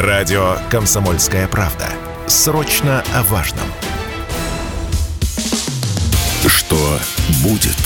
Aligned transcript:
Радио 0.00 0.56
«Комсомольская 0.70 1.46
правда». 1.46 1.86
Срочно 2.26 3.04
о 3.12 3.22
важном. 3.22 3.66
Что 6.46 6.98
будет? 7.42 7.76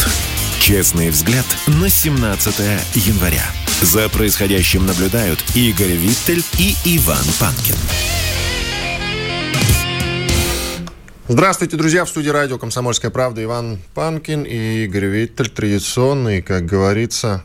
Честный 0.60 1.10
взгляд 1.10 1.44
на 1.66 1.88
17 1.88 2.54
января. 2.94 3.42
За 3.82 4.08
происходящим 4.08 4.86
наблюдают 4.86 5.42
Игорь 5.56 5.96
Виттель 5.96 6.44
и 6.56 6.76
Иван 6.84 7.24
Панкин. 7.40 7.74
Здравствуйте, 11.26 11.76
друзья! 11.76 12.04
В 12.04 12.08
студии 12.08 12.30
радио 12.30 12.58
«Комсомольская 12.58 13.10
правда» 13.10 13.42
Иван 13.42 13.80
Панкин 13.94 14.44
и 14.44 14.84
Игорь 14.84 15.06
Виттель. 15.06 15.48
Традиционный, 15.48 16.42
как 16.42 16.64
говорится, 16.64 17.42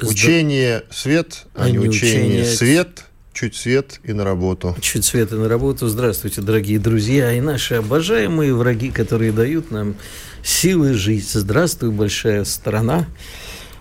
учение 0.00 0.84
свет, 0.92 1.46
а, 1.56 1.64
а 1.64 1.70
не 1.70 1.80
учение, 1.80 2.42
учение 2.42 2.44
свет. 2.44 3.04
Чуть 3.32 3.56
свет 3.56 3.98
и 4.04 4.12
на 4.12 4.24
работу. 4.24 4.76
Чуть 4.80 5.04
свет 5.04 5.32
и 5.32 5.36
на 5.36 5.48
работу. 5.48 5.88
Здравствуйте, 5.88 6.42
дорогие 6.42 6.78
друзья 6.78 7.32
и 7.32 7.40
наши 7.40 7.76
обожаемые 7.76 8.54
враги, 8.54 8.90
которые 8.90 9.32
дают 9.32 9.70
нам 9.70 9.94
силы 10.42 10.92
жить. 10.92 11.30
Здравствуй, 11.30 11.90
большая 11.90 12.44
страна. 12.44 13.06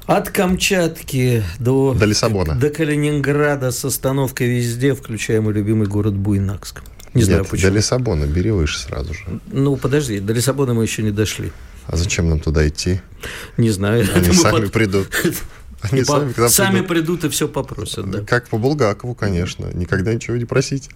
От 0.05 0.29
Камчатки 0.29 1.43
до, 1.59 1.93
до 1.93 2.05
Лиссабона. 2.05 2.55
До 2.55 2.69
Калининграда 2.69 3.71
с 3.71 3.83
остановкой 3.83 4.47
везде, 4.47 4.95
включая 4.95 5.41
мой 5.41 5.53
любимый 5.53 5.87
город 5.87 6.15
Буйнакск. 6.15 6.81
Не 7.13 7.23
знаю 7.23 7.43
почему. 7.43 7.71
До 7.71 7.77
Лиссабона 7.77 8.25
бери 8.25 8.51
выше 8.51 8.79
сразу 8.79 9.13
же. 9.13 9.25
Ну, 9.51 9.75
подожди, 9.75 10.19
до 10.19 10.31
Лиссабона 10.31 10.73
мы 10.73 10.83
еще 10.83 11.03
не 11.03 11.11
дошли. 11.11 11.51
А 11.87 11.97
зачем 11.97 12.29
нам 12.29 12.39
туда 12.39 12.65
идти? 12.67 13.01
Не 13.57 13.69
знаю. 13.69 14.07
Они 14.15 14.31
сами 14.31 14.61
под... 14.61 14.71
придут. 14.71 15.07
Они 15.81 16.03
сами, 16.03 16.31
по... 16.33 16.47
сами 16.47 16.81
придут. 16.81 16.87
придут 16.87 17.23
и 17.25 17.29
все 17.29 17.47
попросят, 17.47 18.09
да. 18.09 18.21
Как 18.21 18.47
по 18.49 18.57
Булгакову, 18.57 19.15
конечно. 19.15 19.67
Никогда 19.73 20.13
ничего 20.13 20.37
не 20.37 20.45
просить. 20.45 20.89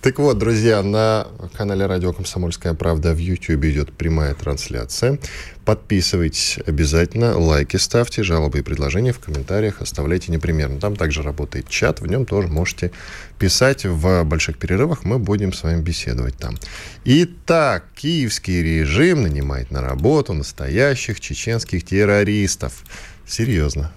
Так 0.00 0.18
вот, 0.18 0.38
друзья, 0.38 0.82
на 0.82 1.28
канале 1.54 1.86
Радио 1.86 2.12
Комсомольская 2.12 2.74
правда 2.74 3.14
в 3.14 3.18
YouTube 3.18 3.64
идет 3.64 3.92
прямая 3.92 4.34
трансляция. 4.34 5.18
Подписывайтесь 5.64 6.58
обязательно, 6.66 7.38
лайки 7.38 7.76
ставьте, 7.76 8.24
жалобы 8.24 8.58
и 8.58 8.62
предложения 8.62 9.12
в 9.12 9.20
комментариях 9.20 9.80
оставляйте 9.80 10.32
непременно. 10.32 10.80
Там 10.80 10.96
также 10.96 11.22
работает 11.22 11.68
чат, 11.68 12.00
в 12.00 12.06
нем 12.06 12.26
тоже 12.26 12.48
можете 12.48 12.90
писать. 13.38 13.84
В 13.84 14.24
больших 14.24 14.58
перерывах 14.58 15.04
мы 15.04 15.20
будем 15.20 15.52
с 15.52 15.62
вами 15.62 15.80
беседовать 15.80 16.36
там. 16.36 16.56
Итак, 17.04 17.84
киевский 17.94 18.60
режим 18.60 19.22
нанимает 19.22 19.70
на 19.70 19.82
работу 19.82 20.32
настоящих 20.32 21.20
чеченских 21.20 21.84
террористов. 21.84 22.82
Серьезно. 23.24 23.92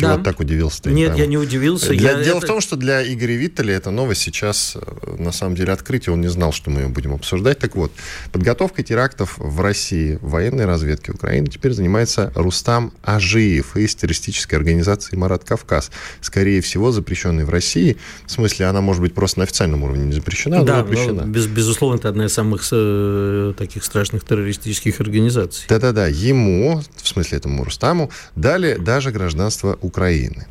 Чего 0.00 0.16
да. 0.16 0.22
так 0.22 0.40
удивился? 0.40 0.88
Нет, 0.90 1.10
там? 1.10 1.18
я 1.18 1.26
не 1.26 1.38
удивился. 1.38 1.90
Для, 1.90 2.12
я 2.12 2.22
дело 2.22 2.38
это... 2.38 2.46
в 2.46 2.48
том, 2.48 2.60
что 2.60 2.76
для 2.76 3.02
Игоря 3.02 3.34
Виттеля 3.34 3.74
эта 3.74 3.90
новость 3.90 4.22
сейчас, 4.22 4.76
э, 4.76 5.16
на 5.18 5.32
самом 5.32 5.54
деле, 5.54 5.72
открытие. 5.72 6.12
Он 6.12 6.20
не 6.20 6.28
знал, 6.28 6.52
что 6.52 6.70
мы 6.70 6.82
ее 6.82 6.88
будем 6.88 7.14
обсуждать. 7.14 7.58
Так 7.58 7.76
вот, 7.76 7.92
подготовкой 8.32 8.84
терактов 8.84 9.34
в 9.38 9.60
России 9.60 10.18
военной 10.20 10.66
разведки 10.66 11.10
Украины 11.10 11.46
теперь 11.46 11.72
занимается 11.72 12.32
Рустам 12.34 12.92
Ажиев 13.02 13.76
из 13.76 13.94
террористической 13.94 14.58
организации 14.58 15.16
«Марат 15.16 15.44
Кавказ». 15.44 15.90
Скорее 16.20 16.60
всего, 16.60 16.92
запрещенной 16.92 17.44
в 17.44 17.50
России. 17.50 17.96
В 18.26 18.30
смысле, 18.30 18.66
она, 18.66 18.80
может 18.80 19.02
быть, 19.02 19.14
просто 19.14 19.40
на 19.40 19.44
официальном 19.44 19.82
уровне 19.82 20.04
не 20.04 20.12
запрещена, 20.12 20.64
да, 20.64 20.78
но 20.78 20.84
запрещена. 20.84 21.22
без, 21.22 21.46
безусловно, 21.46 21.96
это 21.96 22.08
одна 22.08 22.26
из 22.26 22.32
самых 22.32 22.62
э, 22.70 23.54
таких 23.56 23.84
страшных 23.84 24.24
террористических 24.24 25.00
организаций. 25.00 25.66
Да-да-да. 25.68 26.06
Ему, 26.06 26.82
в 26.96 27.08
смысле 27.08 27.38
этому 27.38 27.64
Рустаму, 27.64 28.10
дали 28.36 28.76
даже 28.76 29.10
гражданство 29.10 29.78
Украины. 29.84 30.46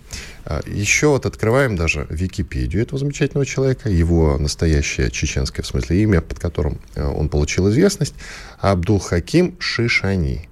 А, 0.46 0.62
еще 0.66 1.08
вот 1.08 1.26
открываем 1.26 1.76
даже 1.76 2.08
Википедию 2.10 2.82
этого 2.82 3.00
замечательного 3.00 3.46
человека, 3.46 3.90
его 3.90 4.38
настоящее 4.38 5.12
чеченское, 5.12 5.64
в 5.64 5.68
смысле, 5.68 6.02
имя, 6.04 6.22
под 6.22 6.40
которым 6.40 6.80
э, 6.96 7.06
он 7.06 7.30
получил 7.30 7.70
известность, 7.70 8.16
Абдул-Хаким 8.60 9.56
Шишани. 9.60 10.50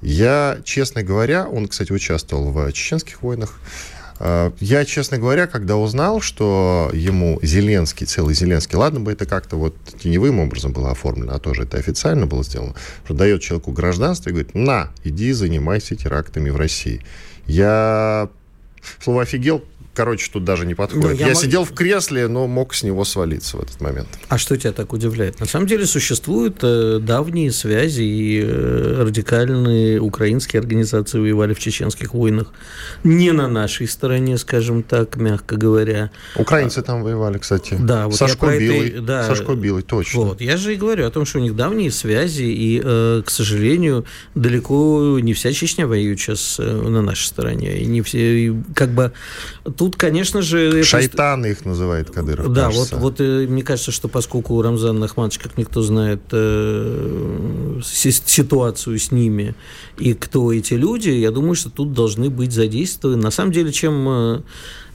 Я, 0.00 0.58
честно 0.64 1.02
говоря, 1.02 1.46
он, 1.46 1.68
кстати, 1.68 1.92
участвовал 1.92 2.50
в 2.50 2.72
чеченских 2.72 3.22
войнах, 3.22 3.60
а, 4.24 4.52
я, 4.60 4.84
честно 4.84 5.18
говоря, 5.18 5.48
когда 5.48 5.76
узнал, 5.76 6.20
что 6.20 6.90
ему 6.92 7.40
Зеленский, 7.42 8.06
целый 8.06 8.34
Зеленский, 8.34 8.76
ладно 8.76 9.00
бы 9.00 9.10
это 9.10 9.26
как-то 9.26 9.56
вот 9.56 9.74
теневым 10.00 10.38
образом 10.38 10.72
было 10.72 10.92
оформлено, 10.92 11.34
а 11.34 11.40
тоже 11.40 11.64
это 11.64 11.78
официально 11.78 12.26
было 12.26 12.44
сделано, 12.44 12.74
что 13.04 13.14
дает 13.14 13.42
человеку 13.42 13.72
гражданство 13.72 14.30
и 14.30 14.32
говорит, 14.32 14.54
на, 14.54 14.90
иди 15.02 15.32
занимайся 15.32 15.96
терактами 15.96 16.50
в 16.50 16.56
России. 16.56 17.02
Я 17.46 18.28
слово 19.00 19.22
«офигел» 19.22 19.64
короче, 19.94 20.30
тут 20.32 20.44
даже 20.44 20.66
не 20.66 20.74
подходит. 20.74 21.04
Ну, 21.04 21.10
я 21.14 21.26
я 21.26 21.34
мог... 21.34 21.42
сидел 21.42 21.64
в 21.64 21.72
кресле, 21.72 22.28
но 22.28 22.46
мог 22.46 22.74
с 22.74 22.82
него 22.82 23.04
свалиться 23.04 23.56
в 23.56 23.62
этот 23.62 23.80
момент. 23.80 24.08
А 24.28 24.38
что 24.38 24.56
тебя 24.56 24.72
так 24.72 24.92
удивляет? 24.92 25.40
На 25.40 25.46
самом 25.46 25.66
деле 25.66 25.86
существуют 25.86 26.58
э, 26.62 26.98
давние 27.00 27.52
связи, 27.52 28.02
и 28.02 28.42
э, 28.42 29.02
радикальные 29.04 30.00
украинские 30.00 30.60
организации 30.60 31.18
воевали 31.18 31.54
в 31.54 31.58
чеченских 31.58 32.14
войнах. 32.14 32.52
Не 33.04 33.32
на 33.32 33.48
нашей 33.48 33.88
стороне, 33.88 34.38
скажем 34.38 34.82
так, 34.82 35.16
мягко 35.16 35.56
говоря. 35.56 36.10
Украинцы 36.36 36.78
а, 36.78 36.82
там 36.82 37.02
воевали, 37.02 37.38
кстати. 37.38 37.76
Да, 37.78 38.06
вот 38.06 38.16
Сашко 38.16 38.58
Билый. 38.58 38.88
Это, 38.88 39.02
да, 39.02 39.26
Сашко 39.26 39.54
Билый, 39.54 39.82
точно. 39.82 40.20
Вот, 40.20 40.40
я 40.40 40.56
же 40.56 40.74
и 40.74 40.76
говорю 40.76 41.06
о 41.06 41.10
том, 41.10 41.24
что 41.26 41.38
у 41.38 41.42
них 41.42 41.56
давние 41.56 41.90
связи, 41.90 42.44
и, 42.44 42.80
э, 42.82 43.22
к 43.24 43.30
сожалению, 43.30 44.04
далеко 44.34 45.18
не 45.20 45.34
вся 45.34 45.52
Чечня 45.52 45.86
воюет 45.86 46.18
сейчас 46.18 46.56
э, 46.58 46.64
на 46.64 47.02
нашей 47.02 47.26
стороне. 47.26 47.78
И 47.78 47.86
не 47.86 48.02
все, 48.02 48.54
как 48.74 48.90
бы 48.90 49.12
тут, 49.82 49.96
конечно 49.96 50.42
же... 50.42 50.84
Шайтаны 50.84 51.46
это... 51.46 51.58
их 51.58 51.64
называет 51.64 52.08
Кадыров, 52.08 52.52
Да, 52.52 52.66
кажется. 52.66 52.94
вот, 52.94 53.18
вот 53.18 53.20
э, 53.20 53.48
мне 53.48 53.64
кажется, 53.64 53.90
что 53.90 54.06
поскольку 54.06 54.62
Рамзан 54.62 55.00
Нахманович, 55.00 55.40
как 55.40 55.58
никто 55.58 55.82
знает, 55.82 56.20
э, 56.30 57.80
ситуацию 57.82 58.96
с 59.00 59.10
ними 59.10 59.56
и 59.98 60.14
кто 60.14 60.52
эти 60.52 60.74
люди, 60.74 61.10
я 61.10 61.32
думаю, 61.32 61.56
что 61.56 61.68
тут 61.68 61.94
должны 61.94 62.30
быть 62.30 62.52
задействованы. 62.52 63.20
На 63.20 63.32
самом 63.32 63.50
деле, 63.50 63.72
чем 63.72 64.44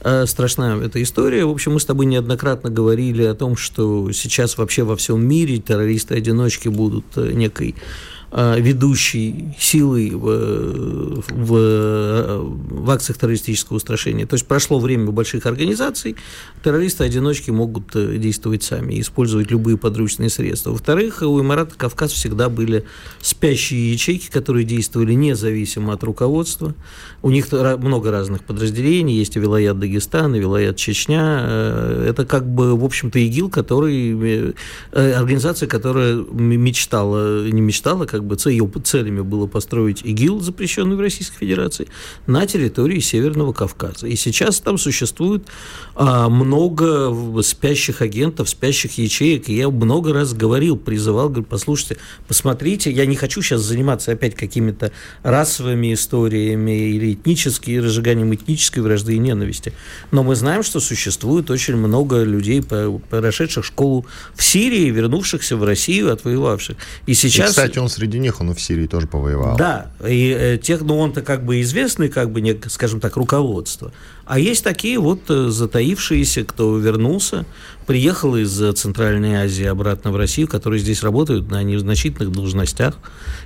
э, 0.04 0.26
страшна 0.26 0.78
эта 0.82 1.02
история. 1.02 1.44
В 1.44 1.50
общем, 1.50 1.74
мы 1.74 1.80
с 1.80 1.84
тобой 1.84 2.06
неоднократно 2.06 2.70
говорили 2.70 3.24
о 3.24 3.34
том, 3.34 3.58
что 3.58 4.10
сейчас 4.12 4.56
вообще 4.56 4.84
во 4.84 4.96
всем 4.96 5.22
мире 5.22 5.58
террористы-одиночки 5.58 6.68
будут 6.68 7.14
некой 7.14 7.74
Э, 7.74 8.17
ведущей 8.30 9.54
силой 9.58 10.10
в, 10.10 11.22
в, 11.28 12.38
в 12.42 12.90
акциях 12.90 13.18
террористического 13.18 13.78
устрашения. 13.78 14.26
То 14.26 14.34
есть 14.34 14.46
прошло 14.46 14.78
время 14.78 15.10
больших 15.12 15.46
организаций, 15.46 16.16
террористы-одиночки 16.62 17.50
могут 17.50 17.94
э, 17.96 18.18
действовать 18.18 18.62
сами, 18.62 19.00
использовать 19.00 19.50
любые 19.50 19.78
подручные 19.78 20.30
средства. 20.30 20.70
Во-вторых, 20.70 21.22
у 21.22 21.40
Эмирата 21.40 21.74
Кавказ 21.76 22.12
всегда 22.12 22.48
были 22.48 22.84
спящие 23.20 23.92
ячейки, 23.92 24.30
которые 24.30 24.64
действовали 24.64 25.14
независимо 25.14 25.94
от 25.94 26.04
руководства. 26.04 26.74
У 27.22 27.30
них 27.30 27.50
много 27.50 28.10
разных 28.10 28.44
подразделений, 28.44 29.16
есть 29.16 29.36
и 29.36 29.40
Вилаят 29.40 29.78
Дагестан, 29.78 30.34
и 30.34 30.38
Вилаят 30.38 30.76
Чечня. 30.76 31.40
Э, 31.42 32.06
это 32.10 32.26
как 32.26 32.46
бы, 32.46 32.76
в 32.76 32.84
общем-то, 32.84 33.18
ИГИЛ, 33.18 33.50
который, 33.50 34.54
организация, 34.92 35.68
которая 35.68 36.16
мечтала, 36.16 37.48
не 37.48 37.60
мечтала, 37.60 38.04
как 38.04 38.17
как 38.18 38.26
бы 38.26 38.36
ее 38.46 38.68
целями 38.84 39.20
было 39.20 39.46
построить 39.46 40.02
ИГИЛ, 40.04 40.40
запрещенный 40.40 40.96
в 40.96 41.00
Российской 41.00 41.38
Федерации, 41.38 41.88
на 42.26 42.46
территории 42.46 43.00
Северного 43.00 43.52
Кавказа. 43.52 44.06
И 44.06 44.16
сейчас 44.16 44.60
там 44.60 44.78
существует 44.78 45.46
а, 45.94 46.28
много 46.28 47.42
спящих 47.42 48.02
агентов, 48.02 48.48
спящих 48.48 48.98
ячеек. 48.98 49.48
И 49.48 49.56
я 49.56 49.68
много 49.68 50.12
раз 50.12 50.32
говорил, 50.32 50.76
призывал, 50.76 51.28
говорю, 51.28 51.46
послушайте, 51.48 51.98
посмотрите, 52.26 52.90
я 52.90 53.06
не 53.06 53.16
хочу 53.16 53.42
сейчас 53.42 53.60
заниматься 53.60 54.12
опять 54.12 54.34
какими-то 54.34 54.92
расовыми 55.22 55.94
историями 55.94 56.90
или 56.90 57.12
этническими, 57.12 57.76
разжиганием 57.76 58.34
этнической 58.34 58.82
вражды 58.82 59.14
и 59.14 59.18
ненависти. 59.18 59.72
Но 60.10 60.22
мы 60.22 60.34
знаем, 60.34 60.62
что 60.62 60.80
существует 60.80 61.50
очень 61.50 61.76
много 61.76 62.22
людей, 62.22 62.62
прошедших 62.62 63.64
школу 63.64 64.06
в 64.34 64.42
Сирии, 64.42 64.90
вернувшихся 64.90 65.56
в 65.56 65.64
Россию, 65.64 66.12
отвоевавших. 66.12 66.76
И 67.06 67.14
сейчас... 67.14 67.48
И, 67.48 67.50
кстати, 67.50 67.78
он 67.78 67.88
среди 67.88 68.07
среди 68.08 68.18
них 68.20 68.40
он 68.40 68.54
в 68.54 68.60
Сирии 68.60 68.86
тоже 68.86 69.06
повоевал. 69.06 69.56
Да, 69.58 69.90
и 70.06 70.34
э, 70.38 70.58
тех, 70.58 70.80
ну 70.80 70.98
он-то 70.98 71.20
как 71.20 71.44
бы 71.44 71.60
известный, 71.60 72.08
как 72.08 72.30
бы, 72.30 72.40
не, 72.40 72.58
скажем 72.68 73.00
так, 73.00 73.16
руководство. 73.16 73.92
А 74.24 74.38
есть 74.38 74.64
такие 74.64 74.98
вот 74.98 75.20
э, 75.28 75.48
затаившиеся, 75.50 76.44
кто 76.44 76.78
вернулся, 76.78 77.44
приехал 77.86 78.36
из 78.36 78.56
Центральной 78.78 79.34
Азии 79.36 79.66
обратно 79.66 80.10
в 80.10 80.16
Россию, 80.16 80.48
которые 80.48 80.80
здесь 80.80 81.02
работают 81.02 81.50
на 81.50 81.62
незначительных 81.62 82.32
должностях 82.32 82.96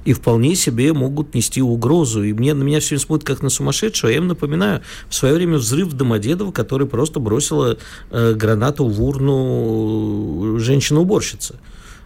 и 0.04 0.12
вполне 0.12 0.54
себе 0.54 0.92
могут 0.92 1.34
нести 1.34 1.60
угрозу. 1.60 2.22
И 2.22 2.32
мне, 2.32 2.54
на 2.54 2.62
меня 2.62 2.78
все 2.78 2.98
смотрят 2.98 3.26
как 3.26 3.42
на 3.42 3.50
сумасшедшего. 3.50 4.10
Я 4.10 4.18
им 4.18 4.28
напоминаю, 4.28 4.82
в 5.08 5.14
свое 5.14 5.34
время 5.34 5.56
взрыв 5.58 5.88
в 5.88 5.94
Домодедово, 5.94 6.52
который 6.52 6.86
просто 6.86 7.18
бросила 7.18 7.76
э, 8.10 8.34
гранату 8.34 8.86
в 8.86 9.02
урну 9.02 10.58
женщина-уборщица. 10.60 11.56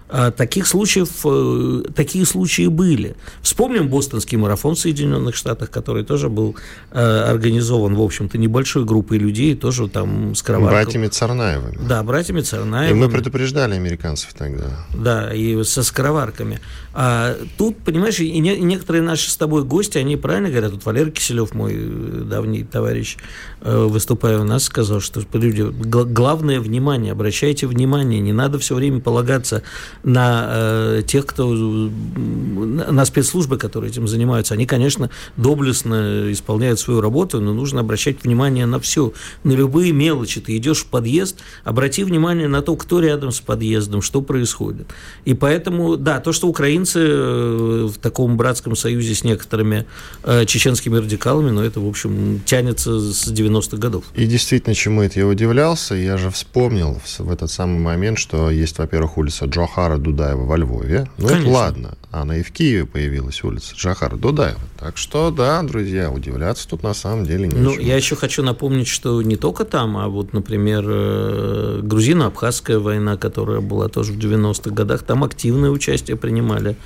А 0.08 0.31
таких 0.31 0.69
случаев, 0.69 1.08
э, 1.25 1.82
такие 1.94 2.25
случаи 2.26 2.69
были. 2.69 3.17
Вспомним 3.43 3.88
бостонский 3.88 4.38
марафон 4.38 4.76
в 4.76 4.79
Соединенных 4.79 5.35
Штатах, 5.35 5.70
который 5.70 6.05
тоже 6.05 6.29
был 6.29 6.55
э, 6.93 7.00
организован, 7.00 7.97
в 7.97 8.00
общем-то, 8.00 8.38
небольшой 8.38 8.85
группой 8.85 9.19
людей, 9.19 9.56
тоже 9.56 9.88
там 9.88 10.37
с 10.37 10.43
кроваткой. 10.43 10.85
Братьями 10.85 11.08
Царнаевыми. 11.08 11.79
Да, 11.88 12.05
братьями 12.05 12.41
Царнаевыми. 12.41 12.97
И 12.97 13.00
мы 13.00 13.11
предупреждали 13.11 13.75
американцев 13.75 14.32
тогда. 14.35 14.67
Да, 14.94 15.35
и 15.35 15.64
со 15.64 15.82
скороварками. 15.82 16.61
А 16.94 17.37
тут, 17.58 17.76
понимаешь, 17.79 18.20
и, 18.20 18.38
не, 18.38 18.56
некоторые 18.61 19.03
наши 19.03 19.29
с 19.29 19.37
тобой 19.37 19.64
гости, 19.64 19.99
они 19.99 20.17
правильно 20.17 20.50
говорят, 20.50 20.70
вот 20.73 20.85
Валерий 20.85 21.11
Киселев, 21.11 21.53
мой 21.53 21.75
э, 21.75 22.23
давний 22.31 22.62
товарищ, 22.62 23.17
выступая 23.61 24.38
у 24.38 24.44
нас, 24.44 24.64
сказал, 24.64 25.00
что 25.00 25.23
люди, 25.32 25.62
главное 25.62 26.61
внимание, 26.61 27.12
обращайте 27.12 27.67
внимание, 27.67 28.20
не 28.20 28.32
надо 28.32 28.61
все 28.61 28.76
время 28.76 29.00
полагаться 29.00 29.62
на 30.06 30.47
э, 30.49 31.03
тех, 31.05 31.26
кто 31.26 31.53
на 31.53 33.05
спецслужбы, 33.05 33.58
которые 33.58 33.91
этим 33.91 34.06
занимаются. 34.06 34.55
Они, 34.55 34.64
конечно, 34.64 35.11
доблестно 35.37 36.31
исполняют 36.31 36.79
свою 36.79 37.00
работу, 37.00 37.41
но 37.41 37.53
нужно 37.53 37.81
обращать 37.81 38.23
внимание 38.23 38.67
на 38.67 38.79
все, 38.79 39.12
на 39.43 39.53
любые 39.53 39.93
мелочи. 39.93 40.41
Ты 40.41 40.56
идешь 40.56 40.85
в 40.85 40.87
подъезд, 40.87 41.41
обрати 41.64 42.05
внимание 42.05 42.47
на 42.47 42.62
то, 42.62 42.76
кто 42.76 43.00
рядом 43.00 43.32
с 43.32 43.41
подъездом, 43.41 44.00
что 44.00 44.23
происходит. 44.23 44.87
И 45.25 45.35
поэтому, 45.35 45.97
да, 45.97 46.20
то, 46.20 46.32
что 46.32 46.47
украинцы 46.47 47.00
э, 47.00 47.88
в 47.93 47.99
таком 47.99 48.37
братском 48.37 48.76
союзе 48.76 49.12
с 49.12 49.25
некоторыми 49.25 49.87
э, 50.23 50.44
чеченскими 50.47 50.99
радикалами, 50.99 51.50
но 51.50 51.64
это, 51.64 51.81
в 51.81 51.88
общем, 51.88 52.41
тянется 52.47 53.00
с 53.00 53.26
90-х 53.26 53.76
годов. 53.79 54.05
И 54.14 54.26
действительно, 54.26 54.76
чему 54.76 55.03
это 55.03 55.19
я 55.19 55.26
удивлялся, 55.26 55.97
я 55.97 56.17
же 56.17 56.31
вспомнил 56.31 57.00
в 57.19 57.32
этот 57.32 57.50
самый 57.50 57.81
момент, 57.81 58.19
что 58.19 58.50
есть, 58.53 58.79
во-первых, 58.79 59.19
улица 59.19 59.47
Джохара 59.47 59.95
Джахара 59.96 59.98
Дудаева 59.98 60.44
во 60.44 60.56
Львове. 60.56 61.08
Ну, 61.19 61.28
это 61.28 61.48
ладно. 61.48 61.94
Она 62.10 62.38
и 62.38 62.43
в 62.43 62.50
Киеве 62.52 62.87
появилась 62.87 63.43
улица 63.44 63.75
Джахара 63.75 64.16
Дудаева. 64.16 64.60
Так 64.78 64.96
что, 64.96 65.31
да, 65.31 65.62
друзья, 65.62 66.10
удивляться 66.10 66.69
тут 66.69 66.82
на 66.82 66.94
самом 66.94 67.26
деле 67.26 67.46
нечего. 67.46 67.60
Ну, 67.60 67.78
я 67.78 67.96
еще 67.96 68.16
хочу 68.16 68.43
напомнить, 68.43 68.88
что 68.88 69.20
не 69.22 69.37
только 69.37 69.64
там, 69.64 69.96
а 69.96 70.08
вот, 70.08 70.32
например, 70.32 70.84
э, 70.87 71.81
грузино-абхазская 71.82 72.78
война, 72.78 73.16
которая 73.16 73.60
была 73.60 73.88
тоже 73.88 74.12
в 74.12 74.19
90-х 74.19 74.70
годах, 74.70 75.02
там 75.02 75.25
активное 75.25 75.70
участие 75.70 76.16
принимали 76.16 76.76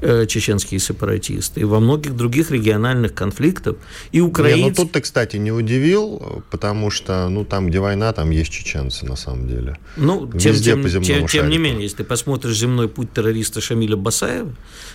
чеченские 0.00 0.80
сепаратисты, 0.80 1.60
и 1.60 1.64
во 1.64 1.80
многих 1.80 2.16
других 2.16 2.50
региональных 2.50 3.14
конфликтах. 3.14 3.76
И 4.12 4.20
украинцы... 4.20 4.62
Не, 4.62 4.68
ну 4.70 4.74
тут 4.74 4.92
ты, 4.92 5.00
кстати, 5.00 5.36
не 5.36 5.52
удивил, 5.52 6.42
потому 6.50 6.90
что, 6.90 7.28
ну, 7.28 7.44
там, 7.44 7.68
где 7.68 7.80
война, 7.80 8.12
там 8.12 8.30
есть 8.30 8.50
чеченцы, 8.50 9.06
на 9.06 9.16
самом 9.16 9.48
деле. 9.48 9.78
Ну, 9.96 10.30
тем, 10.32 10.54
тем, 10.54 11.02
тем, 11.02 11.26
тем 11.26 11.48
не 11.48 11.58
менее, 11.58 11.82
если 11.82 11.98
ты 11.98 12.04
посмотришь 12.04 12.56
«Земной 12.56 12.88
путь 12.88 13.12
террориста» 13.12 13.60
Шамиля 13.60 13.96
Басаева, 13.96 14.54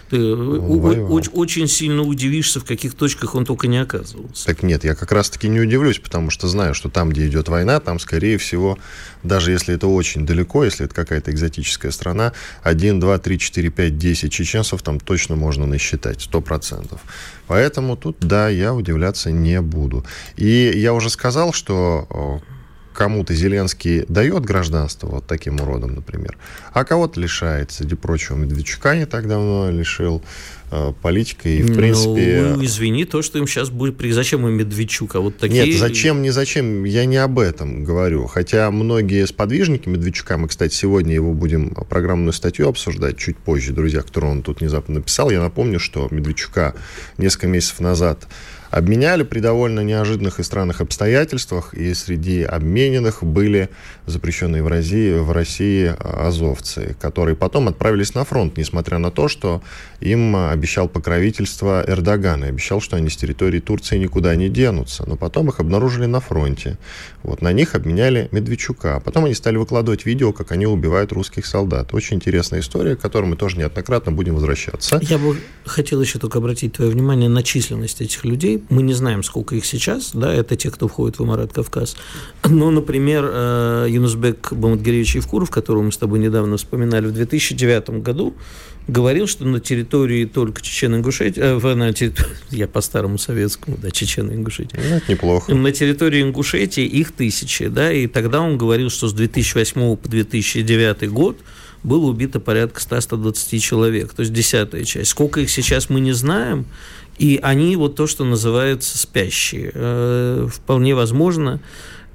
ты 0.10 0.36
очень, 0.36 1.32
очень 1.32 1.68
сильно 1.68 2.02
удивишься, 2.02 2.60
в 2.60 2.66
каких 2.66 2.96
точках 2.96 3.36
он 3.36 3.46
только 3.46 3.68
не 3.68 3.78
оказывался. 3.78 4.46
Так 4.46 4.64
нет, 4.64 4.84
я 4.84 4.96
как 4.96 5.12
раз-таки 5.12 5.48
не 5.48 5.60
удивлюсь, 5.60 6.00
потому 6.00 6.30
что 6.30 6.48
знаю, 6.48 6.74
что 6.74 6.90
там, 6.90 7.10
где 7.10 7.28
идет 7.28 7.50
война, 7.50 7.80
там, 7.80 8.00
скорее 8.00 8.38
всего, 8.38 8.78
даже 9.24 9.52
если 9.52 9.76
это 9.76 9.88
очень 9.88 10.26
далеко, 10.26 10.64
если 10.64 10.86
это 10.86 10.94
какая-то 10.94 11.32
экзотическая 11.32 11.92
страна, 11.92 12.34
1, 12.64 13.00
2, 13.00 13.18
3, 13.18 13.40
4, 13.40 13.70
5, 13.70 13.98
10 13.98 14.32
чеченцев 14.32 14.82
там 14.86 15.00
точно 15.00 15.36
можно 15.36 15.66
насчитать, 15.66 16.30
100%. 16.32 16.98
Поэтому 17.48 17.98
тут, 17.98 18.18
да, 18.20 18.50
я 18.50 18.74
удивляться 18.74 19.32
не 19.32 19.60
буду. 19.62 20.06
И 20.38 20.72
я 20.76 20.94
уже 20.94 21.10
сказал, 21.10 21.52
что 21.52 22.42
кому-то 22.94 23.34
Зеленский 23.34 24.06
дает 24.08 24.46
гражданство 24.46 25.08
вот 25.08 25.28
таким 25.28 25.60
уродом, 25.60 25.96
например, 25.96 26.38
а 26.74 26.86
кого-то 26.86 27.20
лишает. 27.20 27.72
Среди 27.72 27.96
прочего, 27.96 28.38
Медведчука 28.38 28.96
не 28.96 29.06
так 29.06 29.28
давно 29.28 29.70
лишил 29.70 30.22
э, 30.65 30.65
политика 31.02 31.50
и, 31.50 31.62
в 31.62 31.70
ну, 31.70 31.76
принципе... 31.76 32.54
Ну, 32.56 32.64
извини, 32.64 33.06
то, 33.06 33.22
что 33.22 33.40
им 33.40 33.48
сейчас 33.48 33.70
будет... 33.70 33.96
Зачем 34.14 34.48
им 34.48 34.54
Медведчук? 34.54 35.16
А 35.16 35.20
вот 35.20 35.38
такие... 35.38 35.66
Нет, 35.66 35.80
зачем, 35.80 36.22
не 36.22 36.32
зачем, 36.32 36.84
я 36.84 37.06
не 37.06 37.18
об 37.18 37.40
этом 37.40 37.84
говорю. 37.84 38.28
Хотя 38.28 38.70
многие 38.72 39.26
сподвижники 39.28 39.90
Медведчука, 39.90 40.38
мы, 40.38 40.48
кстати, 40.48 40.74
сегодня 40.74 41.14
его 41.14 41.34
будем 41.34 41.70
программную 41.90 42.34
статью 42.34 42.68
обсуждать 42.70 43.18
чуть 43.18 43.38
позже, 43.38 43.74
друзья, 43.74 44.02
которую 44.02 44.32
он 44.32 44.42
тут 44.42 44.62
внезапно 44.62 44.96
написал. 44.96 45.30
Я 45.30 45.42
напомню, 45.42 45.80
что 45.80 46.08
Медведчука 46.12 46.76
несколько 47.18 47.48
месяцев 47.48 47.80
назад 47.80 48.28
обменяли 48.76 49.24
при 49.24 49.40
довольно 49.40 49.80
неожиданных 49.80 50.42
и 50.42 50.44
странных 50.44 50.82
обстоятельствах, 50.82 51.74
и 51.74 51.94
среди 51.94 52.44
обмененных 52.44 53.24
были 53.24 53.70
запрещенные 54.06 54.64
в 54.64 54.68
России, 54.68 55.14
в 55.14 55.32
России 55.32 55.96
азовцы, 55.98 56.94
которые 57.00 57.38
потом 57.38 57.70
отправились 57.70 58.14
на 58.16 58.26
фронт, 58.26 58.58
несмотря 58.58 58.98
на 58.98 59.12
то, 59.12 59.30
что 59.30 59.62
им 60.02 60.36
обещал 60.36 60.90
покровительство 60.90 61.86
Эрдоган, 61.88 62.44
и 62.44 62.50
обещал, 62.50 62.82
что 62.82 62.98
они 62.98 63.10
с 63.10 63.16
территории 63.16 63.62
Турции 63.62 63.98
никуда 63.98 64.36
не 64.36 64.50
денутся. 64.50 65.06
Но 65.08 65.16
потом 65.16 65.48
их 65.48 65.62
обнаружили 65.62 66.06
на 66.06 66.20
фронте. 66.20 66.78
Вот, 67.24 67.42
на 67.42 67.54
них 67.54 67.76
обменяли 67.76 68.28
Медведчука. 68.32 68.98
А 68.98 69.00
потом 69.00 69.24
они 69.24 69.36
стали 69.36 69.56
выкладывать 69.56 70.06
видео, 70.06 70.34
как 70.34 70.52
они 70.52 70.68
убивают 70.68 71.14
русских 71.14 71.46
солдат. 71.46 71.94
Очень 71.94 72.18
интересная 72.18 72.60
история, 72.60 72.98
к 72.98 73.00
которой 73.00 73.28
мы 73.28 73.38
тоже 73.38 73.58
неоднократно 73.58 74.12
будем 74.12 74.36
возвращаться. 74.36 75.00
Я 75.02 75.18
бы 75.18 75.38
хотел 75.64 76.02
еще 76.02 76.20
только 76.20 76.40
обратить 76.40 76.74
твое 76.74 76.92
внимание 76.92 77.30
на 77.30 77.42
численность 77.42 78.02
этих 78.02 78.26
людей. 78.26 78.65
Мы 78.70 78.84
не 78.84 78.94
знаем, 78.94 79.24
сколько 79.24 79.56
их 79.56 79.66
сейчас, 79.66 80.12
да, 80.14 80.34
это 80.34 80.56
те, 80.56 80.72
кто 80.72 80.88
входит 80.88 81.20
в 81.20 81.24
Имарат 81.24 81.54
Кавказ. 81.54 81.96
Но, 82.44 82.72
например, 82.72 83.30
э, 83.32 83.88
Юнусбек 83.90 84.54
Бамадгиревич 84.54 85.16
Евкуров, 85.16 85.50
которого 85.50 85.84
мы 85.84 85.92
с 85.92 85.98
тобой 85.98 86.20
недавно 86.20 86.58
вспоминали, 86.58 87.08
в 87.08 87.14
2009 87.14 88.02
году 88.02 88.36
говорил, 88.88 89.28
что 89.28 89.46
на 89.46 89.60
территории 89.60 90.26
только 90.26 90.62
Чечен-Ингушетии, 90.62 91.42
э, 91.42 91.76
на 91.76 91.94
территории, 91.94 92.30
я 92.52 92.68
по 92.68 92.82
старому 92.82 93.18
советскому, 93.18 93.78
да, 93.82 93.90
Чечен-Ингушетии. 93.90 94.78
Ну, 94.78 94.96
это 94.96 95.12
неплохо. 95.12 95.54
На 95.54 95.72
территории 95.72 96.22
Ингушетии 96.22 96.86
их 96.86 97.12
тысячи, 97.12 97.68
да, 97.68 97.92
и 97.92 98.08
тогда 98.08 98.42
он 98.42 98.58
говорил, 98.58 98.90
что 98.90 99.08
с 99.08 99.14
2008 99.14 99.96
по 99.98 100.10
2009 100.10 101.10
год 101.10 101.38
было 101.84 102.06
убито 102.08 102.40
порядка 102.40 102.82
100-120 102.82 103.60
человек, 103.60 104.14
то 104.14 104.22
есть 104.22 104.34
десятая 104.34 104.84
часть. 104.84 105.12
Сколько 105.12 105.42
их 105.42 105.50
сейчас 105.50 105.90
мы 105.90 106.00
не 106.00 106.14
знаем, 106.14 106.66
и 107.18 107.40
они 107.42 107.76
вот 107.76 107.96
то, 107.96 108.08
что 108.08 108.26
называется 108.26 108.98
спящие. 108.98 109.72
Э, 109.74 110.48
вполне 110.52 110.96
возможно, 110.96 111.62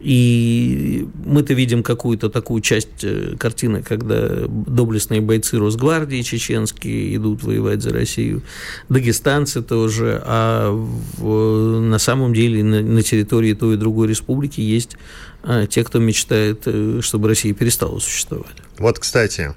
и 0.01 1.07
мы-то 1.27 1.53
видим 1.53 1.83
какую-то 1.83 2.31
такую 2.31 2.63
часть 2.63 3.03
э, 3.03 3.37
картины, 3.39 3.83
когда 3.83 4.47
доблестные 4.49 5.21
бойцы 5.21 5.59
Росгвардии 5.59 6.23
чеченские 6.23 7.17
идут 7.17 7.43
воевать 7.43 7.83
за 7.83 7.91
Россию, 7.91 8.43
дагестанцы 8.89 9.63
тоже, 9.63 10.23
а 10.25 10.71
в, 10.71 11.81
на 11.81 11.99
самом 11.99 12.33
деле 12.33 12.65
на, 12.65 12.81
на 12.81 13.03
территории 13.03 13.53
той 13.53 13.75
и 13.75 13.79
другой 13.79 14.09
республики 14.09 14.61
есть 14.61 14.97
а, 15.43 15.67
те, 15.67 15.85
кто 15.85 15.99
мечтает, 15.99 16.67
чтобы 17.01 17.29
Россия 17.29 17.53
перестала 17.53 17.99
существовать. 17.99 18.57
Вот, 18.79 18.99
кстати, 18.99 19.55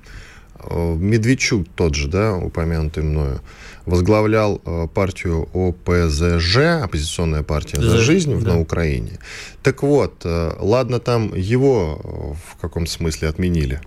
Медведчук 0.70 1.68
тот 1.76 1.96
же, 1.96 2.08
да, 2.08 2.36
упомянутый 2.36 3.04
мною, 3.04 3.42
возглавлял 3.86 4.62
э, 4.66 4.88
партию 4.94 5.50
ОПЗЖ, 5.54 6.58
оппозиционная 6.84 7.44
партия 7.44 7.82
«За 7.82 7.98
жизнь» 7.98 8.40
да. 8.40 8.54
на 8.54 8.60
Украине. 8.60 9.20
Так 9.62 9.82
вот, 9.84 10.14
э, 10.26 10.54
ладно, 10.60 11.00
там 11.00 11.34
его 11.36 12.02
э, 12.04 12.54
в 12.54 12.62
каком 12.62 12.86
смысле 12.86 13.30
отменили 13.30 13.82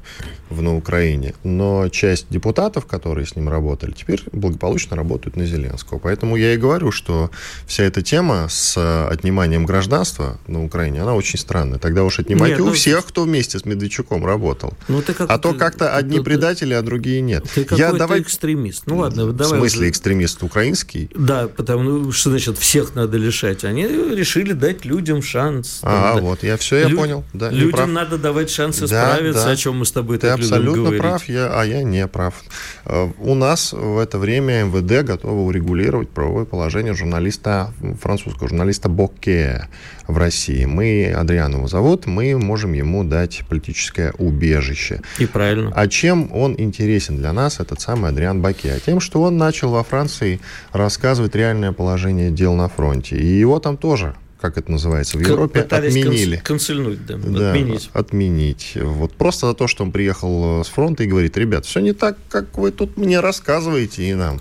в 0.49 0.63
на 0.63 0.77
Украине, 0.77 1.35
но 1.45 1.89
часть 1.89 2.27
депутатов, 2.31 2.87
которые 2.87 3.27
с 3.27 3.37
ним 3.37 3.49
работали, 3.49 3.93
теперь 3.93 4.23
благополучно 4.33 4.97
работают 4.97 5.37
на 5.37 5.45
Зеленского. 5.45 5.99
Поэтому 5.99 6.37
я 6.37 6.55
и 6.55 6.57
говорю, 6.57 6.93
что 6.93 7.31
вся 7.67 7.85
эта 7.85 8.03
тема 8.03 8.47
с 8.49 8.77
отниманием 9.09 9.67
гражданства 9.67 10.39
на 10.47 10.65
Украине, 10.65 11.03
она 11.03 11.15
очень 11.15 11.39
странная. 11.39 11.79
Тогда 11.79 12.05
уж 12.05 12.21
отнимать 12.21 12.53
нет, 12.53 12.61
у 12.61 12.67
ну, 12.67 12.73
всех, 12.73 13.05
кто 13.05 13.25
вместе 13.25 13.59
с 13.59 13.65
Медведчуком 13.65 14.25
работал. 14.25 14.75
Ну, 14.89 15.03
ты 15.03 15.15
как, 15.15 15.31
а 15.31 15.39
то 15.39 15.53
как-то 15.53 15.95
одни 15.95 16.19
ты, 16.19 16.23
предатели, 16.23 16.75
а 16.75 16.83
другие 16.83 17.21
нет. 17.21 17.45
Ты 17.55 17.67
я 17.73 17.93
давай... 17.93 18.21
экстремист. 18.21 18.85
Ну 18.87 18.99
ладно, 18.99 19.33
давай. 19.33 19.59
В 19.59 19.59
смысле 19.59 19.86
экстремист 19.89 20.43
украинский? 20.43 21.11
Да, 21.15 21.49
потому 21.49 22.13
что, 22.13 22.31
значит, 22.31 22.59
всех 22.59 22.95
надо 22.95 23.17
лишать. 23.17 23.65
Они 23.65 23.87
решили 23.87 24.53
дать 24.53 24.85
людям 24.85 25.23
шанс. 25.23 25.81
А, 25.83 26.17
да. 26.17 26.21
вот, 26.21 26.43
я 26.43 26.57
все, 26.57 26.79
я 26.79 26.89
Лю- 26.89 26.97
понял. 26.97 27.25
Да, 27.33 27.51
людям 27.51 27.73
прав. 27.73 27.89
надо 27.89 28.19
давать 28.19 28.51
шанс 28.51 28.83
исправиться, 28.83 29.41
да, 29.41 29.47
да. 29.47 29.53
о 29.53 29.57
чем 29.57 29.79
мы 29.79 29.85
с 29.85 29.93
тобой 29.93 30.19
Ты 30.19 30.29
так 30.29 30.39
абсолютно 30.39 30.91
прав, 30.93 31.29
я, 31.29 31.61
а 31.61 31.65
я 31.65 31.83
не 31.83 32.07
прав. 32.07 32.35
Э, 32.85 33.09
у 33.19 33.35
нас 33.35 33.73
в 33.73 33.99
это 33.99 34.19
время 34.19 34.65
МВД 34.65 35.07
готово 35.07 35.41
урегулировать 35.41 36.11
правовое 36.11 36.45
положение 36.45 36.95
журналиста, 36.95 37.73
французского 38.01 38.49
журналиста 38.49 38.89
Боке 38.89 39.69
в 40.07 40.19
России. 40.19 40.65
Мы, 40.65 41.13
Адриан 41.13 41.55
его 41.55 41.69
зовут, 41.69 42.07
мы 42.07 42.37
можем 42.39 42.73
ему 42.73 43.05
дать 43.05 43.43
политическое 43.49 44.13
убежище. 44.19 45.03
И 45.19 45.27
правильно. 45.27 45.73
А 45.75 45.89
чем 45.89 46.31
он 46.33 46.55
интересен 46.59 47.17
для 47.17 47.33
нас, 47.33 47.61
этот 47.61 47.81
самый 47.81 48.11
Адриан 48.11 48.41
Баке? 48.41 48.73
А 48.73 48.81
тем, 48.81 49.01
что 49.01 49.23
он 49.23 49.37
начал 49.37 49.71
во 49.71 49.83
Франции 49.83 50.41
рассказывать 50.73 51.35
реальное 51.35 51.73
положение 51.73 52.31
дел 52.31 52.55
на 52.55 52.69
фронте. 52.69 53.17
И 53.17 53.27
его 53.27 53.59
там 53.59 53.77
тоже 53.77 54.15
как 54.41 54.59
это 54.59 54.71
называется 54.71 55.17
в 55.17 55.23
Европе, 55.23 55.63
Пытались 55.63 55.97
отменили. 55.97 56.37
Канцельнуть, 56.45 57.05
да, 57.07 57.17
да, 57.17 57.51
отменить. 57.51 57.91
Отменить. 57.95 58.79
Вот 58.81 59.15
просто 59.15 59.49
за 59.49 59.55
то, 59.55 59.67
что 59.67 59.83
он 59.83 59.93
приехал 59.93 60.63
с 60.63 60.69
фронта 60.69 61.05
и 61.05 61.07
говорит, 61.07 61.37
ребят, 61.37 61.65
все 61.65 61.81
не 61.81 61.93
так, 61.93 62.19
как 62.29 62.57
вы 62.59 62.71
тут 62.71 62.97
мне 62.97 63.21
рассказываете 63.21 64.05
и 64.05 64.15
нам. 64.15 64.41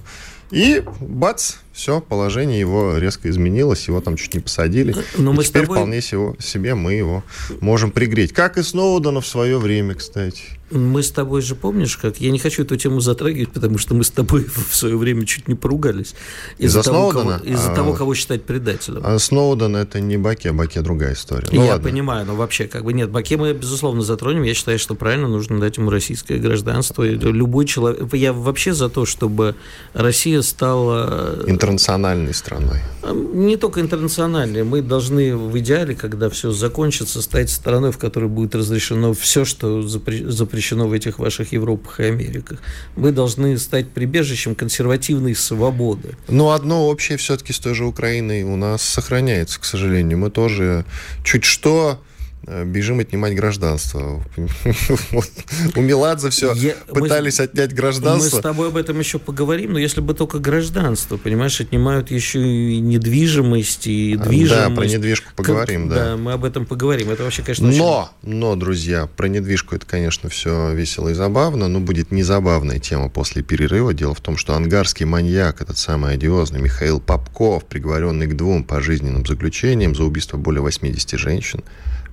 И 0.52 0.84
бац, 1.00 1.56
все, 1.76 2.00
положение 2.00 2.58
его 2.58 2.98
резко 2.98 3.30
изменилось, 3.30 3.90
его 3.90 4.00
там 4.00 4.16
чуть 4.16 4.34
не 4.34 4.40
посадили. 4.40 4.96
Но 5.18 5.34
и 5.34 5.36
мы 5.36 5.44
теперь 5.44 5.64
тобой... 5.64 5.78
вполне 5.80 6.02
себе 6.02 6.74
мы 6.74 6.94
его 6.94 7.22
можем 7.60 7.92
пригреть. 7.92 8.32
Как 8.32 8.58
и 8.58 8.64
Сноудена 8.64 9.20
в 9.20 9.28
свое 9.28 9.60
время, 9.60 9.94
кстати. 9.94 10.42
Мы 10.72 11.04
с 11.04 11.12
тобой 11.12 11.44
же, 11.44 11.54
помнишь, 11.54 11.96
как... 11.96 12.18
Я 12.18 12.32
не 12.32 12.40
хочу 12.40 12.64
эту 12.64 12.76
тему 12.76 13.00
затрагивать, 13.00 13.52
потому 13.52 13.78
что 13.78 13.94
мы 13.94 14.04
с 14.04 14.10
тобой 14.10 14.46
в 14.70 14.76
свое 14.76 14.98
время 14.98 15.26
чуть 15.26 15.48
не 15.48 15.54
поругались. 15.54 16.16
Из-за, 16.58 16.80
из 16.80 16.86
того, 16.86 17.12
Сноудена? 17.12 17.38
Кого, 17.38 17.50
из-за 17.52 17.72
а, 17.72 17.76
того, 17.76 17.94
кого 17.94 18.16
считать 18.16 18.44
предателем. 18.44 19.02
А 19.04 19.20
Сноуден 19.20 19.76
это 19.76 20.00
не 20.00 20.18
Баке, 20.18 20.50
а 20.50 20.54
Баке 20.54 20.82
другая 20.82 21.14
история. 21.14 21.48
Ну, 21.52 21.64
я 21.64 21.74
ладно. 21.74 21.90
понимаю, 21.90 22.26
но 22.26 22.36
вообще, 22.36 22.66
как 22.66 22.84
бы 22.84 22.94
нет, 22.94 23.12
Баке 23.12 23.38
мы, 23.38 23.54
безусловно, 23.54 24.02
затронем. 24.02 24.42
Я 24.42 24.56
считаю, 24.56 24.80
что 24.80 24.96
правильно 24.96 25.28
нужно 25.28 25.60
дать 25.60 25.78
ему 25.78 25.92
российское 25.92 26.40
гражданство. 26.40 27.04
Любой 27.04 27.66
человек... 27.66 28.12
Я 28.14 28.34
вообще 28.34 28.74
за 28.74 28.90
то, 28.90 29.06
чтобы 29.06 29.56
Россия 29.94 30.42
стала... 30.42 31.44
Интернациональной 31.46 32.34
страной. 32.34 32.80
Не 33.14 33.58
только 33.58 33.82
интернациональной. 33.82 34.64
Мы 34.64 34.82
должны 34.82 35.36
в 35.36 35.56
идеале, 35.60 35.94
когда 35.94 36.32
все 36.32 36.52
закончится, 36.52 37.22
стать 37.22 37.52
страной, 37.52 37.92
в 37.92 38.00
которой 38.00 38.30
будет 38.30 38.56
разрешено 38.56 39.14
все, 39.14 39.46
что 39.46 39.84
запрещено 39.84 40.55
запрещено 40.56 40.88
в 40.88 40.94
этих 40.94 41.20
ваших 41.20 41.52
Европах 41.52 42.00
и 42.00 42.04
Америках. 42.04 42.60
Мы 42.96 43.12
должны 43.12 43.58
стать 43.58 43.90
прибежищем 43.90 44.56
консервативной 44.56 45.36
свободы. 45.36 46.16
Но 46.30 46.52
одно 46.52 46.88
общее 46.88 47.18
все-таки 47.18 47.52
с 47.52 47.60
той 47.60 47.74
же 47.74 47.84
Украиной 47.84 48.44
у 48.44 48.56
нас 48.56 48.82
сохраняется, 48.82 49.60
к 49.60 49.66
сожалению. 49.66 50.18
Мы 50.18 50.30
тоже 50.30 50.86
чуть 51.26 51.44
что 51.44 52.00
бежим 52.48 53.00
отнимать 53.00 53.36
гражданство. 53.36 54.24
У 55.76 55.82
Меладзе 55.82 56.30
все 56.30 56.54
Я, 56.54 56.74
пытались 56.88 57.40
мы, 57.40 57.46
отнять 57.46 57.74
гражданство. 57.74 58.36
Мы 58.36 58.40
с 58.40 58.44
тобой 58.44 58.68
об 58.68 58.78
этом 58.78 59.00
еще 59.00 59.18
поговорим, 59.18 59.74
но 59.74 59.80
если 59.80 60.02
бы 60.02 60.14
только 60.14 60.40
гражданство, 60.40 61.18
понимаешь, 61.18 61.60
отнимают 61.60 62.12
еще 62.12 62.40
и 62.40 62.80
недвижимость, 62.80 63.88
и 63.88 64.16
движимость. 64.16 64.70
Да, 64.70 64.70
про 64.70 64.86
недвижку 64.86 65.32
поговорим, 65.36 65.90
как, 65.90 65.98
да. 65.98 66.06
Да, 66.06 66.18
мы 66.18 66.34
об 66.34 66.46
этом 66.46 66.66
поговорим. 66.66 67.10
Это 67.10 67.24
вообще, 67.24 67.42
конечно, 67.42 67.68
Но, 67.68 68.12
очень... 68.22 68.36
но, 68.36 68.56
друзья, 68.56 69.08
про 69.08 69.28
недвижку 69.28 69.76
это, 69.76 69.86
конечно, 69.86 70.30
все 70.30 70.74
весело 70.74 71.10
и 71.10 71.14
забавно, 71.14 71.68
но 71.68 71.80
будет 71.80 72.12
незабавная 72.12 72.80
тема 72.80 73.10
после 73.10 73.42
перерыва. 73.42 73.94
Дело 73.94 74.14
в 74.14 74.22
том, 74.22 74.38
что 74.38 74.56
ангарский 74.56 75.06
маньяк, 75.06 75.62
этот 75.62 75.78
самый 75.78 76.14
одиозный 76.14 76.62
Михаил 76.62 77.00
Попков, 77.00 77.66
приговоренный 77.66 78.28
к 78.28 78.36
двум 78.36 78.64
пожизненным 78.64 79.26
заключениям 79.26 79.96
за 79.96 80.04
убийство 80.04 80.38
более 80.38 80.62
80 80.62 81.20
женщин, 81.20 81.64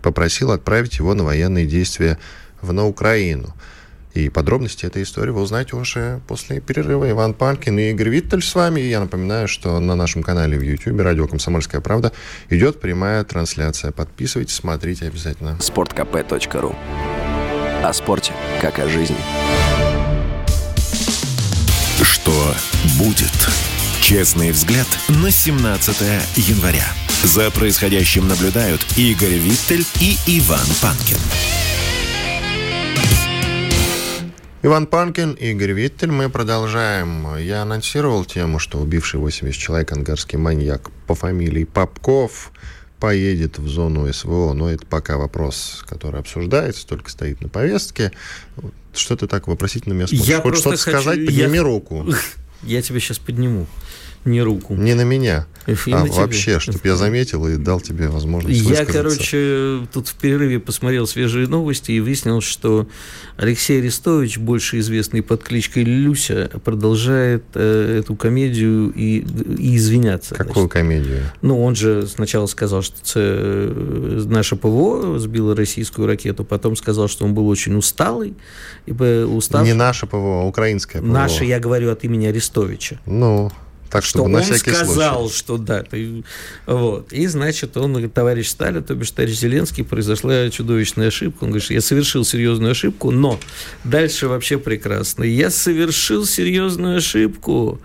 попросил 0.03 0.51
отправить 0.51 0.99
его 0.99 1.15
на 1.15 1.25
военные 1.25 1.67
действия 1.67 2.19
в, 2.61 2.73
на 2.73 2.87
Украину. 2.87 3.55
И 4.15 4.29
подробности 4.29 4.85
этой 4.85 5.05
истории 5.05 5.31
вы 5.31 5.41
узнаете 5.41 5.75
уже 5.75 6.21
после 6.29 6.61
перерыва. 6.61 7.11
Иван 7.11 7.33
Панкин 7.33 7.79
и 7.79 7.91
Игорь 7.91 8.11
Виттель 8.11 8.43
с 8.43 8.55
вами. 8.55 8.81
И 8.81 8.89
я 8.89 9.01
напоминаю, 9.01 9.49
что 9.49 9.81
на 9.81 9.95
нашем 9.95 10.23
канале 10.23 10.59
в 10.59 10.63
YouTube 10.63 11.01
«Радио 11.01 11.27
Комсомольская 11.27 11.81
правда» 11.81 12.13
идет 12.51 12.79
прямая 12.79 13.25
трансляция. 13.25 13.91
Подписывайтесь, 13.91 14.55
смотрите 14.55 15.07
обязательно. 15.07 15.57
sportkp.ru 15.61 16.77
О 17.83 17.93
спорте, 17.95 18.33
как 18.61 18.79
о 18.79 18.89
жизни. 18.89 19.17
Что 22.03 22.55
будет? 22.99 23.33
Честный 24.03 24.51
взгляд 24.51 24.87
на 25.09 25.31
17 25.31 25.97
января. 26.37 26.85
За 27.25 27.53
происходящим 27.53 28.27
наблюдают 28.27 28.85
Игорь 28.97 29.35
Виттель 29.35 29.87
и 30.01 30.17
Иван 30.27 30.67
Панкин. 30.83 31.19
Иван 34.63 34.89
Панкин, 34.89 35.35
Игорь 35.35 35.71
Виттель. 35.71 36.11
Мы 36.11 36.29
продолжаем. 36.29 37.37
Я 37.39 37.63
анонсировал 37.63 38.25
тему, 38.25 38.59
что 38.59 38.79
убивший 38.79 39.21
80 39.21 39.57
человек 39.57 39.93
ангарский 39.93 40.37
маньяк 40.37 40.91
по 41.07 41.15
фамилии 41.15 41.63
Попков 41.63 42.51
поедет 42.99 43.61
в 43.61 43.69
зону 43.69 44.13
СВО. 44.13 44.53
Но 44.53 44.69
это 44.69 44.85
пока 44.85 45.17
вопрос, 45.17 45.85
который 45.89 46.19
обсуждается, 46.19 46.85
только 46.89 47.09
стоит 47.09 47.41
на 47.41 47.49
повестке. 47.49 48.11
Что 48.93 49.17
ты 49.17 49.29
так 49.29 49.47
вопросительно 49.47 49.93
меня 49.93 50.09
смотришь? 50.09 50.43
Хочешь 50.43 50.59
что-то 50.59 50.77
хочу... 50.77 50.99
сказать? 50.99 51.25
Подними 51.25 51.57
я... 51.59 51.63
руку. 51.63 52.05
Я 52.65 52.83
тебе 52.83 52.99
сейчас 52.99 53.19
подниму 53.19 53.67
не 54.25 54.43
руку. 54.43 54.75
Не 54.75 54.95
на 54.95 55.03
меня, 55.03 55.47
и 55.67 55.75
а 55.93 56.05
на 56.05 56.13
вообще, 56.13 56.59
чтобы 56.59 56.81
я 56.85 56.97
заметил 56.97 57.47
и 57.47 57.57
дал 57.57 57.81
тебе 57.81 58.09
возможность 58.09 58.61
Я, 58.63 58.85
короче, 58.85 59.87
тут 59.93 60.09
в 60.09 60.15
перерыве 60.15 60.59
посмотрел 60.59 61.07
свежие 61.07 61.47
новости 61.47 61.93
и 61.93 62.01
выяснил, 62.01 62.41
что 62.41 62.89
Алексей 63.37 63.79
Арестович, 63.79 64.39
больше 64.39 64.81
известный 64.81 65.23
под 65.23 65.45
кличкой 65.45 65.85
Люся, 65.85 66.51
продолжает 66.65 67.45
э, 67.55 67.99
эту 68.01 68.17
комедию 68.17 68.93
и, 68.93 69.19
и 69.59 69.77
извиняться. 69.77 70.35
Какую 70.35 70.55
значит. 70.55 70.73
комедию? 70.73 71.23
Ну, 71.43 71.63
он 71.63 71.77
же 71.77 72.09
сначала 72.09 72.47
сказал, 72.47 72.83
что 72.83 72.97
э, 73.15 74.23
наше 74.27 74.57
ПВО 74.57 75.19
сбило 75.21 75.55
российскую 75.55 76.09
ракету, 76.09 76.45
потом 76.45 76.75
сказал, 76.75 77.09
что 77.09 77.25
он 77.25 77.35
был 77.35 77.49
очень 77.49 77.77
усталый. 77.77 78.35
И, 78.87 78.93
устав... 78.93 79.65
Не 79.65 79.75
наше 79.75 80.07
ПВО, 80.07 80.43
а 80.43 80.45
украинское 80.45 81.01
ПВО. 81.01 81.13
Наше, 81.13 81.45
я 81.45 81.61
говорю 81.61 81.91
от 81.91 82.03
имени 82.03 82.27
Арестовича. 82.27 82.99
Ну, 83.07 83.53
так, 83.93 84.05
чтобы 84.05 84.25
что 84.25 84.29
на 84.29 84.39
он 84.39 84.45
всякий 84.45 84.71
сказал, 84.71 85.21
случай. 85.21 85.37
что 85.37 85.59
да. 85.59 85.83
Ты, 85.83 86.25
вот. 86.65 87.13
И, 87.13 87.27
значит, 87.27 87.77
он, 87.77 88.09
товарищ 88.09 88.49
Сталин, 88.49 88.83
то 88.83 88.95
бишь 88.95 89.11
товарищ 89.11 89.37
Зеленский, 89.37 89.85
произошла 89.85 90.49
чудовищная 90.49 91.09
ошибка. 91.09 91.45
Он 91.45 91.51
говорит, 91.51 91.71
я 91.71 91.83
совершил 91.83 92.25
серьезную 92.25 92.71
ошибку, 92.71 93.11
но 93.11 93.39
дальше 93.85 94.29
вообще 94.29 94.57
прекрасно. 94.57 95.25
Я 95.25 95.51
совершил 95.51 96.25
серьезную 96.25 96.97
ошибку. 96.97 97.83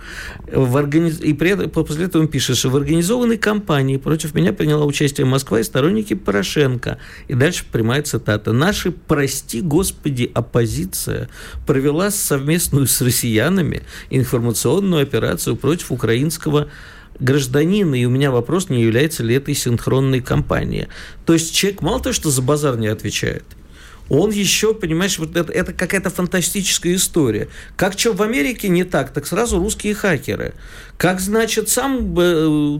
В 0.49 0.77
организ... 0.77 1.19
И 1.19 1.33
при 1.33 1.49
этом, 1.49 1.69
после 1.69 2.05
этого 2.05 2.21
он 2.21 2.29
пишет, 2.29 2.55
что 2.55 2.69
в 2.69 2.77
организованной 2.77 3.37
кампании 3.37 3.97
против 3.97 4.33
меня 4.33 4.53
приняла 4.53 4.85
участие 4.85 5.27
Москва 5.27 5.59
и 5.59 5.63
сторонники 5.63 6.13
Порошенко. 6.13 6.99
И 7.27 7.33
дальше 7.33 7.65
прямая 7.69 8.01
цитата. 8.03 8.53
Наши, 8.53 8.91
прости 8.91 9.59
господи, 9.59 10.31
оппозиция 10.33 11.27
провела 11.65 12.11
совместную 12.11 12.87
с 12.87 13.01
россиянами 13.01 13.83
информационную 14.09 15.03
операцию 15.03 15.57
против 15.57 15.96
украинского 15.97 16.69
гражданина, 17.19 17.95
и 17.95 18.05
у 18.05 18.09
меня 18.09 18.31
вопрос, 18.31 18.69
не 18.69 18.81
является 18.81 19.23
ли 19.23 19.35
этой 19.35 19.55
синхронной 19.55 20.21
кампанией. 20.21 20.87
То 21.25 21.33
есть 21.33 21.53
человек 21.53 21.81
мало 21.81 21.99
того, 21.99 22.13
что 22.13 22.29
за 22.29 22.41
базар 22.41 22.77
не 22.77 22.87
отвечает, 22.87 23.43
он 24.09 24.31
еще, 24.31 24.73
понимаешь, 24.73 25.19
вот 25.19 25.35
это, 25.35 25.51
это 25.51 25.73
какая-то 25.73 26.09
фантастическая 26.09 26.95
история. 26.95 27.49
Как 27.75 27.97
что 27.99 28.13
в 28.13 28.21
Америке 28.21 28.69
не 28.69 28.83
так, 28.83 29.11
так 29.11 29.27
сразу 29.27 29.59
русские 29.59 29.93
хакеры. 29.95 30.53
Как, 30.97 31.19
значит, 31.19 31.69
сам, 31.69 32.15
э, 32.17 32.79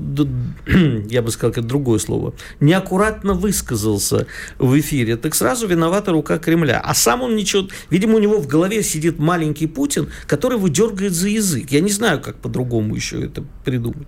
я 1.10 1.22
бы 1.22 1.32
сказал, 1.32 1.52
это 1.52 1.62
другое 1.62 2.00
слово, 2.00 2.34
неаккуратно 2.60 3.34
высказался 3.34 4.28
в 4.58 4.80
эфире, 4.80 5.18
так 5.18 5.36
сразу 5.36 5.68
виновата 5.68 6.12
рука 6.12 6.38
Кремля. 6.40 6.82
А 6.84 6.94
сам 6.94 7.22
он 7.22 7.36
ничего... 7.36 7.68
Видимо, 7.90 8.16
у 8.16 8.20
него 8.20 8.40
в 8.40 8.48
голове 8.48 8.82
сидит 8.84 9.20
маленький 9.20 9.68
Путин, 9.68 10.10
который 10.26 10.58
его 10.58 10.68
дергает 10.68 11.14
за 11.14 11.28
язык. 11.28 11.70
Я 11.72 11.82
не 11.82 11.92
знаю, 11.92 12.22
как 12.22 12.38
по-другому 12.38 12.96
еще 12.96 13.24
это 13.24 13.44
придумать. 13.64 14.08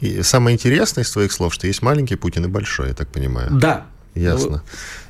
И 0.00 0.22
самое 0.22 0.54
интересное 0.54 1.04
из 1.04 1.10
твоих 1.12 1.30
слов, 1.30 1.54
что 1.54 1.68
есть 1.68 1.80
маленький 1.80 2.16
Путин 2.16 2.44
и 2.44 2.48
большой, 2.48 2.88
я 2.88 2.94
так 2.94 3.08
понимаю. 3.12 3.50
Да, 3.52 3.86
Ясно. 4.14 4.62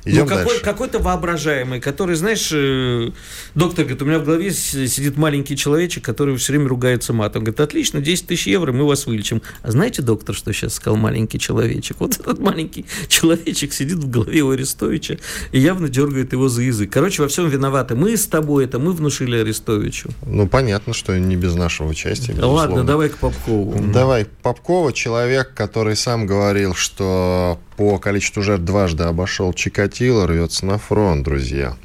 Ну, 0.05 0.11
Идем 0.11 0.25
ну, 0.25 0.35
какой, 0.35 0.59
какой-то 0.59 0.99
воображаемый, 0.99 1.79
который, 1.79 2.15
знаешь, 2.15 2.49
э, 2.51 3.11
доктор 3.55 3.85
говорит, 3.85 4.01
у 4.01 4.05
меня 4.05 4.19
в 4.19 4.25
голове 4.25 4.51
сидит 4.51 5.17
маленький 5.17 5.55
человечек, 5.55 6.03
который 6.03 6.35
все 6.37 6.53
время 6.53 6.67
ругается 6.67 7.13
матом. 7.13 7.41
Он 7.41 7.45
говорит, 7.45 7.59
отлично, 7.61 8.01
10 8.01 8.27
тысяч 8.27 8.47
евро, 8.47 8.71
мы 8.71 8.85
вас 8.85 9.05
вылечим. 9.05 9.41
А 9.61 9.71
знаете, 9.71 10.01
доктор, 10.01 10.35
что 10.35 10.51
сейчас 10.51 10.75
сказал 10.75 10.97
маленький 10.97 11.39
человечек? 11.39 11.97
Вот 11.99 12.19
этот 12.19 12.39
маленький 12.39 12.85
человечек 13.07 13.73
сидит 13.73 13.97
в 13.97 14.09
голове 14.09 14.41
у 14.41 14.51
Арестовича 14.51 15.17
и 15.51 15.59
явно 15.59 15.87
дергает 15.87 16.33
его 16.33 16.49
за 16.49 16.63
язык. 16.63 16.91
Короче, 16.91 17.21
во 17.21 17.27
всем 17.27 17.47
виноваты. 17.47 17.95
Мы 17.95 18.17
с 18.17 18.25
тобой 18.25 18.65
это, 18.65 18.79
мы 18.79 18.91
внушили 18.91 19.37
Арестовичу. 19.37 20.09
Ну, 20.25 20.47
понятно, 20.47 20.93
что 20.93 21.17
не 21.17 21.35
без 21.35 21.55
нашего 21.55 21.87
участия, 21.87 22.33
безусловно. 22.33 22.55
Ладно, 22.55 22.83
давай 22.83 23.09
к 23.09 23.17
Попкову. 23.17 23.79
Давай, 23.93 24.25
Попкова, 24.25 24.91
человек, 24.91 25.53
который 25.53 25.95
сам 25.95 26.25
говорил, 26.25 26.75
что 26.75 27.59
по 27.77 27.97
количеству 27.97 28.43
жертв 28.43 28.63
дважды 28.65 29.03
обошел 29.03 29.53
Чикатило, 29.53 29.92
рвется 30.01 30.65
на 30.65 30.77
фронт, 30.77 31.23
друзья. 31.23 31.75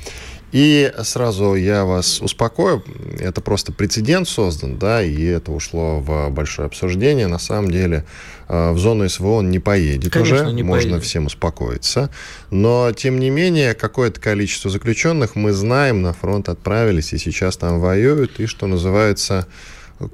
И 0.50 0.90
сразу 1.02 1.54
я 1.54 1.84
вас 1.84 2.22
успокою, 2.22 2.82
это 3.20 3.42
просто 3.42 3.70
прецедент 3.70 4.26
создан, 4.26 4.78
да, 4.78 5.02
и 5.02 5.22
это 5.24 5.52
ушло 5.52 6.00
в 6.00 6.30
большое 6.30 6.66
обсуждение. 6.66 7.26
На 7.26 7.38
самом 7.38 7.70
деле 7.70 8.06
э, 8.48 8.72
в 8.72 8.78
зону 8.78 9.06
СВО 9.06 9.36
он 9.36 9.50
не 9.50 9.58
поедет 9.58 10.10
Конечно, 10.10 10.44
уже, 10.46 10.52
не 10.54 10.62
можно 10.62 10.92
поедет. 10.92 11.04
всем 11.04 11.26
успокоиться. 11.26 12.08
Но, 12.50 12.90
тем 12.92 13.20
не 13.20 13.28
менее, 13.28 13.74
какое-то 13.74 14.22
количество 14.22 14.70
заключенных 14.70 15.36
мы 15.36 15.52
знаем, 15.52 16.00
на 16.00 16.14
фронт 16.14 16.48
отправились 16.48 17.12
и 17.12 17.18
сейчас 17.18 17.58
там 17.58 17.78
воюют, 17.78 18.40
и, 18.40 18.46
что 18.46 18.66
называется, 18.66 19.46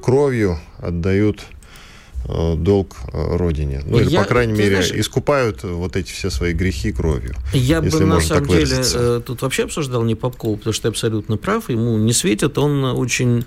кровью 0.02 0.58
отдают 0.78 1.44
долг 2.26 2.96
э, 3.12 3.36
родине. 3.36 3.82
Ну, 3.84 3.98
или, 3.98 4.10
я, 4.10 4.22
по 4.22 4.28
крайней 4.28 4.52
мере, 4.52 4.82
знаешь, 4.82 4.92
искупают 4.92 5.62
вот 5.62 5.96
эти 5.96 6.10
все 6.12 6.30
свои 6.30 6.52
грехи 6.52 6.92
кровью. 6.92 7.34
Я 7.52 7.82
бы, 7.82 8.00
на 8.00 8.20
самом 8.20 8.48
деле, 8.48 9.20
тут 9.20 9.42
вообще 9.42 9.64
обсуждал 9.64 10.02
не 10.04 10.14
Попкова, 10.14 10.56
потому 10.56 10.72
что 10.72 10.82
ты 10.82 10.88
абсолютно 10.88 11.36
прав. 11.36 11.70
Ему 11.70 11.96
не 11.98 12.12
светит, 12.12 12.58
он 12.58 12.84
очень 12.84 13.44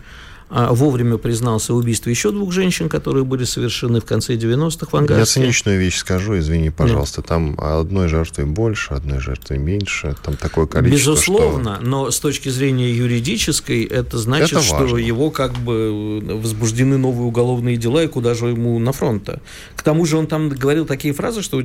вовремя 0.49 1.17
признался 1.17 1.73
в 1.73 1.77
убийстве 1.77 2.11
еще 2.11 2.31
двух 2.31 2.51
женщин, 2.51 2.89
которые 2.89 3.23
были 3.23 3.43
совершены 3.43 3.99
в 3.99 4.05
конце 4.05 4.35
90-х 4.35 4.87
в 4.91 4.95
Ангарске. 4.95 5.19
Я 5.19 5.25
циничную 5.25 5.79
вещь 5.79 5.97
скажу, 5.97 6.37
извини, 6.37 6.69
пожалуйста. 6.69 7.21
Нет. 7.21 7.27
Там 7.27 7.55
одной 7.59 8.07
жертвы 8.07 8.45
больше, 8.45 8.93
одной 8.93 9.19
жертвы 9.19 9.57
меньше. 9.57 10.15
Там 10.23 10.35
такое 10.35 10.65
количество, 10.65 11.11
Безусловно, 11.11 11.75
что... 11.75 11.85
но 11.85 12.11
с 12.11 12.19
точки 12.19 12.49
зрения 12.49 12.91
юридической 12.91 13.83
это 13.83 14.17
значит, 14.17 14.53
это 14.53 14.61
что 14.61 14.97
его 14.97 15.31
как 15.31 15.53
бы 15.53 16.19
возбуждены 16.21 16.97
новые 16.97 17.27
уголовные 17.27 17.77
дела, 17.77 18.03
и 18.03 18.07
куда 18.07 18.33
же 18.33 18.47
ему 18.47 18.79
на 18.79 18.91
фронт 18.91 19.27
-то? 19.27 19.39
К 19.75 19.83
тому 19.83 20.05
же 20.05 20.17
он 20.17 20.27
там 20.27 20.49
говорил 20.49 20.85
такие 20.85 21.13
фразы, 21.13 21.41
что, 21.41 21.61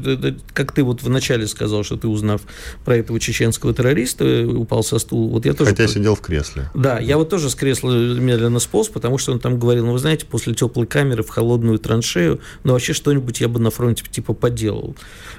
как 0.53 0.73
ты 0.73 0.83
вот 0.83 1.03
вначале 1.03 1.47
сказал, 1.47 1.85
что 1.85 1.97
ты, 1.97 2.09
узнав 2.09 2.43
про 2.85 2.97
этого 2.97 3.21
чеченского 3.21 3.75
террориста, 3.75 4.47
упал 4.47 4.83
со 4.83 4.99
стула. 4.99 5.31
Вот 5.31 5.47
я 5.47 5.55
тоже... 5.55 5.71
Хотя 5.71 5.89
сидел 5.89 6.15
в 6.15 6.21
кресле. 6.21 6.71
Да, 6.75 6.99
я 6.99 7.17
вот 7.17 7.29
тоже 7.31 7.51
с 7.51 7.55
кресла 7.55 7.93
медленно 7.93 8.61
сполз, 8.73 8.89
потому 8.89 9.19
что 9.19 9.33
он 9.33 9.39
там 9.39 9.59
говорил, 9.59 9.85
ну, 9.85 9.93
вы 9.93 9.99
знаете, 9.99 10.25
после 10.25 10.55
теплой 10.55 10.87
камеры 10.87 11.23
в 11.23 11.29
холодную 11.29 11.79
траншею, 11.79 12.41
ну, 12.65 12.73
вообще 12.73 12.95
что-нибудь 12.95 13.41
я 13.41 13.49
бы 13.49 13.61
на 13.61 13.71
фронте 13.71 14.03
типа 14.11 14.33
поделал. 14.33 14.97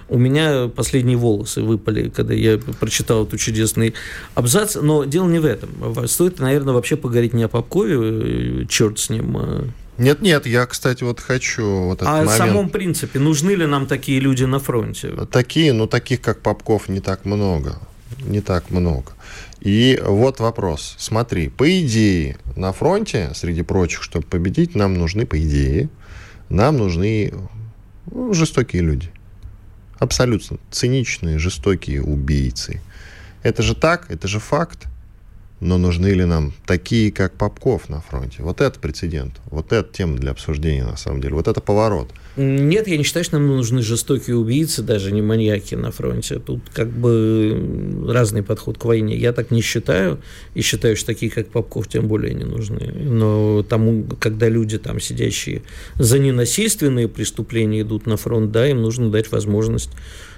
У 0.07 0.19
меня 0.19 0.67
последние 0.67 1.17
волосы 1.17 1.61
выпали, 1.61 2.09
когда 2.09 2.35
я 2.35 2.59
прочитал 2.79 3.25
эту 3.25 3.37
чудесный 3.37 3.95
абзац, 4.35 4.75
но 4.75 5.05
дело 5.05 5.27
не 5.27 5.39
в 5.39 5.45
этом. 5.45 5.69
Стоит, 6.07 6.39
наверное, 6.39 6.75
вообще 6.75 6.95
поговорить 6.95 7.33
не 7.33 7.43
о 7.43 7.47
Попкове, 7.47 7.97
э, 7.97 8.65
черт 8.69 8.99
с 8.99 9.09
ним, 9.09 9.37
а 9.37 9.67
нет, 9.95 10.21
нет, 10.21 10.47
я, 10.47 10.65
кстати, 10.65 11.03
вот 11.03 11.19
хочу 11.19 11.65
вот 11.65 11.97
этот 11.97 12.07
а 12.07 12.11
момент. 12.13 12.31
о 12.31 12.37
самом 12.37 12.69
принципе, 12.69 13.19
нужны 13.19 13.51
ли 13.51 13.67
нам 13.67 13.85
такие 13.85 14.19
люди 14.19 14.43
на 14.43 14.59
фронте? 14.59 15.11
Такие, 15.31 15.71
ну 15.71 15.85
таких 15.85 16.19
как 16.19 16.41
Попков 16.41 16.89
не 16.89 16.99
так 16.99 17.25
много, 17.25 17.75
не 18.25 18.41
так 18.41 18.71
много. 18.71 19.13
И 19.63 19.97
вот 20.05 20.41
вопрос. 20.41 20.95
Смотри, 20.99 21.47
по 21.47 21.65
идее, 21.81 22.35
на 22.57 22.73
фронте, 22.73 23.31
среди 23.33 23.61
прочих, 23.61 24.03
чтобы 24.03 24.25
победить, 24.27 24.75
нам 24.75 24.93
нужны, 24.93 25.25
по 25.25 25.41
идее, 25.41 25.89
нам 26.49 26.75
нужны 26.75 27.33
ну, 28.11 28.33
жестокие 28.33 28.81
люди. 28.81 29.09
Абсолютно 29.99 30.57
циничные, 30.69 31.39
жестокие 31.39 32.03
убийцы. 32.03 32.81
Это 33.41 33.63
же 33.63 33.73
так, 33.73 34.11
это 34.11 34.27
же 34.27 34.39
факт. 34.39 34.87
Но 35.63 35.77
нужны 35.77 36.07
ли 36.07 36.25
нам 36.25 36.51
такие, 36.65 37.09
как 37.09 37.37
Попков 37.37 37.87
на 37.87 38.01
фронте? 38.01 38.43
Вот 38.43 38.59
это 38.59 38.77
прецедент. 38.79 39.39
Вот 39.45 39.71
это 39.71 39.91
тема 39.91 40.17
для 40.17 40.31
обсуждения, 40.31 40.83
на 40.83 40.97
самом 40.97 41.21
деле. 41.21 41.35
Вот 41.35 41.47
это 41.47 41.61
поворот. 41.61 42.09
Нет, 42.35 42.87
я 42.89 42.97
не 42.97 43.03
считаю, 43.03 43.23
что 43.23 43.39
нам 43.39 43.47
нужны 43.47 43.81
жестокие 43.81 44.35
убийцы, 44.35 44.81
даже 44.81 45.13
не 45.13 45.21
маньяки 45.21 45.75
на 45.75 45.91
фронте. 45.91 46.39
Тут 46.39 46.63
как 46.73 46.89
бы 46.89 48.05
разный 48.09 48.43
подход 48.43 48.77
к 48.77 48.83
войне. 48.83 49.15
Я 49.15 49.31
так 49.31 49.51
не 49.51 49.61
считаю. 49.61 50.19
И 50.53 50.61
считаю, 50.61 50.97
что 50.97 51.05
такие, 51.07 51.31
как 51.31 51.47
Попков, 51.47 51.87
тем 51.87 52.09
более 52.09 52.33
не 52.33 52.43
нужны. 52.43 52.91
Но 52.91 53.63
тому, 53.63 54.03
когда 54.19 54.49
люди, 54.49 54.77
там, 54.77 54.99
сидящие 54.99 55.61
за 55.95 56.19
ненасильственные 56.19 57.07
преступления 57.07 57.81
идут 57.81 58.05
на 58.05 58.17
фронт, 58.17 58.51
да, 58.51 58.67
им 58.67 58.81
нужно 58.81 59.09
дать 59.11 59.31
возможность 59.31 59.91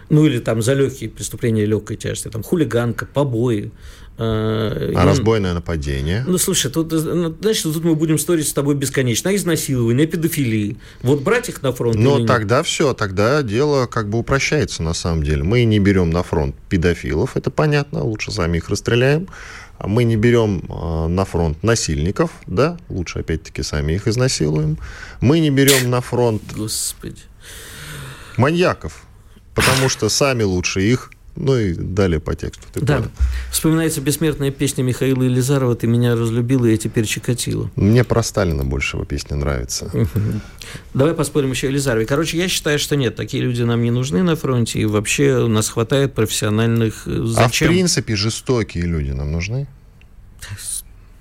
ну 0.10 0.26
или 0.26 0.40
там 0.40 0.62
за 0.62 0.74
легкие 0.74 1.10
преступления 1.10 1.66
легкой 1.66 1.98
тяжести, 1.98 2.30
там 2.30 2.44
хулиганка, 2.44 3.06
побои, 3.06 3.72
а 4.18 4.92
он... 4.96 5.08
разбойное 5.08 5.54
нападение? 5.54 6.24
Ну, 6.26 6.38
слушай, 6.38 6.72
тут, 6.72 6.92
ну, 6.92 7.36
знаешь, 7.42 7.62
тут 7.62 7.84
мы 7.84 7.96
будем 7.96 8.18
сторить 8.18 8.48
с 8.48 8.54
тобой 8.54 8.76
бесконечно. 8.76 9.30
А 9.30 9.36
изнасилование, 9.36 10.08
педофилии. 10.08 10.78
Вот 11.02 11.22
брать 11.22 11.50
их 11.50 11.62
на 11.62 11.74
фронт 11.74 11.98
Ну, 11.98 12.26
тогда 12.26 12.58
нет? 12.58 12.66
все, 12.66 12.94
тогда 12.94 13.44
дело 13.44 13.88
как 13.88 14.10
бы 14.10 14.20
упрощается 14.20 14.84
на 14.84 14.94
самом 14.94 15.24
деле. 15.24 15.44
Мы 15.44 15.66
не 15.66 15.80
берем 15.80 16.12
на 16.12 16.24
фронт 16.24 16.56
педофилов, 16.70 17.36
это 17.36 17.52
понятно, 17.52 18.04
лучше 18.04 18.32
сами 18.32 18.58
их 18.58 18.70
расстреляем. 18.70 19.28
А 19.78 19.90
мы 19.90 20.06
не 20.06 20.16
берем 20.16 20.64
э, 20.70 21.08
на 21.08 21.26
фронт 21.26 21.62
насильников, 21.62 22.32
да, 22.48 22.78
лучше 22.88 23.20
опять-таки 23.20 23.62
сами 23.62 23.92
их 23.94 24.08
изнасилуем. 24.08 24.78
Мы 25.20 25.42
не 25.42 25.50
берем 25.50 25.90
на 25.90 26.00
фронт... 26.00 26.42
Господи. 26.56 27.24
Маньяков, 28.38 29.05
потому 29.56 29.90
что 29.90 30.10
сами 30.10 30.44
лучше 30.44 30.82
их 30.82 31.10
ну 31.36 31.58
и 31.58 31.74
далее 31.74 32.20
по 32.20 32.36
тексту. 32.36 32.64
Ты 32.74 32.82
да. 32.82 32.98
Понял? 32.98 33.12
Вспоминается 33.52 34.02
бессмертная 34.02 34.52
песня 34.52 34.84
Михаила 34.84 35.24
Елизарова 35.24 35.76
«Ты 35.76 35.88
меня 35.88 36.16
разлюбила, 36.16 36.66
я 36.66 36.78
теперь 36.78 37.06
чикатила». 37.06 37.70
Мне 37.76 38.04
про 38.04 38.24
Сталина 38.24 38.64
больше 38.64 38.98
его 38.98 39.06
песня 39.06 39.36
нравится. 39.36 39.92
Давай 40.94 41.14
поспорим 41.14 41.52
еще 41.52 41.68
о 41.68 41.70
Елизарове. 41.72 42.06
Короче, 42.06 42.38
я 42.38 42.48
считаю, 42.48 42.80
что 42.80 42.96
нет, 42.96 43.16
такие 43.16 43.44
люди 43.44 43.64
нам 43.64 43.84
не 43.84 43.92
нужны 43.92 44.24
на 44.24 44.36
фронте, 44.36 44.80
и 44.80 44.86
вообще 44.86 45.40
у 45.40 45.48
нас 45.48 45.70
хватает 45.70 46.14
профессиональных... 46.14 47.04
Зачем? 47.06 47.68
А 47.68 47.72
в 47.72 47.74
принципе 47.74 48.16
жестокие 48.16 48.86
люди 48.86 49.12
нам 49.12 49.32
нужны? 49.32 49.68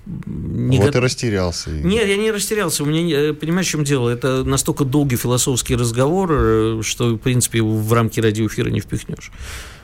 Не 0.05 0.77
вот 0.77 0.91
го... 0.91 0.99
и 0.99 1.01
растерялся. 1.01 1.69
Нет, 1.71 2.07
я 2.07 2.17
не 2.17 2.31
растерялся. 2.31 2.83
У 2.83 2.85
меня, 2.85 3.29
э, 3.29 3.33
понимаешь, 3.33 3.67
в 3.67 3.71
чем 3.71 3.83
дело? 3.83 4.09
Это 4.09 4.43
настолько 4.43 4.85
долгий 4.85 5.15
философский 5.15 5.75
разговор, 5.75 6.29
э, 6.31 6.81
что, 6.83 7.15
в 7.15 7.17
принципе, 7.17 7.61
в 7.61 7.91
рамки 7.91 8.19
радиоэфира 8.19 8.69
не 8.69 8.81
впихнешь. 8.81 9.31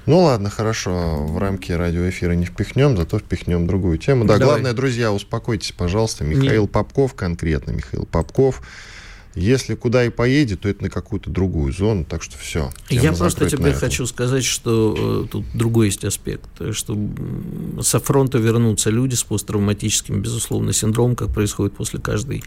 Ну 0.05 0.19
ладно, 0.19 0.49
хорошо, 0.49 1.25
в 1.25 1.38
рамки 1.38 1.71
радиоэфира 1.71 2.34
не 2.34 2.45
впихнем, 2.45 2.97
зато 2.97 3.19
впихнем 3.19 3.67
другую 3.67 3.97
тему. 3.97 4.25
Да, 4.25 4.38
Давай. 4.38 4.55
главное, 4.55 4.73
друзья, 4.73 5.12
успокойтесь, 5.12 5.71
пожалуйста. 5.71 6.23
Михаил 6.23 6.63
Нет. 6.63 6.71
Попков, 6.71 7.13
конкретно 7.13 7.71
Михаил 7.71 8.05
Попков, 8.05 8.62
если 9.36 9.76
куда 9.76 10.06
и 10.06 10.10
поедет, 10.10 10.62
то 10.62 10.70
это 10.70 10.84
на 10.84 10.89
какую-то 10.89 11.30
другую 11.30 11.72
зону, 11.72 12.06
так 12.06 12.22
что 12.22 12.38
все. 12.38 12.72
Я 12.89 13.13
просто 13.13 13.50
тебе 13.50 13.74
хочу 13.74 14.06
сказать, 14.06 14.44
что 14.44 15.24
э, 15.26 15.28
тут 15.32 15.46
другой 15.54 15.88
есть 15.88 16.04
аспект, 16.04 16.50
что 16.72 16.98
со 17.82 18.00
фронта 18.00 18.38
вернутся 18.38 18.89
люди 18.89 19.15
с 19.15 19.24
посттравматическим, 19.24 20.22
безусловно, 20.22 20.74
синдромом, 20.74 21.15
как 21.15 21.34
происходит 21.34 21.76
после 21.76 22.00
каждой 22.00 22.44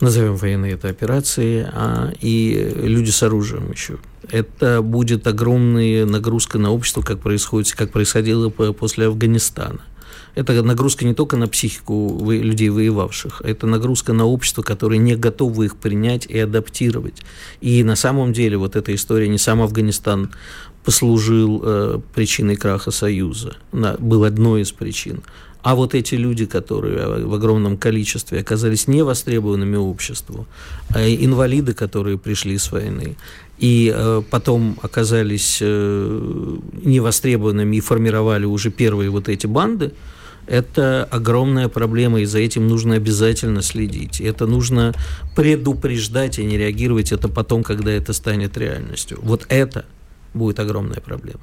назовем 0.00 0.36
военной 0.36 0.72
это 0.72 0.88
операции, 0.88 1.68
а, 1.72 2.12
и 2.20 2.72
люди 2.76 3.10
с 3.10 3.22
оружием 3.22 3.70
еще. 3.72 3.98
Это 4.30 4.82
будет 4.82 5.26
огромная 5.26 6.06
нагрузка 6.06 6.58
на 6.58 6.70
общество, 6.70 7.02
как 7.02 7.20
происходит, 7.20 7.72
как 7.72 7.90
происходило 7.90 8.50
после 8.50 9.06
Афганистана. 9.06 9.80
Это 10.34 10.62
нагрузка 10.62 11.04
не 11.04 11.14
только 11.14 11.36
на 11.36 11.48
психику 11.48 12.30
людей, 12.30 12.68
воевавших, 12.68 13.42
это 13.44 13.66
нагрузка 13.66 14.12
на 14.12 14.24
общество, 14.24 14.62
которое 14.62 14.98
не 14.98 15.16
готово 15.16 15.64
их 15.64 15.76
принять 15.76 16.26
и 16.26 16.38
адаптировать. 16.38 17.22
И 17.60 17.82
на 17.84 17.96
самом 17.96 18.32
деле 18.32 18.56
вот 18.56 18.76
эта 18.76 18.94
история, 18.94 19.28
не 19.28 19.38
сам 19.38 19.62
Афганистан 19.62 20.30
послужил 20.84 21.60
э, 21.64 22.00
причиной 22.14 22.56
краха 22.56 22.90
Союза, 22.90 23.56
на, 23.72 23.94
был 23.98 24.24
одной 24.24 24.62
из 24.62 24.72
причин, 24.72 25.22
а 25.62 25.74
вот 25.74 25.94
эти 25.94 26.14
люди, 26.14 26.46
которые 26.46 27.26
в 27.26 27.34
огромном 27.34 27.76
количестве 27.76 28.40
оказались 28.40 28.86
невостребованными 28.86 29.76
обществу, 29.76 30.46
а 30.94 31.06
инвалиды, 31.06 31.74
которые 31.74 32.16
пришли 32.16 32.56
с 32.56 32.70
войны, 32.70 33.16
и 33.58 33.92
э, 33.94 34.22
потом 34.30 34.78
оказались 34.82 35.58
э, 35.60 36.56
невостребованными 36.84 37.76
и 37.76 37.80
формировали 37.80 38.44
уже 38.44 38.70
первые 38.70 39.10
вот 39.10 39.28
эти 39.28 39.46
банды, 39.46 39.92
это 40.48 41.06
огромная 41.10 41.68
проблема, 41.68 42.20
и 42.20 42.24
за 42.24 42.38
этим 42.38 42.68
нужно 42.68 42.94
обязательно 42.94 43.62
следить. 43.62 44.20
Это 44.20 44.46
нужно 44.46 44.94
предупреждать, 45.36 46.38
и 46.38 46.44
не 46.44 46.56
реагировать 46.56 47.12
это 47.12 47.28
потом, 47.28 47.62
когда 47.62 47.92
это 47.92 48.12
станет 48.12 48.56
реальностью. 48.56 49.18
Вот 49.22 49.46
это 49.48 49.84
будет 50.34 50.58
огромная 50.58 51.00
проблема. 51.00 51.40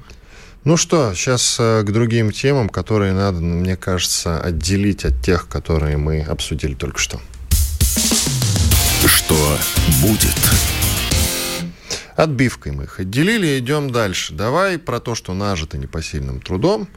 Ну 0.64 0.76
что, 0.76 1.14
сейчас 1.14 1.58
э, 1.60 1.84
к 1.84 1.92
другим 1.92 2.32
темам, 2.32 2.68
которые 2.68 3.12
надо, 3.12 3.40
мне 3.40 3.76
кажется, 3.76 4.40
отделить 4.40 5.04
от 5.04 5.22
тех, 5.22 5.46
которые 5.48 5.96
мы 5.96 6.22
обсудили 6.22 6.74
только 6.74 6.98
что. 6.98 7.20
Что 9.06 9.58
будет? 10.02 10.34
Отбивкой 12.16 12.72
мы 12.72 12.84
их 12.84 12.98
отделили, 12.98 13.58
идем 13.58 13.90
дальше. 13.90 14.32
Давай 14.32 14.78
про 14.78 14.98
то, 14.98 15.14
что 15.14 15.34
нажито 15.34 15.78
непосильным 15.78 16.40
трудом, 16.40 16.88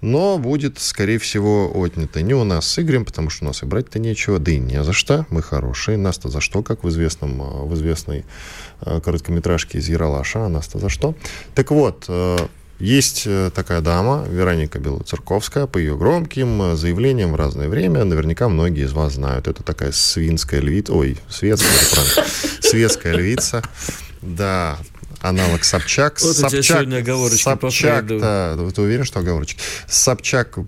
но 0.00 0.38
будет, 0.38 0.78
скорее 0.78 1.18
всего, 1.18 1.70
отнято. 1.74 2.22
Не 2.22 2.34
у 2.34 2.44
нас 2.44 2.66
с 2.66 2.78
Игорем, 2.78 3.04
потому 3.04 3.30
что 3.30 3.44
у 3.44 3.48
нас 3.48 3.62
и 3.62 3.66
брать-то 3.66 3.98
нечего, 3.98 4.38
да 4.38 4.52
и 4.52 4.58
не 4.58 4.82
за 4.84 4.92
что, 4.92 5.26
мы 5.30 5.42
хорошие, 5.42 5.96
нас-то 5.96 6.28
за 6.28 6.40
что, 6.40 6.62
как 6.62 6.84
в, 6.84 6.88
известном, 6.88 7.42
э, 7.42 7.64
в 7.64 7.74
известной 7.74 8.24
э, 8.80 9.00
короткометражке 9.00 9.78
из 9.78 9.88
Яралаша, 9.88 10.46
а 10.46 10.48
нас-то 10.48 10.78
за 10.78 10.88
что. 10.88 11.14
Так 11.54 11.70
вот, 11.70 12.08
есть 12.78 13.24
э, 13.26 13.50
такая 13.52 13.80
дама, 13.80 14.24
Вероника 14.28 14.78
Белоцерковская, 14.78 15.66
по 15.66 15.78
ее 15.78 15.96
громким 15.96 16.76
заявлениям 16.76 17.32
в 17.32 17.34
разное 17.34 17.68
время, 17.68 18.04
наверняка 18.04 18.48
многие 18.48 18.84
из 18.84 18.92
вас 18.92 19.14
знают. 19.14 19.48
Это 19.48 19.64
такая 19.64 19.90
свинская 19.90 20.60
львица, 20.60 20.92
ой, 20.92 21.18
светская, 21.28 22.24
светская 22.60 23.14
львица, 23.14 23.64
да, 24.22 24.78
аналог 25.20 25.64
Собчак. 25.64 26.20
Вот 26.20 26.36
Собчак, 26.36 26.46
у 26.46 26.50
тебя 26.50 26.62
сегодня 26.62 26.96
оговорочки 26.98 27.42
Собчак, 27.42 28.06
да, 28.18 28.56
ты 28.74 28.82
уверен, 28.82 29.04
что 29.04 29.20
оговорочки? 29.20 29.60
Собчак 29.88 30.58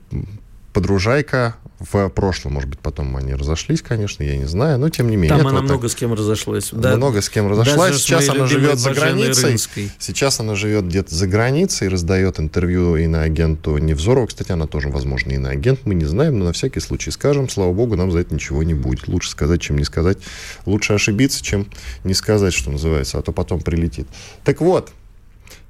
подружайка 0.72 1.56
в 1.80 2.10
прошлом, 2.10 2.52
может 2.52 2.68
быть, 2.68 2.78
потом 2.78 3.16
они 3.16 3.34
разошлись, 3.34 3.80
конечно, 3.80 4.22
я 4.22 4.36
не 4.36 4.44
знаю, 4.44 4.78
но 4.78 4.90
тем 4.90 5.10
не 5.10 5.16
менее. 5.16 5.30
Там 5.30 5.46
она 5.46 5.60
вот 5.60 5.64
много 5.64 5.82
так, 5.82 5.90
с 5.92 5.94
кем 5.94 6.12
разошлась. 6.12 6.68
Да, 6.72 6.96
много 6.96 7.22
с 7.22 7.30
кем 7.30 7.48
разошлась. 7.48 7.96
Сейчас 7.96 8.28
она 8.28 8.46
живет 8.46 8.78
за 8.78 8.92
границей. 8.92 9.50
Рынской. 9.50 9.90
Сейчас 9.98 10.40
она 10.40 10.54
живет 10.56 10.86
где-то 10.86 11.14
за 11.14 11.26
границей, 11.26 11.88
раздает 11.88 12.38
интервью 12.38 12.96
и 12.96 13.06
на 13.06 13.22
агенту 13.22 13.78
Невзорова. 13.78 14.26
Кстати, 14.26 14.52
она 14.52 14.66
тоже, 14.66 14.90
возможно, 14.90 15.32
и 15.32 15.38
на 15.38 15.50
агент. 15.50 15.80
Мы 15.86 15.94
не 15.94 16.04
знаем, 16.04 16.38
но 16.38 16.46
на 16.46 16.52
всякий 16.52 16.80
случай 16.80 17.10
скажем. 17.10 17.48
Слава 17.48 17.72
богу, 17.72 17.96
нам 17.96 18.12
за 18.12 18.18
это 18.18 18.34
ничего 18.34 18.62
не 18.62 18.74
будет. 18.74 19.08
Лучше 19.08 19.30
сказать, 19.30 19.62
чем 19.62 19.78
не 19.78 19.84
сказать. 19.84 20.18
Лучше 20.66 20.92
ошибиться, 20.92 21.42
чем 21.42 21.66
не 22.04 22.12
сказать, 22.12 22.52
что 22.52 22.70
называется, 22.70 23.18
а 23.18 23.22
то 23.22 23.32
потом 23.32 23.60
прилетит. 23.62 24.06
Так 24.44 24.60
вот, 24.60 24.92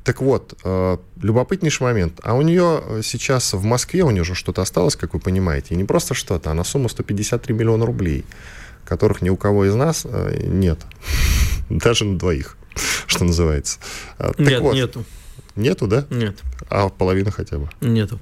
так 0.05 0.23
вот, 0.23 0.59
э, 0.65 0.97
любопытнейший 1.21 1.87
момент. 1.87 2.21
А 2.23 2.35
у 2.35 2.43
нее 2.43 2.83
сейчас 3.03 3.53
в 3.53 3.63
Москве, 3.65 4.03
у 4.03 4.11
нее 4.11 4.25
же 4.25 4.35
что-то 4.35 4.63
осталось, 4.63 4.97
как 4.97 5.15
вы 5.15 5.21
понимаете. 5.21 5.75
И 5.75 5.77
не 5.77 5.85
просто 5.85 6.15
что-то, 6.15 6.51
а 6.51 6.55
на 6.55 6.65
сумму 6.65 6.89
153 6.89 7.55
миллиона 7.55 7.85
рублей, 7.85 8.25
которых 8.85 9.23
ни 9.23 9.29
у 9.29 9.37
кого 9.37 9.67
из 9.67 9.75
нас 9.75 10.07
э, 10.09 10.43
нет. 10.47 10.81
Даже 11.71 12.05
на 12.05 12.19
двоих, 12.19 12.57
что 13.07 13.25
называется. 13.25 13.79
Так 14.17 14.39
нет, 14.39 14.61
вот. 14.61 14.75
нету. 14.75 15.05
Нету, 15.57 15.87
да? 15.87 16.07
Нет. 16.11 16.39
А 16.71 16.89
половина 16.89 17.31
хотя 17.31 17.59
бы? 17.59 17.69
Нету. 17.81 18.19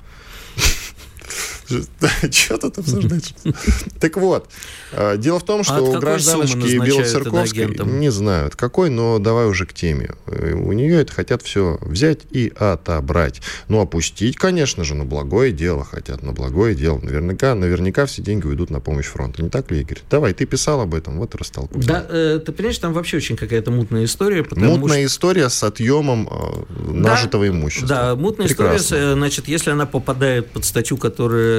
Что 2.30 2.58
тут 2.58 2.78
обсуждать? 2.78 3.34
Так 4.00 4.16
вот, 4.16 4.48
а, 4.92 5.16
дело 5.16 5.38
в 5.38 5.44
том, 5.44 5.64
что 5.64 5.80
у 5.80 5.98
гражданочки 5.98 6.78
Белоцерковской, 6.78 7.66
не 7.84 8.10
знаю, 8.10 8.50
какой, 8.54 8.90
но 8.90 9.18
давай 9.18 9.46
уже 9.46 9.66
к 9.66 9.72
теме. 9.72 10.10
Э, 10.26 10.52
у 10.52 10.72
нее 10.72 11.00
это 11.00 11.12
хотят 11.12 11.42
все 11.42 11.78
взять 11.80 12.20
и 12.30 12.52
отобрать. 12.56 13.40
Ну, 13.68 13.80
опустить, 13.80 14.36
конечно 14.36 14.84
же, 14.84 14.94
на 14.94 15.04
благое 15.04 15.52
дело 15.52 15.84
хотят, 15.84 16.22
на 16.22 16.32
благое 16.32 16.74
дело. 16.74 16.98
Наверняка, 16.98 17.54
наверняка 17.54 18.06
все 18.06 18.22
деньги 18.22 18.46
уйдут 18.46 18.70
на 18.70 18.80
помощь 18.80 19.06
фронту. 19.06 19.42
Не 19.42 19.50
так 19.50 19.70
ли, 19.70 19.80
Игорь? 19.80 19.98
Давай, 20.10 20.32
ты 20.32 20.46
писал 20.46 20.80
об 20.80 20.94
этом, 20.94 21.18
вот 21.18 21.34
растолкуй. 21.34 21.82
Да, 21.82 22.04
э, 22.08 22.40
ты 22.44 22.52
понимаешь, 22.52 22.78
там 22.78 22.92
вообще 22.92 23.18
очень 23.18 23.36
какая-то 23.36 23.70
мутная 23.70 24.04
история. 24.04 24.46
Мутная 24.50 24.98
что... 24.98 25.06
история 25.06 25.48
с 25.48 25.62
отъемом 25.62 26.28
э, 26.30 26.92
нажитого 26.92 27.44
да, 27.44 27.50
имущества. 27.50 27.88
Да, 27.88 28.16
мутная 28.16 28.46
Прекрасно. 28.46 28.76
история, 28.76 29.12
значит, 29.14 29.48
если 29.48 29.70
она 29.70 29.86
попадает 29.86 30.50
под 30.50 30.64
статью, 30.64 30.96
которая 30.96 31.57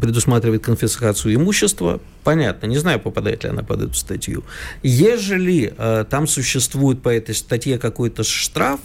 предусматривает 0.00 0.62
конфискацию 0.62 1.34
имущества, 1.34 2.00
понятно, 2.24 2.66
не 2.66 2.78
знаю, 2.78 3.00
попадает 3.00 3.44
ли 3.44 3.50
она 3.50 3.62
под 3.62 3.82
эту 3.82 3.94
статью. 3.94 4.44
Ежели 4.82 5.74
э, 5.76 6.04
там 6.08 6.26
существует 6.26 7.02
по 7.02 7.08
этой 7.08 7.34
статье 7.34 7.78
какой-то 7.78 8.24
штраф, 8.24 8.80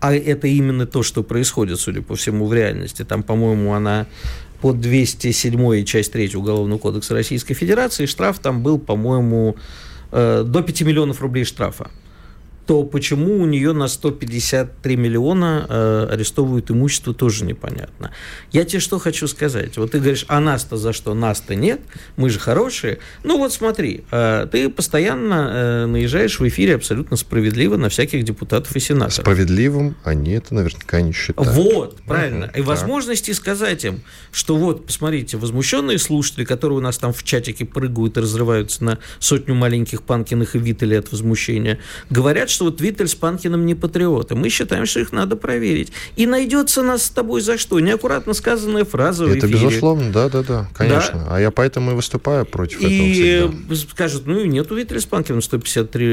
а 0.00 0.14
это 0.14 0.48
именно 0.48 0.86
то, 0.86 1.02
что 1.02 1.22
происходит, 1.22 1.78
судя 1.78 2.02
по 2.02 2.16
всему, 2.16 2.46
в 2.46 2.54
реальности, 2.54 3.04
там, 3.04 3.22
по-моему, 3.22 3.72
она 3.72 4.06
под 4.60 4.80
207 4.80 5.84
часть 5.84 6.12
3 6.12 6.36
Уголовного 6.36 6.78
кодекса 6.78 7.14
Российской 7.14 7.54
Федерации, 7.54 8.06
штраф 8.06 8.38
там 8.38 8.62
был, 8.62 8.78
по-моему, 8.78 9.56
э, 10.10 10.44
до 10.46 10.62
5 10.62 10.82
миллионов 10.82 11.20
рублей 11.20 11.44
штрафа 11.44 11.90
то 12.66 12.84
почему 12.84 13.42
у 13.42 13.46
нее 13.46 13.72
на 13.72 13.88
153 13.88 14.96
миллиона 14.96 15.66
э, 15.68 16.08
арестовывают 16.12 16.70
имущество, 16.70 17.12
тоже 17.12 17.44
непонятно. 17.44 18.12
Я 18.52 18.64
тебе 18.64 18.80
что 18.80 18.98
хочу 18.98 19.26
сказать. 19.26 19.76
Вот 19.76 19.92
ты 19.92 19.98
говоришь, 19.98 20.24
а 20.28 20.40
нас-то 20.40 20.76
за 20.76 20.92
что? 20.92 21.14
Нас-то 21.14 21.54
нет, 21.54 21.80
мы 22.16 22.30
же 22.30 22.38
хорошие. 22.38 22.98
Ну 23.24 23.38
вот 23.38 23.52
смотри, 23.52 24.04
э, 24.10 24.46
ты 24.50 24.68
постоянно 24.68 25.50
э, 25.52 25.86
наезжаешь 25.86 26.38
в 26.38 26.48
эфире 26.48 26.76
абсолютно 26.76 27.16
справедливо 27.16 27.76
на 27.76 27.88
всяких 27.88 28.24
депутатов 28.24 28.74
и 28.76 28.80
сенаторов. 28.80 29.14
Справедливым 29.14 29.96
они 30.04 30.32
это 30.32 30.54
наверняка 30.54 31.00
не 31.00 31.12
считают. 31.12 31.50
Вот, 31.52 32.00
правильно. 32.02 32.46
Угу, 32.46 32.58
и 32.58 32.62
возможности 32.62 33.32
сказать 33.32 33.84
им, 33.84 34.02
что 34.30 34.56
вот, 34.56 34.86
посмотрите, 34.86 35.36
возмущенные 35.36 35.98
слушатели, 35.98 36.44
которые 36.44 36.78
у 36.78 36.82
нас 36.82 36.98
там 36.98 37.12
в 37.12 37.22
чатике 37.24 37.64
прыгают 37.64 38.16
и 38.16 38.20
разрываются 38.20 38.84
на 38.84 38.98
сотню 39.18 39.54
маленьких 39.54 40.02
Панкиных 40.02 40.54
и 40.54 40.58
Виттелей 40.58 40.98
от 40.98 41.10
возмущения, 41.10 41.80
говорят, 42.08 42.50
что 42.50 42.61
вот 42.64 42.80
Виттель 42.80 43.08
с 43.08 43.14
Панкиным 43.14 43.66
не 43.66 43.74
патриоты. 43.74 44.34
Мы 44.34 44.48
считаем, 44.48 44.86
что 44.86 45.00
их 45.00 45.12
надо 45.12 45.36
проверить. 45.36 45.92
И 46.16 46.26
найдется 46.26 46.82
нас 46.82 47.04
с 47.04 47.10
тобой 47.10 47.40
за 47.40 47.58
что? 47.58 47.78
Неаккуратно 47.80 48.34
сказанная 48.34 48.84
фраза 48.84 49.26
Это 49.26 49.46
безусловно, 49.46 50.12
да-да-да, 50.12 50.68
конечно. 50.74 51.20
Да? 51.20 51.36
А 51.36 51.40
я 51.40 51.50
поэтому 51.50 51.92
и 51.92 51.94
выступаю 51.94 52.46
против 52.46 52.80
и 52.80 53.44
этого 53.44 53.52
всегда. 53.52 53.92
скажут, 53.92 54.26
ну, 54.26 54.44
нет 54.44 54.70
у 54.70 54.74
Виттеля 54.74 55.00
с 55.00 55.06
Панкиным 55.06 55.42
153 55.42 56.06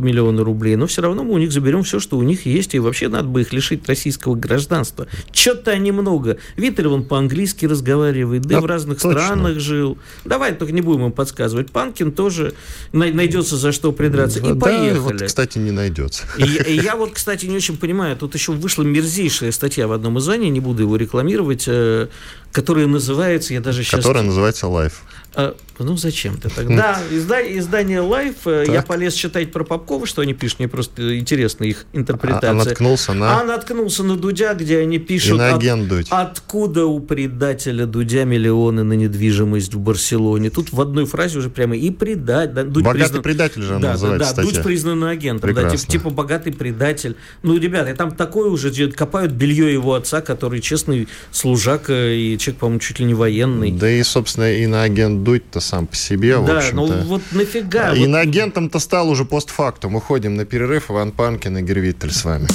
миллиона 0.00 0.44
рублей, 0.44 0.76
но 0.76 0.86
все 0.86 1.02
равно 1.02 1.24
мы 1.24 1.32
у 1.32 1.38
них 1.38 1.52
заберем 1.52 1.82
все, 1.82 2.00
что 2.00 2.16
у 2.18 2.22
них 2.22 2.46
есть, 2.46 2.74
и 2.74 2.78
вообще 2.78 3.08
надо 3.08 3.28
бы 3.28 3.42
их 3.42 3.52
лишить 3.52 3.86
российского 3.88 4.34
гражданства. 4.34 5.06
Что-то 5.32 5.70
они 5.70 5.92
много. 5.92 6.38
Виттель, 6.56 6.88
он 6.88 7.04
по-английски 7.04 7.66
разговаривает, 7.66 8.42
да, 8.42 8.56
да 8.56 8.60
в 8.60 8.66
разных 8.66 9.00
точно. 9.00 9.20
странах 9.20 9.58
жил. 9.58 9.98
Давай 10.24 10.54
только 10.54 10.72
не 10.72 10.80
будем 10.80 11.06
им 11.06 11.12
подсказывать. 11.12 11.70
Панкин 11.70 12.12
тоже 12.12 12.54
найдется 12.92 13.56
за 13.56 13.72
что 13.72 13.92
придраться. 13.92 14.38
И 14.40 14.42
да, 14.42 14.54
поехали. 14.54 14.98
Вот, 14.98 15.22
кстати, 15.22 15.58
не 15.58 15.70
найдется. 15.76 16.24
И, 16.38 16.42
и 16.42 16.80
я 16.80 16.96
вот, 16.96 17.12
кстати, 17.12 17.46
не 17.46 17.56
очень 17.56 17.76
понимаю, 17.76 18.16
тут 18.16 18.34
еще 18.34 18.52
вышла 18.52 18.82
мерзейшая 18.82 19.52
статья 19.52 19.86
в 19.86 19.92
одном 19.92 20.18
издании, 20.18 20.48
не 20.48 20.60
буду 20.60 20.82
его 20.82 20.96
рекламировать, 20.96 21.64
э, 21.68 22.08
которая 22.50 22.86
называется, 22.86 23.54
я 23.54 23.60
даже 23.60 23.84
сейчас... 23.84 24.00
Которая 24.00 24.24
называется 24.24 24.66
«Life». 24.66 24.94
А, 25.38 25.54
ну, 25.78 25.98
зачем 25.98 26.38
ты 26.38 26.48
тогда? 26.48 26.98
Издание, 27.10 27.58
издание 27.58 27.98
Life, 27.98 28.36
э, 28.46 28.64
так. 28.64 28.74
я 28.74 28.80
полез 28.80 29.12
читать 29.12 29.52
про 29.52 29.64
Попкова, 29.64 30.06
что 30.06 30.22
они 30.22 30.32
пишут, 30.32 30.60
мне 30.60 30.68
просто 30.68 31.18
интересна 31.18 31.64
их 31.64 31.84
интерпретация. 31.92 32.48
А, 32.48 32.52
а 32.52 32.54
наткнулся 32.54 33.12
на... 33.12 33.40
А 33.40 33.44
наткнулся 33.44 34.02
на 34.02 34.16
Дудя, 34.16 34.54
где 34.54 34.78
они 34.78 34.98
пишут, 34.98 35.38
от, 35.38 35.60
Дудь. 35.88 36.06
откуда 36.08 36.86
у 36.86 37.00
предателя 37.00 37.84
Дудя 37.84 38.24
миллионы 38.24 38.82
на 38.82 38.94
недвижимость 38.94 39.74
в 39.74 39.78
Барселоне. 39.78 40.48
Тут 40.48 40.72
в 40.72 40.80
одной 40.80 41.04
фразе 41.04 41.36
уже 41.38 41.50
прямо 41.50 41.76
и 41.76 41.90
предатель. 41.90 42.54
Да, 42.54 42.64
Дудь 42.64 42.82
богатый 42.82 43.00
признан... 43.00 43.22
предатель 43.22 43.62
же 43.62 43.78
да, 43.78 43.92
называется 43.92 44.36
Да, 44.36 44.42
да 44.42 44.48
Дудь 44.48 44.62
признан 44.62 45.04
агентом, 45.04 45.52
да, 45.52 45.68
типа, 45.68 45.92
типа 45.92 46.08
богатый 46.08 46.54
предатель. 46.54 47.14
Ну, 47.42 47.58
ребята, 47.58 47.94
там 47.94 48.12
такое 48.12 48.48
уже 48.48 48.90
копают 48.90 49.32
белье 49.32 49.70
его 49.70 49.92
отца, 49.92 50.22
который 50.22 50.62
честный 50.62 51.08
служак 51.30 51.90
и 51.90 52.38
человек, 52.40 52.58
по-моему, 52.58 52.80
чуть 52.80 53.00
ли 53.00 53.04
не 53.04 53.12
военный. 53.12 53.72
Да 53.72 53.90
и, 53.90 54.02
собственно, 54.02 54.50
и 54.50 54.66
на 54.66 54.82
агент 54.82 55.25
Дудь-то 55.26 55.58
сам 55.58 55.88
по 55.88 55.96
себе, 55.96 56.36
да, 56.36 56.40
в 56.40 56.56
общем-то. 56.56 56.76
ну 56.76 57.02
вот 57.02 57.22
нафига? 57.32 57.92
И 57.92 58.00
вот... 58.00 58.08
на 58.08 58.20
агентом-то 58.20 58.78
стал 58.78 59.10
уже 59.10 59.24
постфактум. 59.24 59.96
Уходим 59.96 60.36
на 60.36 60.44
перерыв. 60.44 60.88
Иван 60.88 61.10
Панкин 61.10 61.58
и 61.58 61.62
Гервиттель 61.62 62.12
с 62.12 62.24
вами. 62.24 62.46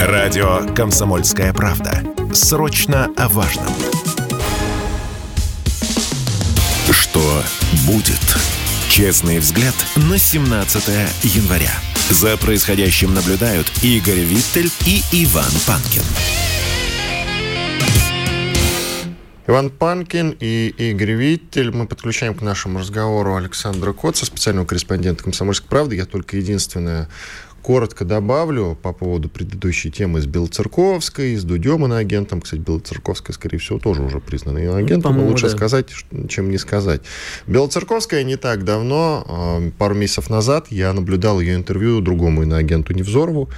Радио 0.00 0.62
«Комсомольская 0.74 1.52
правда». 1.52 2.02
Срочно 2.32 3.10
о 3.18 3.28
важном. 3.28 3.74
Что 6.90 7.42
будет? 7.86 8.36
Честный 8.88 9.40
взгляд 9.40 9.74
на 9.96 10.16
17 10.16 10.82
января. 11.22 11.72
За 12.08 12.38
происходящим 12.38 13.12
наблюдают 13.12 13.70
Игорь 13.82 14.20
Виттель 14.20 14.70
и 14.86 15.02
Иван 15.12 15.52
Панкин. 15.66 16.49
Иван 19.50 19.70
Панкин 19.70 20.36
и 20.38 20.72
Игорь 20.78 21.10
Виттель. 21.14 21.72
Мы 21.72 21.88
подключаем 21.88 22.36
к 22.36 22.40
нашему 22.40 22.78
разговору 22.78 23.34
Александра 23.34 23.92
Коца, 23.92 24.24
специального 24.24 24.64
корреспондента 24.64 25.24
«Комсомольской 25.24 25.68
правды». 25.68 25.96
Я 25.96 26.04
только 26.04 26.36
единственное 26.36 27.08
коротко 27.60 28.04
добавлю 28.04 28.78
по 28.80 28.92
поводу 28.92 29.28
предыдущей 29.28 29.90
темы 29.90 30.20
с 30.20 30.26
Белоцерковской, 30.26 31.34
с 31.34 31.42
Дудем 31.42 31.84
иноагентом. 31.84 32.42
Кстати, 32.42 32.60
Белоцерковская, 32.60 33.34
скорее 33.34 33.58
всего, 33.58 33.80
тоже 33.80 34.02
уже 34.02 34.20
признана 34.20 34.58
иноагентом. 34.58 35.16
Ну, 35.16 35.26
лучше 35.26 35.46
да. 35.46 35.56
сказать, 35.56 35.88
чем 36.28 36.48
не 36.48 36.56
сказать. 36.56 37.00
Белоцерковская 37.48 38.22
не 38.22 38.36
так 38.36 38.62
давно, 38.62 39.24
а, 39.26 39.70
пару 39.78 39.96
месяцев 39.96 40.30
назад, 40.30 40.68
я 40.70 40.92
наблюдал 40.92 41.40
ее 41.40 41.56
интервью 41.56 42.00
другому 42.00 42.44
иноагенту 42.44 42.92
Невзорову. 42.92 43.50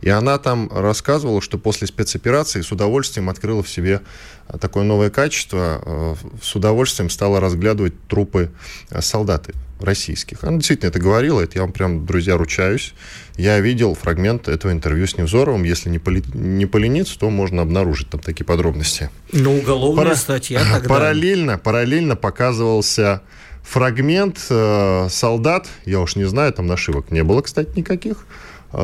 И 0.00 0.08
она 0.08 0.38
там 0.38 0.70
рассказывала, 0.72 1.40
что 1.40 1.58
после 1.58 1.86
спецоперации 1.86 2.60
с 2.60 2.70
удовольствием 2.70 3.28
открыла 3.28 3.62
в 3.62 3.68
себе 3.68 4.00
а, 4.46 4.58
такое 4.58 4.84
новое 4.84 5.10
качество, 5.10 5.82
а, 5.84 6.14
с 6.40 6.54
удовольствием 6.54 7.10
стала 7.10 7.40
разглядывать 7.40 7.94
трупы 8.08 8.50
а, 8.90 9.02
солдат 9.02 9.50
российских. 9.80 10.42
Она 10.44 10.58
действительно 10.58 10.88
это 10.88 10.98
говорила, 10.98 11.40
это 11.40 11.56
я 11.56 11.62
вам 11.62 11.72
прям, 11.72 12.04
друзья, 12.04 12.36
ручаюсь. 12.36 12.94
Я 13.36 13.60
видел 13.60 13.94
фрагмент 13.94 14.48
этого 14.48 14.72
интервью 14.72 15.06
с 15.06 15.16
Невзоровым. 15.16 15.62
Если 15.62 15.88
не, 15.88 15.98
поли... 15.98 16.22
не 16.34 16.66
полениться, 16.66 17.18
то 17.18 17.30
можно 17.30 17.62
обнаружить 17.62 18.10
там 18.10 18.20
такие 18.20 18.44
подробности. 18.44 19.10
Ну, 19.32 19.56
уголовная 19.58 20.04
Пара... 20.04 20.16
статья 20.16 20.60
тогда. 20.72 20.88
Параллельно, 20.88 21.58
параллельно 21.58 22.16
показывался 22.16 23.22
фрагмент 23.62 24.38
э, 24.48 25.08
солдат, 25.10 25.68
я 25.84 26.00
уж 26.00 26.16
не 26.16 26.24
знаю, 26.24 26.52
там 26.52 26.66
нашивок 26.66 27.10
не 27.10 27.22
было, 27.22 27.42
кстати, 27.42 27.70
никаких, 27.76 28.26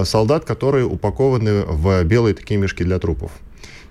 солдат, 0.05 0.44
которые 0.44 0.87
упакованы 0.87 1.64
в 1.64 2.05
белые 2.05 2.35
такие 2.35 2.59
мешки 2.59 2.85
для 2.85 2.99
трупов. 2.99 3.33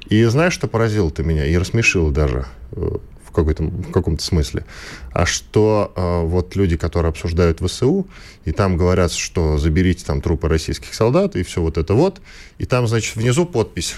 И 0.08 0.24
знаешь, 0.26 0.54
что 0.54 0.68
поразило-то 0.68 1.24
меня 1.24 1.46
и 1.46 1.56
рассмешило 1.58 2.12
даже 2.12 2.46
э, 2.72 2.98
в, 3.26 3.32
в 3.32 3.92
каком-то 3.92 4.24
смысле? 4.24 4.66
А 5.12 5.26
что 5.26 5.94
э, 5.96 6.22
вот 6.24 6.56
люди, 6.56 6.78
которые 6.78 7.10
обсуждают 7.10 7.62
ВСУ, 7.62 8.08
и 8.46 8.52
там 8.52 8.78
говорят, 8.78 9.12
что 9.12 9.58
заберите 9.58 10.06
там 10.06 10.22
трупы 10.22 10.50
российских 10.50 10.94
солдат, 10.94 11.36
и 11.36 11.44
все 11.44 11.62
вот 11.62 11.78
это 11.78 11.94
вот, 11.94 12.22
и 12.58 12.66
там, 12.66 12.88
значит, 12.88 13.16
внизу 13.16 13.46
подпись, 13.46 13.96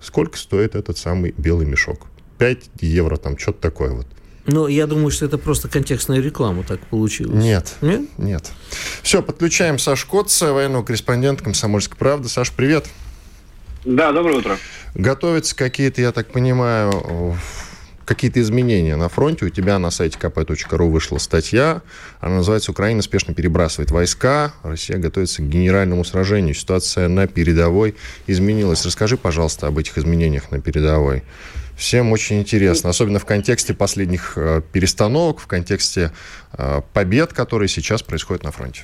сколько 0.00 0.36
стоит 0.36 0.74
этот 0.74 0.98
самый 0.98 1.34
белый 1.36 1.66
мешок. 1.66 2.06
5 2.38 2.70
евро, 2.80 3.16
там 3.16 3.38
что-то 3.38 3.60
такое 3.60 3.90
вот. 3.90 4.06
Ну, 4.46 4.66
я 4.66 4.86
думаю, 4.86 5.10
что 5.10 5.26
это 5.26 5.38
просто 5.38 5.68
контекстная 5.68 6.20
реклама 6.20 6.64
так 6.64 6.80
получилось. 6.86 7.42
Нет. 7.42 7.74
Нет? 7.80 8.02
Нет. 8.18 8.50
Все, 9.02 9.22
подключаем 9.22 9.78
Саш 9.78 10.04
Котца, 10.04 10.52
военного 10.52 10.82
корреспондента 10.82 11.44
«Комсомольской 11.44 11.96
правды». 11.96 12.28
Саш, 12.28 12.50
привет. 12.52 12.86
Да, 13.84 14.12
доброе 14.12 14.38
утро. 14.38 14.58
Готовятся 14.94 15.54
какие-то, 15.56 16.00
я 16.00 16.12
так 16.12 16.28
понимаю, 16.32 17.36
какие-то 18.04 18.40
изменения 18.40 18.96
на 18.96 19.08
фронте. 19.08 19.46
У 19.46 19.50
тебя 19.50 19.78
на 19.78 19.90
сайте 19.90 20.18
kp.ru 20.18 20.90
вышла 20.90 21.18
статья. 21.18 21.82
Она 22.20 22.36
называется 22.36 22.72
«Украина 22.72 23.02
спешно 23.02 23.34
перебрасывает 23.34 23.92
войска. 23.92 24.52
Россия 24.64 24.98
готовится 24.98 25.42
к 25.42 25.48
генеральному 25.48 26.04
сражению. 26.04 26.54
Ситуация 26.54 27.08
на 27.08 27.28
передовой 27.28 27.94
изменилась». 28.26 28.84
Расскажи, 28.84 29.16
пожалуйста, 29.16 29.68
об 29.68 29.78
этих 29.78 29.96
изменениях 29.96 30.50
на 30.50 30.60
передовой. 30.60 31.22
Всем 31.80 32.12
очень 32.12 32.40
интересно, 32.40 32.90
особенно 32.90 33.18
в 33.18 33.24
контексте 33.24 33.72
последних 33.72 34.34
э, 34.36 34.60
перестановок, 34.70 35.40
в 35.40 35.46
контексте 35.46 36.12
э, 36.52 36.82
побед, 36.92 37.32
которые 37.32 37.68
сейчас 37.68 38.02
происходят 38.02 38.44
на 38.44 38.50
фронте. 38.50 38.82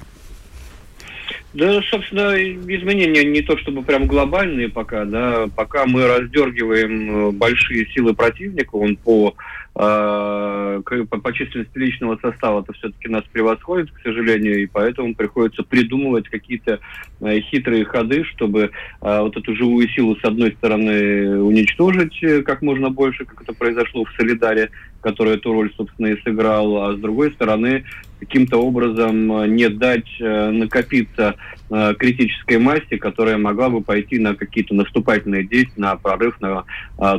Да, 1.52 1.82
собственно, 1.90 2.34
изменения 2.42 3.22
не 3.24 3.42
то 3.42 3.58
чтобы 3.58 3.82
прям 3.82 4.06
глобальные 4.06 4.70
пока, 4.70 5.04
да, 5.04 5.46
пока 5.54 5.84
мы 5.84 6.06
раздергиваем 6.06 7.28
э, 7.28 7.32
большие 7.32 7.86
силы 7.92 8.14
противника, 8.14 8.76
он 8.76 8.96
по 8.96 9.34
по, 9.76 11.18
по 11.18 11.32
численности 11.34 11.76
личного 11.76 12.18
состава 12.22 12.62
это 12.62 12.72
все-таки 12.72 13.08
нас 13.08 13.24
превосходит, 13.30 13.90
к 13.90 14.00
сожалению, 14.02 14.62
и 14.62 14.66
поэтому 14.66 15.14
приходится 15.14 15.62
придумывать 15.62 16.28
какие-то 16.28 16.80
э, 17.20 17.40
хитрые 17.40 17.84
ходы, 17.84 18.24
чтобы 18.24 18.62
э, 18.62 18.70
вот 19.20 19.36
эту 19.36 19.54
живую 19.54 19.88
силу 19.90 20.16
с 20.16 20.24
одной 20.24 20.52
стороны 20.52 21.42
уничтожить 21.42 22.22
э, 22.22 22.42
как 22.42 22.62
можно 22.62 22.88
больше, 22.88 23.26
как 23.26 23.42
это 23.42 23.52
произошло 23.52 24.04
в 24.04 24.12
Солидаре, 24.12 24.70
который 25.02 25.34
эту 25.34 25.52
роль, 25.52 25.70
собственно, 25.76 26.06
и 26.06 26.22
сыграл, 26.22 26.84
а 26.84 26.94
с 26.94 26.98
другой 26.98 27.32
стороны 27.32 27.84
каким-то 28.18 28.56
образом 28.56 29.30
э, 29.40 29.48
не 29.48 29.68
дать 29.68 30.08
накопиться 30.18 31.34
э, 31.70 31.94
критической 31.98 32.58
массе, 32.58 32.98
которая 32.98 33.38
могла 33.38 33.68
бы 33.68 33.80
пойти 33.80 34.18
на 34.18 34.34
какие-то 34.34 34.74
наступательные 34.74 35.44
действия, 35.44 35.74
на 35.76 35.96
прорыв 35.96 36.40
на 36.40 36.64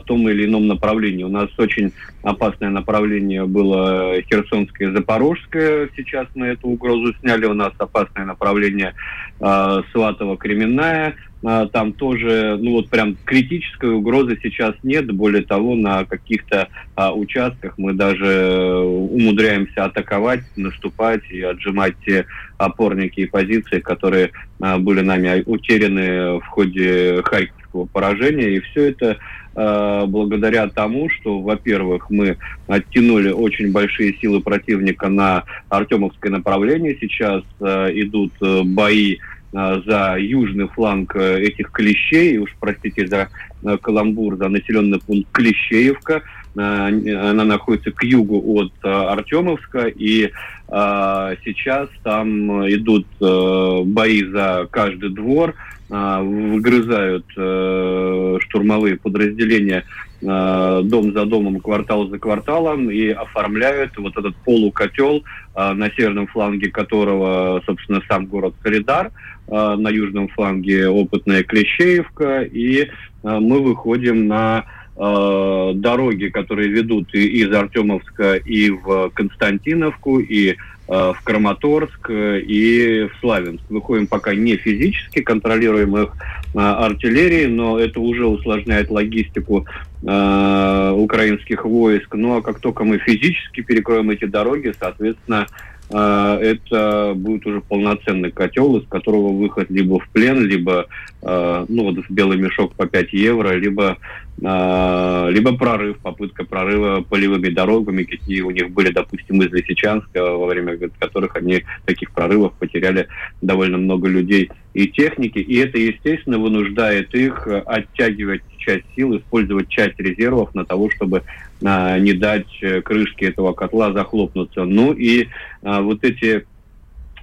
том 0.06 0.28
или 0.30 0.46
ином 0.46 0.68
направлении. 0.68 1.24
У 1.24 1.30
нас 1.30 1.50
очень 1.58 1.92
опасное 2.24 2.70
направление 2.70 3.46
было 3.46 4.22
Херсонское 4.22 4.90
и 4.90 4.92
Запорожское. 4.92 5.90
Сейчас 5.96 6.28
мы 6.36 6.48
эту 6.48 6.68
угрозу 6.68 7.14
сняли. 7.20 7.46
У 7.46 7.54
нас 7.54 7.74
опасное 7.78 8.26
направление 8.26 8.94
Сватово-Кременная. 9.40 11.14
А, 11.44 11.68
там 11.68 11.94
тоже, 11.94 12.58
ну 12.60 12.72
вот 12.72 12.90
прям 12.90 13.16
критической 13.24 13.92
угрозы 13.92 14.40
сейчас 14.42 14.76
нет. 14.84 15.12
Более 15.12 15.44
того, 15.44 15.76
на 15.76 16.04
каких-то 16.06 16.68
а, 16.96 17.14
участках 17.14 17.78
мы 17.78 17.94
даже 17.94 18.26
э, 18.26 18.80
умудряемся 18.80 19.86
атаковать, 19.86 20.42
наступать 20.56 21.22
и 21.30 21.42
отжимать 21.42 21.96
те 22.06 22.26
опорники 22.58 23.22
и 23.22 23.28
позиции, 23.28 23.80
которые 23.80 24.32
были 24.60 25.02
нами 25.02 25.44
утеряны 25.46 26.40
в 26.40 26.46
ходе 26.48 27.22
Харьковского 27.24 27.86
поражения. 27.86 28.56
И 28.56 28.60
все 28.60 28.90
это 28.90 29.18
а, 29.56 30.06
благодаря 30.06 30.68
тому, 30.68 31.10
что, 31.10 31.42
во-первых, 31.42 32.10
мы 32.10 32.38
оттянули 32.68 33.32
очень 33.32 33.72
большие 33.72 34.16
силы 34.20 34.40
противника 34.40 35.10
на 35.10 35.46
Артемовское 35.70 36.32
направление. 36.32 36.98
Сейчас 37.02 37.44
а, 37.60 37.88
идут 37.90 38.34
э, 38.42 38.62
бои 38.64 39.18
за 39.54 40.18
южный 40.20 40.68
фланг 40.68 41.16
э, 41.16 41.40
этих 41.42 41.72
клещей, 41.72 42.38
уж 42.38 42.54
простите 42.60 43.08
за 43.08 43.30
э, 43.64 43.78
каламбур, 43.82 44.36
за 44.36 44.50
населенный 44.50 45.00
пункт 45.00 45.32
Клещеевка. 45.32 46.22
Она 46.58 47.44
находится 47.44 47.92
к 47.92 48.04
югу 48.04 48.42
от 48.60 48.74
Артемовска, 48.84 49.88
и 49.88 50.32
сейчас 50.70 51.88
там 52.04 52.68
идут 52.68 53.06
бои 53.20 54.24
за 54.24 54.68
каждый 54.70 55.12
двор, 55.12 55.54
выгрызают 55.88 57.26
штурмовые 57.32 58.98
подразделения 58.98 59.86
дом 60.20 61.14
за 61.14 61.26
домом, 61.26 61.62
квартал 61.62 62.10
за 62.10 62.20
кварталом 62.20 62.90
и 62.90 63.08
оформляют 63.10 63.98
вот 63.98 64.18
этот 64.18 64.36
полукотел, 64.38 65.24
на 65.56 65.90
северном 65.92 66.28
фланге 66.28 66.70
которого, 66.70 67.62
собственно, 67.66 68.02
сам 68.10 68.26
город 68.26 68.56
Солидар, 68.64 69.12
Э, 69.50 69.76
на 69.78 69.90
южном 69.90 70.28
фланге 70.28 70.90
опытная 70.90 71.42
Клещеевка, 71.42 72.42
и 72.42 72.82
э, 72.82 72.88
мы 73.24 73.62
выходим 73.62 74.28
на 74.28 74.66
э, 74.98 75.72
дороги, 75.76 76.28
которые 76.28 76.70
ведут 76.70 77.14
и 77.14 77.42
из 77.42 77.52
Артемовска 77.52 78.36
и 78.36 78.70
в 78.70 79.10
Константиновку, 79.14 80.20
и 80.20 80.56
в 80.90 81.18
Краматорск 81.26 82.10
и 82.10 83.10
в 83.12 83.20
Славянск. 83.20 83.62
Выходим 83.68 84.08
пока 84.08 84.34
не 84.34 84.56
физически, 84.56 85.22
контролируем 85.22 85.98
их 85.98 86.14
артиллерией, 86.56 87.48
но 87.48 87.78
это 87.78 88.00
уже 88.00 88.26
усложняет 88.26 88.90
логистику 88.90 89.66
украинских 90.02 91.66
войск. 91.66 92.16
Ну 92.16 92.38
а 92.38 92.42
как 92.42 92.62
только 92.62 92.86
мы 92.86 93.00
физически 93.00 93.64
перекроем 93.64 94.12
эти 94.12 94.24
дороги, 94.24 94.74
соответственно, 94.80 95.48
это 95.90 97.14
будет 97.16 97.46
уже 97.46 97.62
полноценный 97.62 98.32
котел, 98.32 98.78
из 98.78 98.88
которого 98.88 99.30
выход 99.30 99.70
либо 99.70 100.00
в 100.00 100.10
плен, 100.10 100.46
либо 100.46 100.88
а, 101.24 101.66
ну, 101.68 101.84
вот 101.84 102.06
в 102.06 102.10
белый 102.10 102.38
мешок 102.38 102.74
по 102.76 102.86
5 102.86 103.12
евро, 103.14 103.54
либо, 103.54 103.98
а, 104.44 105.28
либо 105.30 105.58
прорыв, 105.58 105.98
попытка 105.98 106.46
прорыва 106.46 107.02
полевыми 107.02 107.50
дорогами, 107.50 108.04
какие 108.04 108.42
у 108.42 108.52
них 108.52 108.70
были, 108.72 108.92
допустим, 108.92 109.42
из 109.42 109.52
Лисичанска, 109.52 110.24
во 110.24 110.46
время 110.46 110.78
которых 111.00 111.36
они 111.36 111.64
таких 111.86 112.12
прорывов 112.12 112.54
потеряли 112.54 113.08
довольно 113.42 113.78
много 113.78 114.08
людей 114.08 114.52
и 114.74 114.88
техники, 114.88 115.40
и 115.40 115.58
это, 115.58 115.78
естественно, 115.80 116.38
вынуждает 116.38 117.14
их 117.16 117.48
оттягивать 117.66 118.44
часть 118.68 118.86
сил, 118.96 119.18
использовать 119.18 119.70
часть 119.70 120.00
резервов 120.00 120.54
на 120.54 120.66
того, 120.66 120.90
чтобы 120.92 121.24
а, 121.64 121.98
не 121.98 122.14
дать 122.14 122.48
э, 122.62 122.82
крышке 122.82 123.28
этого 123.28 123.54
котла 123.54 123.94
захлопнуться. 123.94 124.66
Ну 124.66 124.94
и 124.94 125.30
а, 125.64 125.82
вот 125.82 126.04
эти 126.04 126.46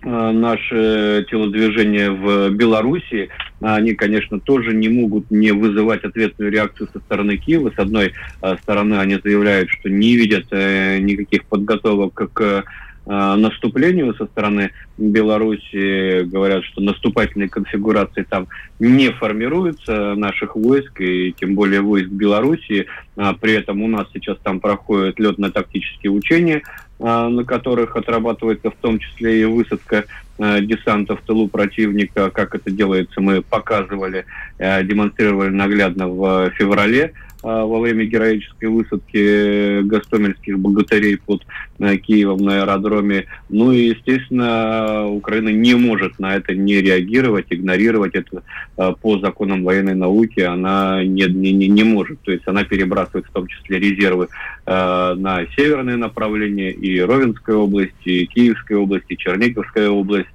а, 0.02 0.32
наши 0.32 1.26
телодвижения 1.30 2.10
в 2.10 2.50
Беларуси, 2.50 3.28
они, 3.60 3.94
конечно, 3.94 4.40
тоже 4.40 4.74
не 4.74 4.88
могут 4.88 5.30
не 5.30 5.52
вызывать 5.52 6.04
ответную 6.04 6.50
реакцию 6.50 6.88
со 6.92 6.98
стороны 7.00 7.36
Киева. 7.36 7.70
С 7.74 7.78
одной 7.78 8.14
стороны, 8.62 8.94
они 8.94 9.18
заявляют, 9.22 9.68
что 9.70 9.90
не 9.90 10.16
видят 10.16 10.46
э, 10.50 10.98
никаких 10.98 11.44
подготовок 11.44 12.30
к 12.32 12.64
наступлению 13.06 14.14
со 14.14 14.26
стороны 14.26 14.70
Беларуси. 14.96 16.22
Говорят, 16.24 16.64
что 16.64 16.80
наступательные 16.80 17.48
конфигурации 17.48 18.22
там 18.28 18.48
не 18.78 19.10
формируются 19.10 20.14
наших 20.14 20.56
войск, 20.56 21.00
и 21.00 21.34
тем 21.38 21.54
более 21.54 21.80
войск 21.80 22.08
Беларуси. 22.08 22.86
А 23.16 23.34
при 23.34 23.54
этом 23.54 23.82
у 23.82 23.88
нас 23.88 24.06
сейчас 24.12 24.38
там 24.42 24.60
проходят 24.60 25.18
летно-тактические 25.20 26.12
учения, 26.12 26.62
э, 26.98 27.04
на 27.04 27.44
которых 27.44 27.96
отрабатывается 27.96 28.70
в 28.70 28.76
том 28.76 28.98
числе 28.98 29.42
и 29.42 29.44
высадка 29.44 30.04
э, 30.38 30.60
десанта 30.62 31.16
в 31.16 31.20
тылу 31.22 31.48
противника. 31.48 32.30
Как 32.30 32.54
это 32.54 32.70
делается, 32.70 33.20
мы 33.20 33.42
показывали, 33.42 34.24
демонстрировали 34.58 35.50
наглядно 35.50 36.08
в 36.08 36.50
феврале 36.52 37.12
а, 37.12 37.33
во 37.44 37.78
время 37.80 38.06
героической 38.06 38.68
высадки 38.70 39.82
гастомельских 39.82 40.58
богатырей 40.58 41.18
под 41.18 41.42
э, 41.78 41.96
Киевом 41.98 42.38
на 42.38 42.62
аэродроме. 42.62 43.26
Ну 43.50 43.70
и, 43.70 43.88
естественно, 43.88 45.06
Украина 45.06 45.50
не 45.50 45.74
может 45.74 46.18
на 46.18 46.36
это 46.36 46.54
не 46.54 46.80
реагировать, 46.80 47.46
игнорировать 47.50 48.14
это 48.14 48.42
э, 48.78 48.94
по 49.00 49.18
законам 49.18 49.62
военной 49.62 49.94
науки. 49.94 50.40
Она 50.40 51.04
не, 51.04 51.26
не, 51.26 51.52
не 51.52 51.84
может. 51.84 52.20
То 52.22 52.32
есть 52.32 52.48
она 52.48 52.64
перебрасывает 52.64 53.26
в 53.26 53.32
том 53.32 53.46
числе 53.46 53.78
резервы 53.78 54.28
э, 54.64 55.14
на 55.16 55.46
северные 55.54 55.96
направления 55.96 56.70
и 56.70 56.98
Ровенская 57.00 57.56
область, 57.56 57.92
и 58.06 58.24
Киевская 58.26 58.78
область, 58.78 59.06
и 59.08 59.18
Черниговская 59.18 59.90
область 59.90 60.28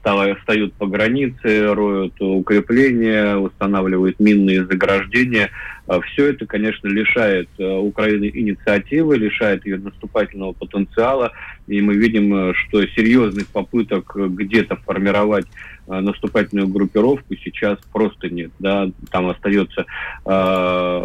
встают 0.00 0.72
по 0.74 0.86
границе, 0.86 1.74
роют 1.74 2.14
укрепления, 2.20 3.36
устанавливают 3.36 4.18
минные 4.18 4.64
заграждения. 4.64 5.50
А 5.90 6.00
Все 6.02 6.26
это, 6.26 6.46
конечно, 6.46 6.86
лишает 6.86 7.48
э, 7.58 7.64
Украины 7.64 8.30
инициативы, 8.32 9.16
лишает 9.16 9.66
ее 9.66 9.76
наступательного 9.78 10.52
потенциала. 10.52 11.32
И 11.66 11.80
мы 11.80 11.94
видим, 11.94 12.32
э, 12.32 12.54
что 12.54 12.86
серьезных 12.86 13.48
попыток 13.48 14.14
где-то 14.14 14.76
формировать 14.76 15.46
э, 15.88 15.98
наступательную 15.98 16.68
группировку 16.68 17.34
сейчас 17.42 17.76
просто 17.92 18.28
нет. 18.28 18.52
Да? 18.60 18.88
Там 19.10 19.30
остается 19.30 19.80
э, 19.80 20.30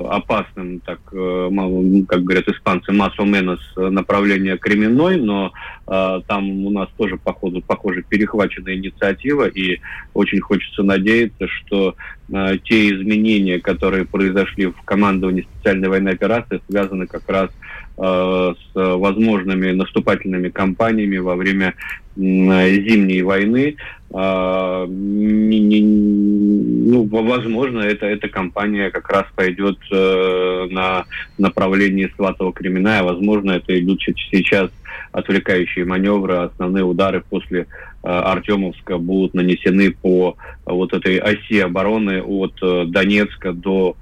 опасным, 0.09 0.81
так, 0.81 0.99
как 1.05 2.23
говорят 2.23 2.47
испанцы, 2.47 2.91
массо 2.91 3.23
менос 3.23 3.61
направление 3.75 4.55
Кременной, 4.55 5.17
но 5.17 5.51
там 5.85 6.65
у 6.65 6.71
нас 6.71 6.89
тоже, 6.97 7.17
походу, 7.17 7.61
похоже, 7.61 8.03
перехвачена 8.07 8.73
инициатива, 8.73 9.47
и 9.47 9.79
очень 10.15 10.39
хочется 10.39 10.81
надеяться, 10.81 11.47
что 11.47 11.95
те 12.27 12.89
изменения, 12.89 13.59
которые 13.59 14.05
произошли 14.05 14.67
в 14.67 14.81
командовании 14.83 15.47
специальной 15.55 15.89
военной 15.89 16.13
операции, 16.13 16.61
связаны 16.67 17.07
как 17.07 17.29
раз 17.29 17.49
с 17.97 18.57
возможными 18.73 19.71
наступательными 19.71 20.49
кампаниями 20.49 21.17
во 21.17 21.35
время 21.35 21.75
зимней 22.17 23.21
войны. 23.21 23.77
А, 24.17 24.85
не, 24.87 25.59
не, 25.59 25.81
ну, 25.81 27.03
возможно, 27.03 27.81
это, 27.81 28.05
эта 28.05 28.29
компания 28.29 28.89
как 28.89 29.09
раз 29.09 29.25
пойдет 29.35 29.77
э, 29.91 30.67
на 30.69 31.05
направлении 31.37 32.11
Сватого 32.15 32.53
Кремена, 32.53 32.99
а 32.99 33.03
возможно, 33.03 33.51
это 33.51 33.77
идут 33.77 34.01
сейчас 34.03 34.69
отвлекающие 35.15 35.85
маневры, 35.85 36.35
основные 36.35 36.83
удары 36.83 37.23
после 37.29 37.61
э, 37.61 37.65
Артемовска 38.03 38.97
будут 38.97 39.33
нанесены 39.33 39.91
по 39.91 40.35
вот 40.65 40.93
этой 40.93 41.17
оси 41.17 41.59
обороны 41.59 42.21
от 42.21 42.53
э, 42.61 42.83
Донецка 42.87 43.53
до 43.53 43.95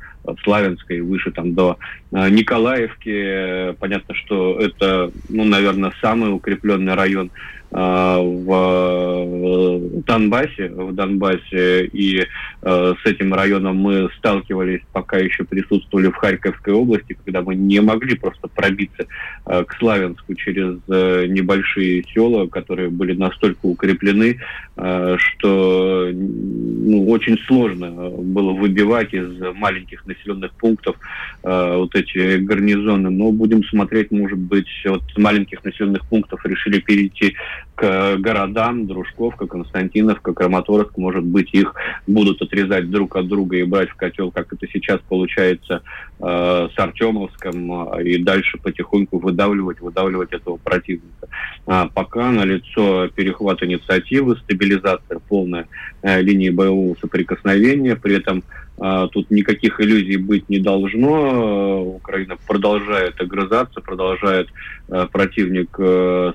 Славянской, 0.43 1.02
выше 1.02 1.32
там 1.32 1.54
до 1.54 1.78
э, 2.12 2.30
Николаевки. 2.30 3.76
Понятно, 3.80 4.15
что 4.15 4.58
это, 4.60 5.12
ну, 5.30 5.43
наверное, 5.43 5.93
самый 6.02 6.34
укрепленный 6.34 6.95
район 6.95 7.30
Э, 7.30 7.62
в 7.73 9.79
Донбассе, 10.05 10.69
в 10.69 10.93
Донбассе, 10.93 11.86
и 11.86 12.27
э, 12.62 12.62
с 12.62 13.05
этим 13.05 13.33
районом 13.33 13.77
мы 13.77 14.09
сталкивались, 14.17 14.81
пока 14.91 15.17
еще 15.17 15.43
присутствовали 15.43 16.09
в 16.09 16.15
Харьковской 16.15 16.73
области, 16.73 17.17
когда 17.25 17.41
мы 17.41 17.55
не 17.55 17.81
могли 17.81 18.15
просто 18.15 18.47
пробиться 18.47 19.07
э, 19.47 19.63
к 19.63 19.73
Славянску 19.77 20.36
через 20.36 20.75
небольшие 20.88 22.03
села, 22.13 22.45
которые 22.47 22.89
были 22.89 23.13
настолько 23.13 23.65
укреплены, 23.65 24.39
что 24.75 26.09
ну, 26.13 27.09
очень 27.09 27.38
сложно 27.47 27.89
было 27.91 28.53
выбивать 28.53 29.13
из 29.13 29.27
маленьких 29.55 30.05
населенных 30.05 30.51
пунктов 30.53 30.95
вот 31.43 31.95
эти 31.95 32.38
гарнизоны. 32.38 33.09
Но 33.09 33.31
будем 33.31 33.63
смотреть, 33.65 34.12
может 34.12 34.38
быть, 34.38 34.67
от 34.86 35.01
маленьких 35.17 35.63
населенных 35.63 36.05
пунктов 36.07 36.45
решили 36.45 36.79
перейти 36.79 37.36
к 37.75 38.17
городам, 38.17 38.86
Дружковка, 38.86 39.47
Константиновка, 39.47 40.33
Краматорск, 40.33 40.97
может 40.97 41.23
быть, 41.23 41.53
их 41.53 41.73
будут 42.07 42.41
отрезать 42.41 42.89
друг 42.89 43.15
от 43.15 43.27
друга 43.27 43.57
и 43.57 43.63
брать 43.63 43.89
в 43.89 43.95
котел, 43.95 44.31
как 44.31 44.53
это 44.53 44.67
сейчас 44.71 44.99
получается 45.07 45.81
э, 46.19 46.67
с 46.73 46.79
Артемовском, 46.79 47.93
э, 47.97 48.03
и 48.03 48.17
дальше 48.17 48.57
потихоньку 48.57 49.17
выдавливать, 49.17 49.81
выдавливать 49.81 50.33
этого 50.33 50.57
противника. 50.57 51.27
А 51.65 51.88
пока 51.88 52.29
налицо 52.29 53.07
перехват 53.07 53.63
инициативы, 53.63 54.36
стабилизация 54.38 55.19
полная 55.27 55.67
э, 56.01 56.21
линии 56.21 56.49
боевого 56.49 56.95
соприкосновения, 56.99 57.95
при 57.95 58.17
этом 58.17 58.43
э, 58.77 59.07
Тут 59.12 59.31
никаких 59.31 59.79
иллюзий 59.79 60.17
быть 60.17 60.49
не 60.49 60.59
должно. 60.59 61.83
Украина 61.95 62.36
продолжает 62.47 63.19
огрызаться, 63.21 63.81
продолжает 63.81 64.49
э, 64.89 65.07
противник 65.12 65.69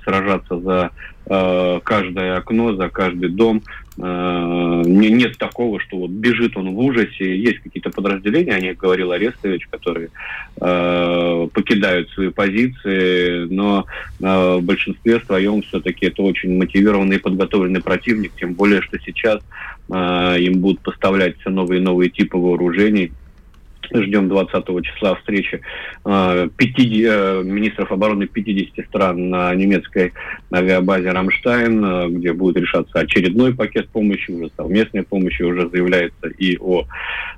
сражаться 0.04 0.60
за 0.60 0.90
Э, 1.30 1.80
каждое 1.84 2.36
окно, 2.36 2.74
за 2.74 2.88
каждый 2.88 3.28
дом. 3.28 3.62
Э, 3.98 4.82
нет 4.86 5.36
такого, 5.36 5.78
что 5.80 5.98
вот 5.98 6.10
бежит 6.10 6.56
он 6.56 6.74
в 6.74 6.78
ужасе. 6.78 7.36
Есть 7.36 7.58
какие-то 7.58 7.90
подразделения, 7.90 8.54
о 8.54 8.60
них 8.60 8.78
говорил 8.78 9.12
Арестович, 9.12 9.66
которые 9.68 10.08
э, 10.60 11.48
покидают 11.52 12.08
свои 12.10 12.30
позиции, 12.30 13.44
но 13.52 13.84
в 14.18 14.60
большинстве 14.60 15.20
своем 15.20 15.62
все-таки 15.62 16.06
это 16.06 16.22
очень 16.22 16.56
мотивированный 16.56 17.16
и 17.16 17.20
подготовленный 17.20 17.82
противник, 17.82 18.32
тем 18.38 18.54
более, 18.54 18.82
что 18.82 18.98
сейчас 18.98 19.40
им 19.90 20.60
будут 20.60 20.80
поставлять 20.80 21.38
все 21.38 21.50
новые 21.50 21.80
и 21.80 21.84
новые 21.84 22.10
типы 22.10 22.36
вооружений, 22.36 23.12
Ждем 23.94 24.28
20 24.28 24.64
числа 24.82 25.14
встречи 25.16 25.60
50, 26.04 26.58
э, 26.64 27.42
министров 27.44 27.90
обороны 27.92 28.26
50 28.26 28.86
стран 28.86 29.30
на 29.30 29.54
немецкой 29.54 30.12
авиабазе 30.52 31.10
«Рамштайн», 31.10 31.84
э, 31.84 32.08
где 32.10 32.32
будет 32.32 32.56
решаться 32.56 33.00
очередной 33.00 33.54
пакет 33.54 33.88
помощи, 33.88 34.30
уже 34.30 34.50
совместной 34.56 35.02
помощи, 35.02 35.42
уже 35.42 35.68
заявляется 35.68 36.28
и 36.28 36.56
о 36.58 36.84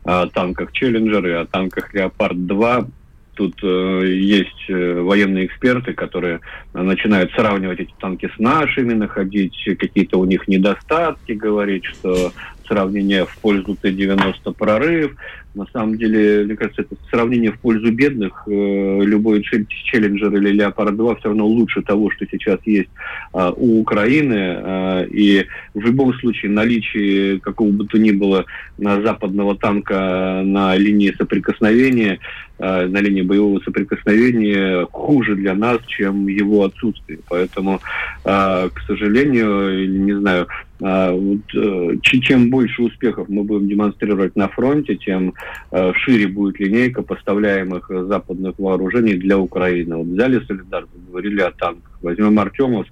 э, 0.05 0.27
танках 0.33 0.73
«Челленджер», 0.73 1.27
и 1.27 1.33
о 1.33 1.47
танках 1.47 1.95
«Леопард-2». 1.95 2.89
Тут 3.35 3.55
э, 3.63 4.03
есть 4.07 4.69
э, 4.69 5.01
военные 5.01 5.47
эксперты, 5.47 5.95
которые 5.95 6.41
начинают 6.75 7.33
сравнивать 7.33 7.81
эти 7.81 7.93
танки 7.99 8.31
с 8.37 8.39
нашими, 8.39 8.93
находить 8.93 9.57
какие-то 9.79 10.19
у 10.19 10.25
них 10.25 10.47
недостатки, 10.47 11.33
говорить, 11.33 11.85
что 11.85 12.33
сравнение 12.71 13.27
в 13.27 13.37
пользу 13.39 13.77
Т-90 13.81 14.55
прорыв. 14.57 15.17
На 15.55 15.67
самом 15.73 15.99
деле, 15.99 16.45
мне 16.45 16.55
кажется, 16.55 16.83
это 16.83 16.95
сравнение 17.11 17.51
в 17.51 17.59
пользу 17.59 17.91
бедных. 17.91 18.45
Э, 18.47 19.01
любой 19.03 19.43
Челленджер 19.43 20.33
или 20.37 20.53
Леопард-2 20.53 21.19
все 21.19 21.29
равно 21.29 21.45
лучше 21.45 21.83
того, 21.83 22.09
что 22.13 22.25
сейчас 22.31 22.61
есть 22.65 22.89
а, 23.33 23.51
у 23.51 23.81
Украины. 23.81 24.59
А, 24.63 25.03
и 25.03 25.47
в 25.75 25.81
любом 25.81 26.15
случае 26.15 26.53
наличие 26.53 27.41
какого 27.41 27.71
бы 27.73 27.87
то 27.87 27.99
ни 27.99 28.13
было 28.13 28.45
западного 28.79 29.57
танка 29.57 30.43
на 30.45 30.77
линии 30.77 31.13
соприкосновения, 31.19 32.21
а, 32.61 32.87
на 32.87 32.99
линии 32.99 33.23
боевого 33.23 33.59
соприкосновения 33.65 34.87
хуже 34.93 35.35
для 35.35 35.55
нас, 35.55 35.81
чем 35.89 36.29
его 36.29 36.63
отсутствие. 36.63 37.19
Поэтому, 37.29 37.81
к 38.23 38.73
сожалению, 38.87 40.05
не 40.05 40.13
знаю, 40.13 40.47
вот, 40.81 41.55
э, 41.55 41.97
чем 42.03 42.51
больше 42.51 42.83
успехов 42.83 43.29
мы 43.29 43.45
будем 43.45 43.69
демонстрировать 43.69 44.35
на 44.35 44.49
фронте, 44.49 44.97
тем 44.97 45.35
э, 45.71 45.93
шире 45.95 46.27
будет 46.27 46.59
линейка 46.59 47.03
поставляемых 47.03 47.91
западных 48.09 48.59
вооружений 48.59 49.15
для 49.15 49.39
Украины. 49.39 49.97
Вот 49.97 50.07
взяли 50.07 50.45
солидарность, 50.47 50.95
говорили 51.09 51.41
о 51.43 51.51
танках. 51.51 51.99
Возьмем 52.01 52.39
Артемовск, 52.39 52.91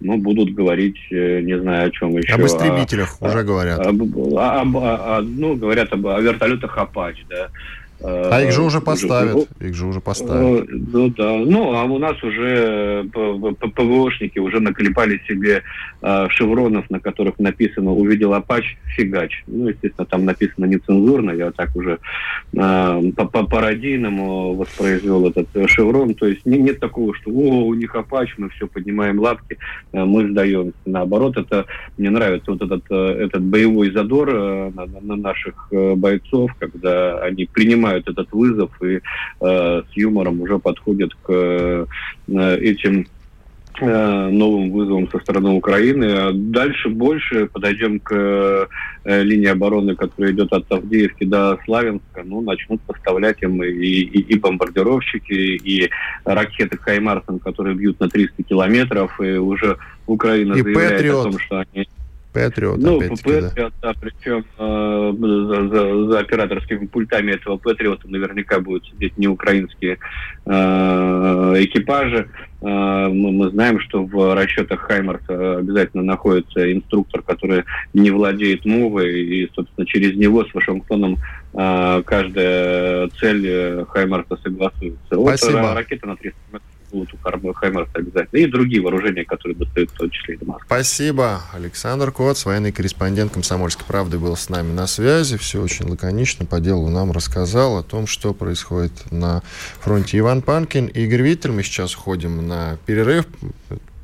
ну, 0.00 0.18
будут 0.18 0.52
говорить, 0.54 0.98
э, 1.10 1.40
не 1.40 1.58
знаю 1.58 1.88
о 1.88 1.90
чем 1.90 2.16
еще. 2.16 2.34
Об 2.34 2.42
истребителях 2.42 3.16
а, 3.20 3.28
уже 3.28 3.42
говорят. 3.42 3.86
Об, 3.86 4.02
об, 4.02 4.76
об, 4.76 5.26
ну, 5.26 5.56
говорят 5.56 5.92
об, 5.92 6.06
о 6.06 6.20
вертолетах 6.20 6.76
«Апач», 6.76 7.24
да. 7.28 7.48
А 8.02 8.40
их 8.40 8.52
же 8.52 8.62
уже 8.62 8.80
поставят. 8.80 9.48
Их 9.60 9.74
же 9.74 9.86
уже 9.86 10.00
поставят. 10.00 10.62
Э, 10.62 10.66
ну 10.70 11.08
да. 11.10 11.36
Ну, 11.36 11.74
а 11.74 11.84
у 11.84 11.98
нас 11.98 12.22
уже 12.22 13.04
ПВОшники 13.74 14.38
уже 14.38 14.60
наклепали 14.60 15.20
себе 15.28 15.62
э, 16.00 16.26
шевронов, 16.30 16.88
на 16.88 16.98
которых 16.98 17.38
написано 17.38 17.92
«Увидел 17.92 18.32
Апач, 18.32 18.76
фигач». 18.96 19.42
Ну, 19.46 19.68
естественно, 19.68 20.06
там 20.06 20.24
написано 20.24 20.64
нецензурно. 20.64 21.32
Я 21.32 21.50
так 21.50 21.76
уже 21.76 21.98
э, 22.54 23.02
по-пародийному 23.16 24.54
воспроизвел 24.54 25.28
этот 25.28 25.48
шеврон. 25.68 26.14
То 26.14 26.26
есть 26.26 26.46
нет 26.46 26.80
такого, 26.80 27.14
что 27.14 27.30
«О, 27.30 27.66
у 27.66 27.74
них 27.74 27.94
Апач, 27.94 28.34
мы 28.38 28.48
все 28.50 28.66
поднимаем 28.66 29.18
лапки, 29.18 29.58
мы 29.92 30.30
сдаемся». 30.30 30.72
Наоборот, 30.86 31.36
это 31.36 31.66
мне 31.98 32.08
нравится 32.08 32.52
вот 32.52 32.62
этот, 32.62 32.90
этот 32.90 33.42
боевой 33.42 33.90
задор 33.90 34.32
на, 34.32 34.86
на 34.86 35.16
наших 35.16 35.68
бойцов, 35.70 36.52
когда 36.58 37.18
они 37.18 37.44
принимают 37.44 37.89
принимают 37.90 38.08
этот 38.08 38.32
вызов 38.32 38.70
и 38.82 39.00
э, 39.40 39.82
с 39.82 39.96
юмором 39.96 40.40
уже 40.40 40.58
подходят 40.58 41.12
к 41.22 41.30
э, 41.30 41.86
этим 42.60 43.06
э, 43.80 44.28
новым 44.30 44.70
вызовом 44.70 45.08
со 45.10 45.18
стороны 45.18 45.50
Украины. 45.50 46.04
А 46.04 46.32
дальше 46.32 46.88
больше 46.88 47.46
подойдем 47.46 48.00
к 48.00 48.12
э, 48.14 49.22
линии 49.22 49.48
обороны, 49.48 49.94
которая 49.96 50.32
идет 50.32 50.52
от 50.52 50.70
Авдеевки 50.70 51.24
до 51.24 51.58
Славянска. 51.64 52.22
Ну, 52.24 52.40
начнут 52.40 52.80
поставлять 52.82 53.42
им 53.42 53.62
и, 53.62 53.68
и, 53.68 54.34
и 54.34 54.38
бомбардировщики, 54.38 55.32
и 55.32 55.90
ракеты 56.24 56.78
Хаймарсен, 56.78 57.38
которые 57.38 57.74
бьют 57.74 58.00
на 58.00 58.08
300 58.08 58.42
километров. 58.44 59.20
И 59.20 59.32
уже 59.36 59.76
Украина 60.06 60.54
и 60.54 60.62
заявляет 60.62 60.96
Патриот. 60.96 61.26
о 61.26 61.30
том, 61.30 61.38
что 61.38 61.64
они 61.72 61.88
Патриот, 62.32 62.78
ну, 62.78 63.00
Патриот, 63.00 63.52
да. 63.56 63.70
да, 63.82 63.92
причем 64.00 64.44
э, 64.56 65.12
за, 65.18 65.68
за, 65.68 66.10
за 66.10 66.18
операторскими 66.20 66.86
пультами 66.86 67.32
этого 67.32 67.56
Патриота 67.56 68.08
наверняка 68.08 68.60
будут 68.60 68.86
сидеть 68.86 69.18
не 69.18 69.26
украинские 69.26 69.98
э, 70.46 70.50
экипажи. 71.58 72.28
Э, 72.62 73.08
мы, 73.08 73.32
мы 73.32 73.50
знаем, 73.50 73.80
что 73.80 74.04
в 74.04 74.34
расчетах 74.34 74.80
Хаймарса 74.80 75.58
обязательно 75.58 76.04
находится 76.04 76.72
инструктор, 76.72 77.22
который 77.22 77.64
не 77.94 78.10
владеет 78.10 78.64
мовой, 78.64 79.22
и, 79.22 79.50
собственно, 79.52 79.86
через 79.86 80.16
него 80.16 80.44
с 80.44 80.54
Вашингтоном 80.54 81.18
э, 81.54 82.02
каждая 82.06 83.08
цель 83.20 83.84
Хаймарса 83.86 84.36
согласуется. 84.42 84.98
Спасибо. 85.10 85.58
Вот 85.58 85.74
ракета 85.74 86.06
на 86.06 86.16
300 86.16 86.38
метров 86.52 86.79
будут 86.90 87.12
у 87.14 87.52
Хаймерс 87.52 87.88
обязательно. 87.94 88.38
И 88.38 88.46
другие 88.46 88.82
вооружения, 88.82 89.24
которые 89.24 89.56
достают 89.56 89.90
в 89.90 89.94
том 89.94 90.10
числе 90.10 90.34
и 90.34 90.38
до 90.38 90.46
Москвы. 90.46 90.66
Спасибо. 90.66 91.40
Александр 91.52 92.12
Кот, 92.12 92.44
военный 92.44 92.72
корреспондент 92.72 93.32
«Комсомольской 93.32 93.86
правды» 93.86 94.18
был 94.18 94.36
с 94.36 94.48
нами 94.48 94.72
на 94.72 94.86
связи. 94.86 95.36
Все 95.36 95.62
очень 95.62 95.86
лаконично 95.88 96.46
по 96.46 96.60
делу 96.60 96.88
нам 96.88 97.12
рассказал 97.12 97.78
о 97.78 97.82
том, 97.82 98.06
что 98.06 98.34
происходит 98.34 98.92
на 99.10 99.42
фронте 99.80 100.18
Иван 100.18 100.42
Панкин. 100.42 100.86
Игорь 100.86 101.22
Виттель, 101.22 101.52
мы 101.52 101.62
сейчас 101.62 101.94
уходим 101.94 102.46
на 102.46 102.78
перерыв. 102.86 103.26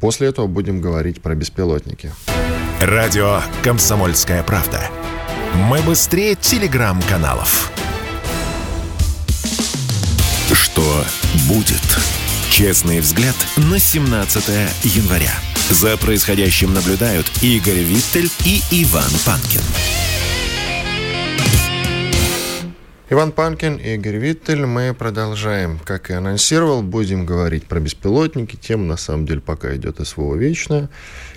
После 0.01 0.29
этого 0.29 0.47
будем 0.47 0.81
говорить 0.81 1.23
про 1.23 1.35
беспилотники. 1.35 2.13
Радио 2.81 3.41
«Комсомольская 3.63 4.43
правда». 4.43 4.91
Мы 5.55 5.81
быстрее 5.81 6.35
телеграм-каналов. 6.35 7.73
Что 10.53 11.05
будет? 11.49 12.16
Честный 12.57 13.01
взгляд 13.01 13.35
на 13.71 13.79
17 13.79 14.49
января. 14.97 15.31
За 15.69 15.99
происходящим 15.99 16.73
наблюдают 16.73 17.31
Игорь 17.43 17.83
Виттель 17.83 18.31
и 18.47 18.63
Иван 18.71 19.11
Панкин. 19.27 19.61
Иван 23.11 23.33
Панкин 23.33 23.77
Игорь 23.77 24.17
Виттель. 24.17 24.65
Мы 24.65 24.95
продолжаем. 24.95 25.79
Как 25.85 26.09
и 26.09 26.15
анонсировал, 26.15 26.81
будем 26.81 27.27
говорить 27.27 27.67
про 27.67 27.79
беспилотники. 27.79 28.57
Тема, 28.57 28.85
на 28.87 28.97
самом 28.97 29.27
деле, 29.27 29.43
пока 29.43 29.77
идет 29.77 29.99
СВО 30.09 30.35
вечная. 30.35 30.89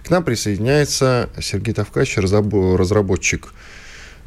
К 0.06 0.10
нам 0.12 0.24
присоединяется 0.24 1.30
Сергей 1.42 1.74
Тавкач, 1.74 2.16
разработчик 2.16 3.54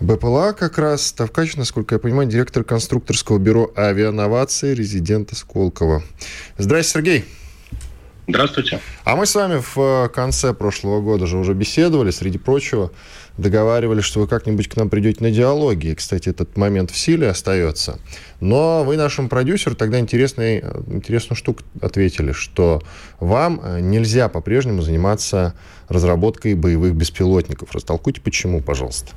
БПЛА 0.02 0.52
как 0.52 0.78
раз. 0.78 1.12
Тавкач, 1.12 1.56
насколько 1.56 1.94
я 1.94 1.98
понимаю, 2.00 2.28
директор 2.28 2.64
конструкторского 2.64 3.38
бюро 3.38 3.70
авиановации, 3.76 4.74
резидента 4.74 5.36
Сколково. 5.36 6.02
Здравствуйте, 6.58 6.92
Сергей. 6.92 7.24
Здравствуйте. 8.26 8.80
А 9.04 9.16
мы 9.16 9.26
с 9.26 9.34
вами 9.34 9.62
в 9.74 10.08
конце 10.08 10.54
прошлого 10.54 11.00
года 11.00 11.26
же 11.26 11.36
уже 11.36 11.54
беседовали, 11.54 12.10
среди 12.10 12.38
прочего, 12.38 12.90
договаривались, 13.36 14.04
что 14.04 14.20
вы 14.20 14.28
как-нибудь 14.28 14.68
к 14.68 14.76
нам 14.76 14.90
придете 14.90 15.22
на 15.22 15.30
диалоги. 15.30 15.94
Кстати, 15.94 16.28
этот 16.28 16.56
момент 16.56 16.90
в 16.90 16.96
силе 16.96 17.28
остается. 17.28 17.98
Но 18.40 18.84
вы 18.84 18.96
нашему 18.96 19.28
продюсеру 19.28 19.76
тогда 19.76 19.98
интересный, 19.98 20.60
интересную 20.86 21.36
штуку 21.36 21.62
ответили, 21.80 22.32
что 22.32 22.82
вам 23.20 23.60
э, 23.62 23.80
нельзя 23.80 24.28
по-прежнему 24.28 24.82
заниматься 24.82 25.54
разработкой 25.88 26.54
боевых 26.54 26.94
беспилотников. 26.94 27.72
Растолкуйте, 27.72 28.20
почему, 28.20 28.60
пожалуйста. 28.60 29.12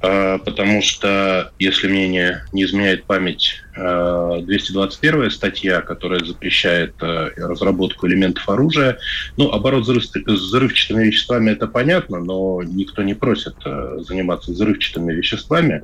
А, 0.00 0.38
потому 0.38 0.82
что, 0.82 1.52
если 1.58 1.88
мне 1.88 2.08
не, 2.52 2.64
изменяет 2.64 3.04
память, 3.04 3.62
221 3.74 5.26
а, 5.26 5.30
статья, 5.30 5.80
которая 5.80 6.24
запрещает 6.24 6.94
а, 7.00 7.30
разработку 7.36 8.06
элементов 8.06 8.48
оружия, 8.48 8.98
ну, 9.36 9.50
оборот 9.50 9.86
взрывчатыми 9.86 11.04
веществами 11.04 11.50
это 11.50 11.66
понятно, 11.66 12.20
но 12.20 12.62
никто 12.62 13.02
не 13.02 13.14
просит 13.14 13.56
заниматься 13.98 14.52
взрывчатыми 14.52 15.12
веществами. 15.12 15.82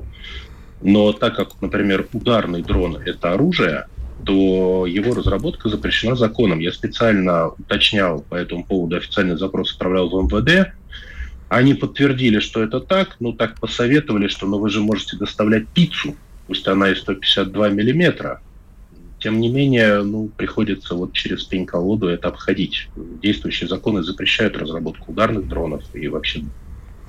Но 0.81 1.13
так 1.13 1.35
как, 1.35 1.61
например, 1.61 2.07
ударный 2.13 2.61
дрон– 2.61 2.97
это 3.05 3.33
оружие, 3.33 3.85
то 4.25 4.85
его 4.85 5.13
разработка 5.13 5.69
запрещена 5.69 6.15
законом. 6.15 6.59
Я 6.59 6.71
специально 6.71 7.49
уточнял 7.49 8.21
по 8.21 8.35
этому 8.35 8.65
поводу, 8.65 8.97
официальный 8.97 9.37
запрос 9.37 9.73
отправлял 9.73 10.09
в 10.09 10.23
МВД, 10.23 10.73
они 11.49 11.73
подтвердили, 11.73 12.39
что 12.39 12.63
это 12.63 12.79
так, 12.79 13.17
ну 13.19 13.33
так 13.33 13.59
посоветовали, 13.59 14.27
что 14.27 14.47
ну 14.47 14.59
вы 14.59 14.69
же 14.69 14.81
можете 14.81 15.17
доставлять 15.17 15.67
пиццу, 15.67 16.15
пусть 16.47 16.67
она 16.67 16.89
и 16.89 16.95
152 16.95 17.69
миллиметра. 17.69 18.41
Тем 19.19 19.39
не 19.39 19.47
менее, 19.47 20.03
ну, 20.03 20.27
приходится 20.35 20.95
вот 20.95 21.13
через 21.13 21.45
пень-колоду 21.45 22.07
это 22.07 22.27
обходить. 22.27 22.89
Действующие 23.21 23.69
законы 23.69 24.03
запрещают 24.03 24.57
разработку 24.57 25.13
ударных 25.13 25.47
дронов 25.47 25.83
и 25.93 26.09
вообще 26.09 26.43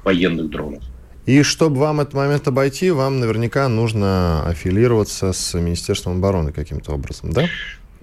военных 0.04 0.48
дронов. 0.48 0.84
И 1.26 1.42
чтобы 1.42 1.80
вам 1.80 2.00
этот 2.00 2.14
момент 2.14 2.46
обойти, 2.46 2.90
вам 2.90 3.18
наверняка 3.18 3.68
нужно 3.68 4.46
аффилироваться 4.46 5.32
с 5.32 5.58
Министерством 5.58 6.18
обороны 6.18 6.52
каким-то 6.52 6.92
образом, 6.92 7.32
да? 7.32 7.46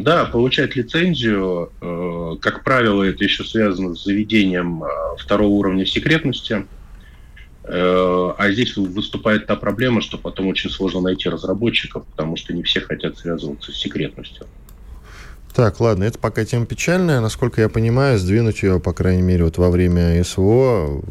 Да, 0.02 0.26
получать 0.26 0.76
лицензию, 0.76 1.72
э, 1.80 2.36
как 2.42 2.64
правило, 2.64 3.04
это 3.04 3.24
еще 3.24 3.44
связано 3.44 3.96
с 3.96 4.04
заведением 4.04 4.84
э, 4.84 4.88
второго 5.20 5.50
уровня 5.50 5.86
секретности. 5.86 6.66
Э, 7.64 8.34
а 8.36 8.52
здесь 8.52 8.76
выступает 8.76 9.46
та 9.46 9.56
проблема, 9.56 10.02
что 10.02 10.18
потом 10.18 10.48
очень 10.48 10.72
сложно 10.72 11.02
найти 11.02 11.30
разработчиков, 11.30 12.04
потому 12.06 12.36
что 12.36 12.54
не 12.54 12.64
все 12.64 12.82
хотят 12.82 13.18
связываться 13.20 13.72
с 13.72 13.76
секретностью. 13.76 14.48
Так, 15.54 15.80
ладно, 15.82 16.06
это 16.06 16.18
пока 16.18 16.46
тема 16.46 16.66
печальная. 16.66 17.20
Насколько 17.20 17.62
я 17.62 17.70
понимаю, 17.70 18.18
сдвинуть 18.18 18.64
ее, 18.64 18.80
по 18.80 18.94
крайней 18.94 19.22
мере, 19.22 19.44
вот 19.44 19.58
во 19.58 19.70
время 19.70 20.24
СВО, 20.24 21.02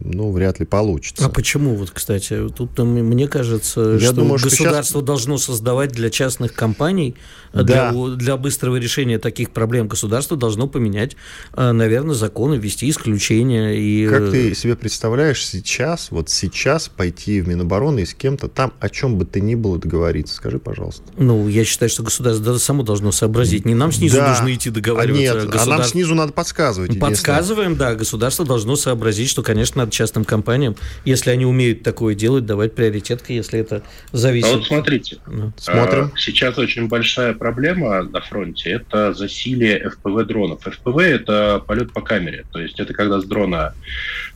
ну, 0.00 0.30
вряд 0.30 0.60
ли 0.60 0.66
получится. 0.66 1.26
А 1.26 1.28
почему, 1.28 1.74
вот, 1.74 1.90
кстати, 1.90 2.48
тут 2.48 2.78
мне 2.78 3.26
кажется, 3.26 3.80
я 3.80 3.98
что 3.98 4.12
думаю, 4.12 4.34
государство 4.34 4.82
что 4.82 4.98
сейчас... 5.00 5.04
должно 5.04 5.38
создавать 5.38 5.90
для 5.90 6.10
частных 6.10 6.54
компаний, 6.54 7.16
да. 7.52 7.62
для, 7.62 8.16
для 8.16 8.36
быстрого 8.36 8.76
решения 8.76 9.18
таких 9.18 9.50
проблем 9.50 9.88
государство 9.88 10.36
должно 10.36 10.66
поменять, 10.66 11.16
э, 11.54 11.72
наверное, 11.72 12.14
законы, 12.14 12.54
ввести 12.54 12.88
исключения. 12.90 13.78
И... 13.78 14.06
Как 14.08 14.30
ты 14.30 14.54
себе 14.54 14.76
представляешь 14.76 15.44
сейчас, 15.44 16.10
вот 16.10 16.30
сейчас 16.30 16.88
пойти 16.88 17.40
в 17.40 17.48
Минобороны 17.48 18.00
и 18.00 18.06
с 18.06 18.14
кем-то 18.14 18.48
там 18.48 18.72
о 18.80 18.88
чем 18.88 19.16
бы 19.16 19.24
ты 19.24 19.40
ни 19.40 19.54
было 19.54 19.78
договориться? 19.78 20.36
Скажи, 20.36 20.58
пожалуйста. 20.58 21.02
Ну, 21.16 21.48
я 21.48 21.64
считаю, 21.64 21.88
что 21.90 22.02
государство 22.02 22.58
само 22.58 22.82
должно 22.82 23.12
сообразить. 23.12 23.64
Не 23.64 23.74
нам 23.74 23.92
снизу 23.92 24.16
да. 24.16 24.30
нужно 24.30 24.54
идти 24.54 24.70
договариваться. 24.70 25.32
А 25.32 25.34
нет, 25.34 25.46
государ... 25.46 25.74
а 25.74 25.78
нам 25.78 25.84
снизу 25.84 26.14
надо 26.14 26.32
подсказывать. 26.32 26.98
Подсказываем, 26.98 27.76
да. 27.76 27.94
Государство 27.94 28.44
должно 28.44 28.76
сообразить, 28.76 29.28
что, 29.30 29.42
конечно, 29.42 29.82
надо 29.82 29.92
частным 29.92 30.24
компаниям, 30.24 30.76
если 31.04 31.30
они 31.30 31.46
умеют 31.46 31.82
такое 31.82 32.14
делать, 32.14 32.46
давать 32.46 32.74
приоритетки, 32.74 33.32
если 33.32 33.58
это 33.58 33.82
зависит. 34.12 34.48
А 34.48 34.56
вот 34.56 34.66
смотрите. 34.66 35.18
Ну. 35.26 35.52
Смотрим. 35.56 36.12
А, 36.14 36.18
сейчас 36.18 36.58
очень 36.58 36.88
большая 36.88 37.34
проблема 37.34 37.47
на 37.52 38.20
фронте– 38.20 38.70
это 38.72 39.12
засилие 39.12 39.82
FPV 39.82 40.24
дронов. 40.24 40.66
FPV– 40.66 41.02
это 41.02 41.62
полет 41.66 41.92
по 41.92 42.00
камере. 42.00 42.44
То 42.52 42.60
есть 42.60 42.80
это 42.80 42.92
когда 42.94 43.20
с 43.20 43.24
дрона 43.24 43.74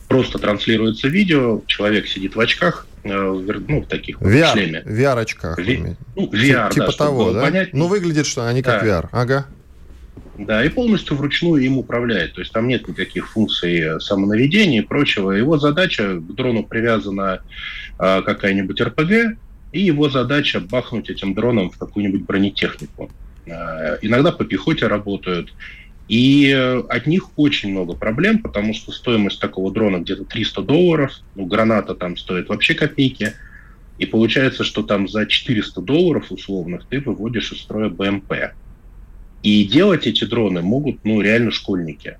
просто 0.07 0.39
транслируется 0.39 1.07
видео, 1.07 1.61
человек 1.67 2.07
сидит 2.07 2.35
в 2.35 2.39
очках, 2.39 2.87
э, 3.03 3.09
ну, 3.09 3.81
в 3.81 3.87
таких 3.87 4.21
вот 4.21 4.29
VR, 4.29 4.51
шлеме. 4.53 4.83
VR-очках. 4.85 5.57
Ви, 5.57 5.95
ну, 6.15 6.29
VR, 6.31 6.71
типа 6.71 6.87
да, 6.87 6.91
того, 6.91 7.31
да? 7.31 7.41
Понять. 7.41 7.73
Ну, 7.73 7.87
выглядит, 7.87 8.25
что 8.25 8.47
они 8.47 8.61
как 8.61 8.83
да. 8.83 8.87
VR. 8.87 9.09
Ага. 9.11 9.45
Да, 10.37 10.63
и 10.63 10.69
полностью 10.69 11.15
вручную 11.15 11.63
им 11.63 11.77
управляет. 11.77 12.33
То 12.33 12.41
есть 12.41 12.51
там 12.51 12.67
нет 12.67 12.87
никаких 12.87 13.29
функций 13.29 14.01
самонаведения 14.01 14.81
и 14.81 14.85
прочего. 14.85 15.31
Его 15.31 15.59
задача, 15.59 16.15
к 16.15 16.35
дрону 16.35 16.63
привязана 16.63 17.41
а, 17.99 18.21
какая-нибудь 18.23 18.81
РПГ, 18.81 19.37
и 19.73 19.81
его 19.81 20.09
задача 20.09 20.61
бахнуть 20.61 21.09
этим 21.09 21.33
дроном 21.33 21.71
в 21.71 21.77
какую-нибудь 21.77 22.21
бронетехнику. 22.21 23.11
А, 23.49 23.97
иногда 24.01 24.31
по 24.31 24.45
пехоте 24.45 24.87
работают, 24.87 25.53
и 26.07 26.49
э, 26.49 26.79
от 26.89 27.07
них 27.07 27.37
очень 27.37 27.71
много 27.71 27.93
проблем, 27.95 28.39
потому 28.39 28.73
что 28.73 28.91
стоимость 28.91 29.39
такого 29.39 29.71
дрона 29.71 29.97
где-то 29.97 30.25
300 30.25 30.61
долларов, 30.61 31.13
ну, 31.35 31.45
граната 31.45 31.95
там 31.95 32.17
стоит 32.17 32.49
вообще 32.49 32.75
копейки, 32.75 33.33
и 33.97 34.05
получается, 34.05 34.63
что 34.63 34.83
там 34.83 35.07
за 35.07 35.25
400 35.25 35.81
долларов 35.81 36.31
условных 36.31 36.85
ты 36.87 36.99
выводишь 36.99 37.51
из 37.51 37.61
строя 37.61 37.89
БМП. 37.89 38.33
И 39.43 39.65
делать 39.65 40.05
эти 40.05 40.25
дроны 40.25 40.61
могут, 40.61 41.03
ну, 41.03 41.21
реально 41.21 41.51
школьники. 41.51 42.17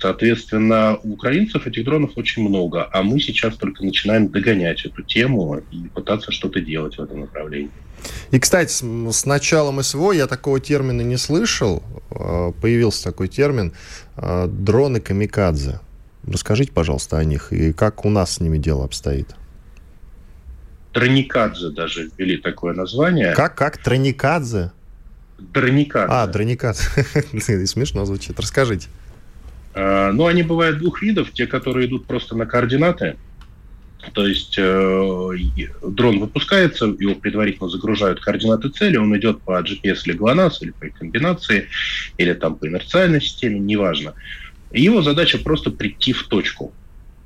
Соответственно, 0.00 0.98
у 1.02 1.12
украинцев 1.12 1.66
этих 1.66 1.84
дронов 1.84 2.12
очень 2.16 2.42
много, 2.48 2.88
а 2.90 3.02
мы 3.02 3.20
сейчас 3.20 3.56
только 3.56 3.84
начинаем 3.84 4.28
догонять 4.28 4.86
эту 4.86 5.02
тему 5.02 5.62
и 5.70 5.88
пытаться 5.88 6.32
что-то 6.32 6.60
делать 6.60 6.96
в 6.96 7.02
этом 7.02 7.20
направлении. 7.20 7.70
И, 8.30 8.38
кстати, 8.38 8.72
с 8.72 9.26
началом 9.26 9.82
СВО 9.82 10.12
я 10.12 10.26
такого 10.26 10.58
термина 10.58 11.02
не 11.02 11.18
слышал. 11.18 11.82
А, 12.10 12.52
появился 12.52 13.04
такой 13.04 13.28
термин 13.28 13.74
а, 14.16 14.46
дроны 14.46 15.00
камикадзе. 15.00 15.80
Расскажите, 16.26 16.72
пожалуйста, 16.72 17.18
о 17.18 17.24
них 17.24 17.52
и 17.52 17.74
как 17.74 18.06
у 18.06 18.10
нас 18.10 18.36
с 18.36 18.40
ними 18.40 18.56
дело 18.56 18.84
обстоит. 18.84 19.34
Троникадзе 20.92 21.70
даже 21.70 22.10
ввели 22.16 22.38
такое 22.38 22.72
название. 22.72 23.34
Как? 23.34 23.54
Как? 23.54 23.76
Троникадзе? 23.76 24.72
Дроникадзе. 25.38 26.12
А, 26.12 26.26
дроникадзе. 26.26 26.84
Смешно 27.66 28.06
звучит. 28.06 28.40
Расскажите. 28.40 28.88
А, 29.74 30.12
ну, 30.12 30.26
они 30.26 30.42
бывают 30.42 30.78
двух 30.78 31.02
видов. 31.02 31.32
Те, 31.32 31.46
которые 31.46 31.86
идут 31.86 32.06
просто 32.06 32.36
на 32.36 32.46
координаты. 32.46 33.16
То 34.14 34.26
есть 34.26 34.54
э, 34.56 35.30
дрон 35.82 36.20
выпускается, 36.20 36.86
его 36.86 37.14
предварительно 37.14 37.68
загружают 37.68 38.20
координаты 38.20 38.70
цели, 38.70 38.96
он 38.96 39.14
идет 39.16 39.42
по 39.42 39.60
GPS 39.60 39.98
или 40.06 40.18
GLONASS, 40.18 40.52
или 40.62 40.70
по 40.70 40.88
комбинации, 40.88 41.68
или 42.16 42.32
там 42.32 42.56
по 42.56 42.66
инерциальной 42.66 43.20
системе, 43.20 43.58
неважно. 43.60 44.14
Его 44.72 45.02
задача 45.02 45.38
просто 45.38 45.70
прийти 45.70 46.12
в 46.12 46.24
точку. 46.28 46.72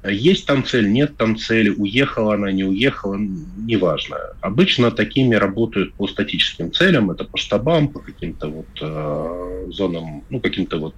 Есть 0.07 0.47
там 0.47 0.65
цель, 0.65 0.91
нет 0.91 1.17
там 1.17 1.39
цели, 1.39 1.71
уехала 1.71 2.35
она, 2.35 2.53
не 2.53 2.65
уехала, 2.65 3.17
неважно. 3.17 4.19
Обычно 4.43 4.91
такими 4.91 5.35
работают 5.35 5.95
по 5.95 6.07
статическим 6.07 6.73
целям, 6.73 7.11
это 7.11 7.25
по 7.25 7.39
штабам, 7.39 7.89
по 7.89 8.01
каким-то 8.01 8.49
вот 8.49 8.67
э, 8.83 9.67
зонам, 9.71 10.23
ну, 10.29 10.41
каким-то 10.41 10.79
вот 10.79 10.95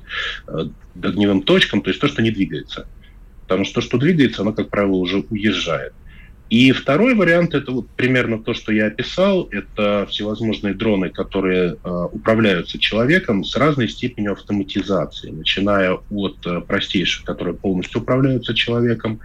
э, 0.48 0.68
огневым 1.00 1.42
точкам, 1.42 1.82
то 1.82 1.90
есть 1.90 2.00
то, 2.00 2.09
что 2.09 2.20
не 2.20 2.32
двигается. 2.32 2.88
Потому 3.42 3.64
что 3.64 3.74
то, 3.76 3.80
что 3.80 3.98
двигается, 3.98 4.42
оно, 4.42 4.52
как 4.52 4.70
правило, 4.70 4.96
уже 4.96 5.24
уезжает. 5.30 5.92
И 6.49 6.70
второй 6.70 7.14
вариант 7.14 7.55
это 7.55 7.72
вот 7.72 7.88
примерно 7.90 8.38
то, 8.38 8.55
что 8.55 8.72
я 8.72 8.86
описал. 8.86 9.49
Это 9.51 10.07
всевозможные 10.09 10.74
дроны, 10.74 11.11
которые 11.11 11.76
э, 11.82 12.07
управляются 12.12 12.78
человеком 12.78 13.42
с 13.42 13.57
разной 13.57 13.88
степенью 13.88 14.32
автоматизации, 14.32 15.30
начиная 15.30 15.99
от 16.11 16.47
э, 16.47 16.61
простейших, 16.61 17.24
которые 17.24 17.55
полностью 17.55 18.01
управляются 18.01 18.55
человеком. 18.55 19.18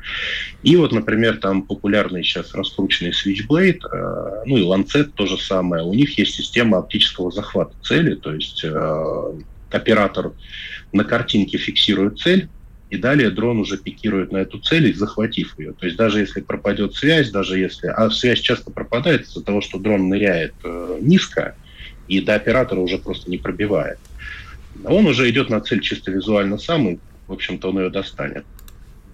И 0.63 0.76
вот, 0.76 0.91
например, 0.91 1.38
там 1.38 1.61
популярный 1.61 2.24
сейчас 2.24 2.55
раскрученный 2.55 3.11
Switchblade, 3.11 3.82
э, 3.91 4.43
ну 4.47 4.57
и 4.57 4.63
Lancet 4.63 5.11
то 5.13 5.28
же 5.28 5.38
самое. 5.38 5.84
У 5.84 5.93
них 5.93 6.17
есть 6.17 6.34
система 6.34 6.80
оптического 6.80 7.32
захвата 7.32 7.76
цели, 7.84 8.15
то 8.15 8.34
есть 8.34 8.63
э, 8.63 9.34
оператор 9.69 10.34
на 10.91 11.03
картинке 11.03 11.59
фиксирует 11.59 12.17
цель, 12.17 12.49
и 12.91 12.97
далее 12.97 13.29
дрон 13.29 13.57
уже 13.59 13.77
пикирует 13.77 14.33
на 14.33 14.37
эту 14.37 14.59
цель, 14.59 14.93
захватив 14.93 15.57
ее. 15.57 15.71
То 15.71 15.85
есть 15.85 15.97
даже 15.97 16.19
если 16.19 16.41
пропадет 16.41 16.93
связь, 16.93 17.31
даже 17.31 17.57
если... 17.57 17.87
А 17.87 18.09
связь 18.09 18.41
часто 18.41 18.69
пропадает 18.69 19.21
из-за 19.21 19.41
того, 19.41 19.61
что 19.61 19.79
дрон 19.79 20.09
ныряет 20.09 20.53
э, 20.65 20.97
низко, 20.99 21.55
и 22.09 22.19
до 22.19 22.35
оператора 22.35 22.81
уже 22.81 22.97
просто 22.97 23.31
не 23.31 23.37
пробивает. 23.37 23.97
Он 24.83 25.07
уже 25.07 25.29
идет 25.29 25.49
на 25.49 25.61
цель 25.61 25.79
чисто 25.79 26.11
визуально 26.11 26.57
сам, 26.57 26.89
и, 26.89 26.99
в 27.27 27.31
общем-то, 27.31 27.69
он 27.69 27.79
ее 27.79 27.89
достанет. 27.89 28.43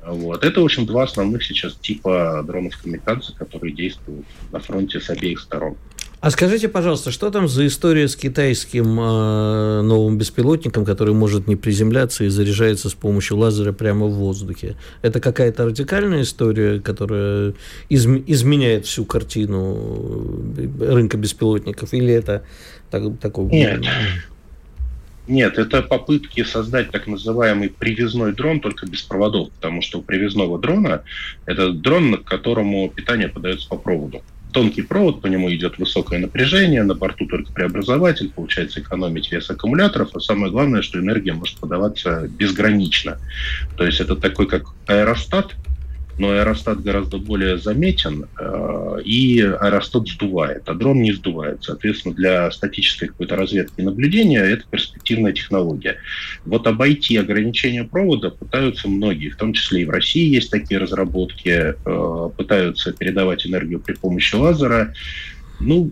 Вот. 0.03 0.43
Это, 0.43 0.61
в 0.61 0.65
общем, 0.65 0.87
два 0.87 1.03
основных 1.03 1.43
сейчас 1.43 1.75
типа 1.75 2.43
дронов 2.47 2.81
камикадзе, 2.81 3.33
которые 3.37 3.73
действуют 3.73 4.25
на 4.51 4.59
фронте 4.59 4.99
с 4.99 5.11
обеих 5.11 5.39
сторон. 5.39 5.77
А 6.19 6.31
скажите, 6.31 6.67
пожалуйста, 6.67 7.11
что 7.11 7.29
там 7.29 7.47
за 7.47 7.67
история 7.67 8.07
с 8.07 8.15
китайским 8.15 8.99
э, 8.99 9.81
новым 9.83 10.17
беспилотником, 10.17 10.83
который 10.83 11.13
может 11.13 11.47
не 11.47 11.55
приземляться 11.55 12.23
и 12.23 12.29
заряжается 12.29 12.89
с 12.89 12.95
помощью 12.95 13.37
лазера 13.37 13.71
прямо 13.71 14.07
в 14.07 14.13
воздухе? 14.13 14.77
Это 15.03 15.19
какая-то 15.19 15.65
радикальная 15.65 16.23
история, 16.23 16.79
которая 16.79 17.53
изм- 17.91 18.23
изменяет 18.25 18.87
всю 18.87 19.05
картину 19.05 20.43
рынка 20.79 21.17
беспилотников, 21.17 21.93
или 21.93 22.11
это 22.13 22.43
так, 22.89 23.03
такой? 23.19 23.45
Нет. 23.45 23.85
Нет, 25.27 25.59
это 25.59 25.83
попытки 25.83 26.43
создать 26.43 26.89
так 26.89 27.05
называемый 27.05 27.69
привязной 27.69 28.33
дрон, 28.33 28.59
только 28.59 28.87
без 28.87 29.03
проводов, 29.03 29.51
потому 29.51 29.83
что 29.83 29.99
у 29.99 30.01
привязного 30.01 30.57
дрона 30.57 31.03
это 31.45 31.73
дрон, 31.73 32.23
к 32.23 32.23
которому 32.23 32.89
питание 32.89 33.27
подается 33.27 33.67
по 33.69 33.77
проводу 33.77 34.23
тонкий 34.57 34.81
провод, 34.81 35.21
по 35.21 35.27
нему 35.27 35.53
идет 35.53 35.77
высокое 35.77 36.17
напряжение, 36.17 36.81
на 36.81 36.95
борту 36.95 37.27
только 37.27 37.51
преобразователь, 37.51 38.31
получается 38.31 38.79
экономить 38.79 39.31
вес 39.31 39.47
аккумуляторов, 39.51 40.15
а 40.15 40.19
самое 40.19 40.51
главное, 40.51 40.81
что 40.81 40.97
энергия 40.97 41.33
может 41.33 41.57
подаваться 41.57 42.27
безгранично. 42.27 43.19
То 43.77 43.85
есть 43.85 43.99
это 43.99 44.15
такой 44.15 44.47
как 44.47 44.63
аэростат, 44.87 45.55
но 46.17 46.31
аэростат 46.31 46.81
гораздо 46.81 47.17
более 47.17 47.57
заметен, 47.57 48.25
э, 48.39 49.01
и 49.03 49.41
аэростат 49.41 50.07
сдувает, 50.07 50.67
а 50.67 50.73
дрон 50.73 51.01
не 51.01 51.11
сдувает. 51.13 51.63
Соответственно, 51.63 52.15
для 52.15 52.49
статической 52.51 53.09
какой-то 53.09 53.35
разведки 53.35 53.73
и 53.77 53.83
наблюдения 53.83 54.39
это 54.39 54.63
перспективная 54.69 55.33
технология. 55.33 55.97
Вот 56.45 56.65
обойти 56.67 57.17
ограничения 57.17 57.83
провода 57.83 58.29
пытаются 58.31 58.87
многие, 58.87 59.29
в 59.29 59.37
том 59.37 59.53
числе 59.53 59.81
и 59.81 59.85
в 59.85 59.89
России 59.89 60.33
есть 60.33 60.49
такие 60.49 60.79
разработки, 60.79 61.49
э, 61.49 62.29
пытаются 62.35 62.91
передавать 62.93 63.45
энергию 63.45 63.79
при 63.79 63.93
помощи 63.93 64.35
лазера. 64.35 64.93
Ну, 65.59 65.91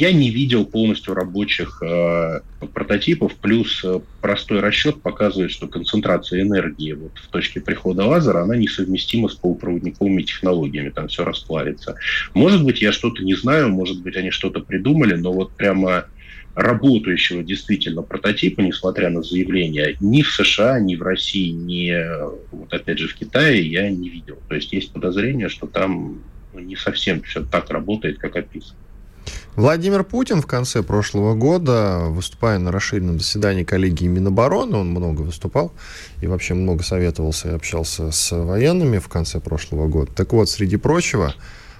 я 0.00 0.12
не 0.12 0.30
видел 0.30 0.64
полностью 0.64 1.12
рабочих 1.12 1.82
э, 1.82 2.40
прототипов, 2.72 3.36
плюс 3.36 3.84
э, 3.84 4.00
простой 4.22 4.60
расчет 4.60 5.02
показывает, 5.02 5.50
что 5.50 5.68
концентрация 5.68 6.40
энергии 6.40 6.94
вот 6.94 7.12
в 7.16 7.28
точке 7.28 7.60
прихода 7.60 8.06
лазера, 8.06 8.42
она 8.42 8.56
несовместима 8.56 9.28
с 9.28 9.34
полупроводниковыми 9.34 10.22
технологиями, 10.22 10.88
там 10.88 11.08
все 11.08 11.22
расплавится. 11.22 11.96
Может 12.32 12.64
быть, 12.64 12.80
я 12.80 12.92
что-то 12.92 13.22
не 13.22 13.34
знаю, 13.34 13.68
может 13.68 14.02
быть, 14.02 14.16
они 14.16 14.30
что-то 14.30 14.60
придумали, 14.60 15.16
но 15.16 15.34
вот 15.34 15.52
прямо 15.52 16.06
работающего 16.54 17.42
действительно 17.42 18.00
прототипа, 18.00 18.62
несмотря 18.62 19.10
на 19.10 19.22
заявления, 19.22 19.98
ни 20.00 20.22
в 20.22 20.30
США, 20.30 20.80
ни 20.80 20.96
в 20.96 21.02
России, 21.02 21.50
ни, 21.50 21.94
вот 22.50 22.72
опять 22.72 22.98
же, 22.98 23.06
в 23.06 23.14
Китае 23.14 23.70
я 23.70 23.90
не 23.90 24.08
видел. 24.08 24.38
То 24.48 24.54
есть 24.54 24.72
есть 24.72 24.94
подозрение, 24.94 25.50
что 25.50 25.66
там 25.66 26.22
ну, 26.54 26.60
не 26.60 26.76
совсем 26.76 27.20
все 27.20 27.44
так 27.44 27.68
работает, 27.68 28.18
как 28.18 28.36
описано. 28.36 28.78
Владимир 29.56 30.04
Путин 30.04 30.40
в 30.40 30.46
конце 30.46 30.82
прошлого 30.82 31.34
года, 31.34 32.04
выступая 32.08 32.58
на 32.58 32.72
расширенном 32.72 33.18
заседании 33.18 33.64
коллегии 33.64 34.06
Минобороны, 34.06 34.76
он 34.76 34.90
много 34.90 35.22
выступал 35.22 35.72
и 36.20 36.26
вообще 36.26 36.54
много 36.54 36.82
советовался 36.82 37.48
и 37.48 37.54
общался 37.54 38.10
с 38.10 38.34
военными 38.34 38.98
в 38.98 39.08
конце 39.08 39.40
прошлого 39.40 39.88
года. 39.88 40.10
Так 40.14 40.32
вот, 40.32 40.48
среди 40.48 40.76
прочего, 40.76 41.34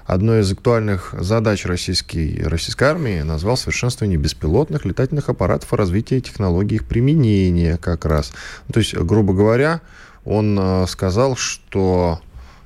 одной 0.05 0.41
из 0.41 0.53
актуальных 0.53 1.14
задач 1.18 1.64
российской, 1.64 2.43
российской 2.45 2.84
армии 2.84 3.22
назвал 3.22 3.57
совершенствование 3.57 4.18
беспилотных 4.18 4.84
летательных 4.84 5.28
аппаратов 5.28 5.72
и 5.72 5.76
развитие 5.76 6.20
технологий 6.20 6.76
их 6.76 6.86
применения 6.86 7.76
как 7.76 8.05
раз. 8.05 8.32
То 8.72 8.80
есть, 8.80 8.95
грубо 8.97 9.32
говоря, 9.32 9.80
он 10.24 10.59
э, 10.61 10.86
сказал, 10.88 11.36
что 11.36 12.20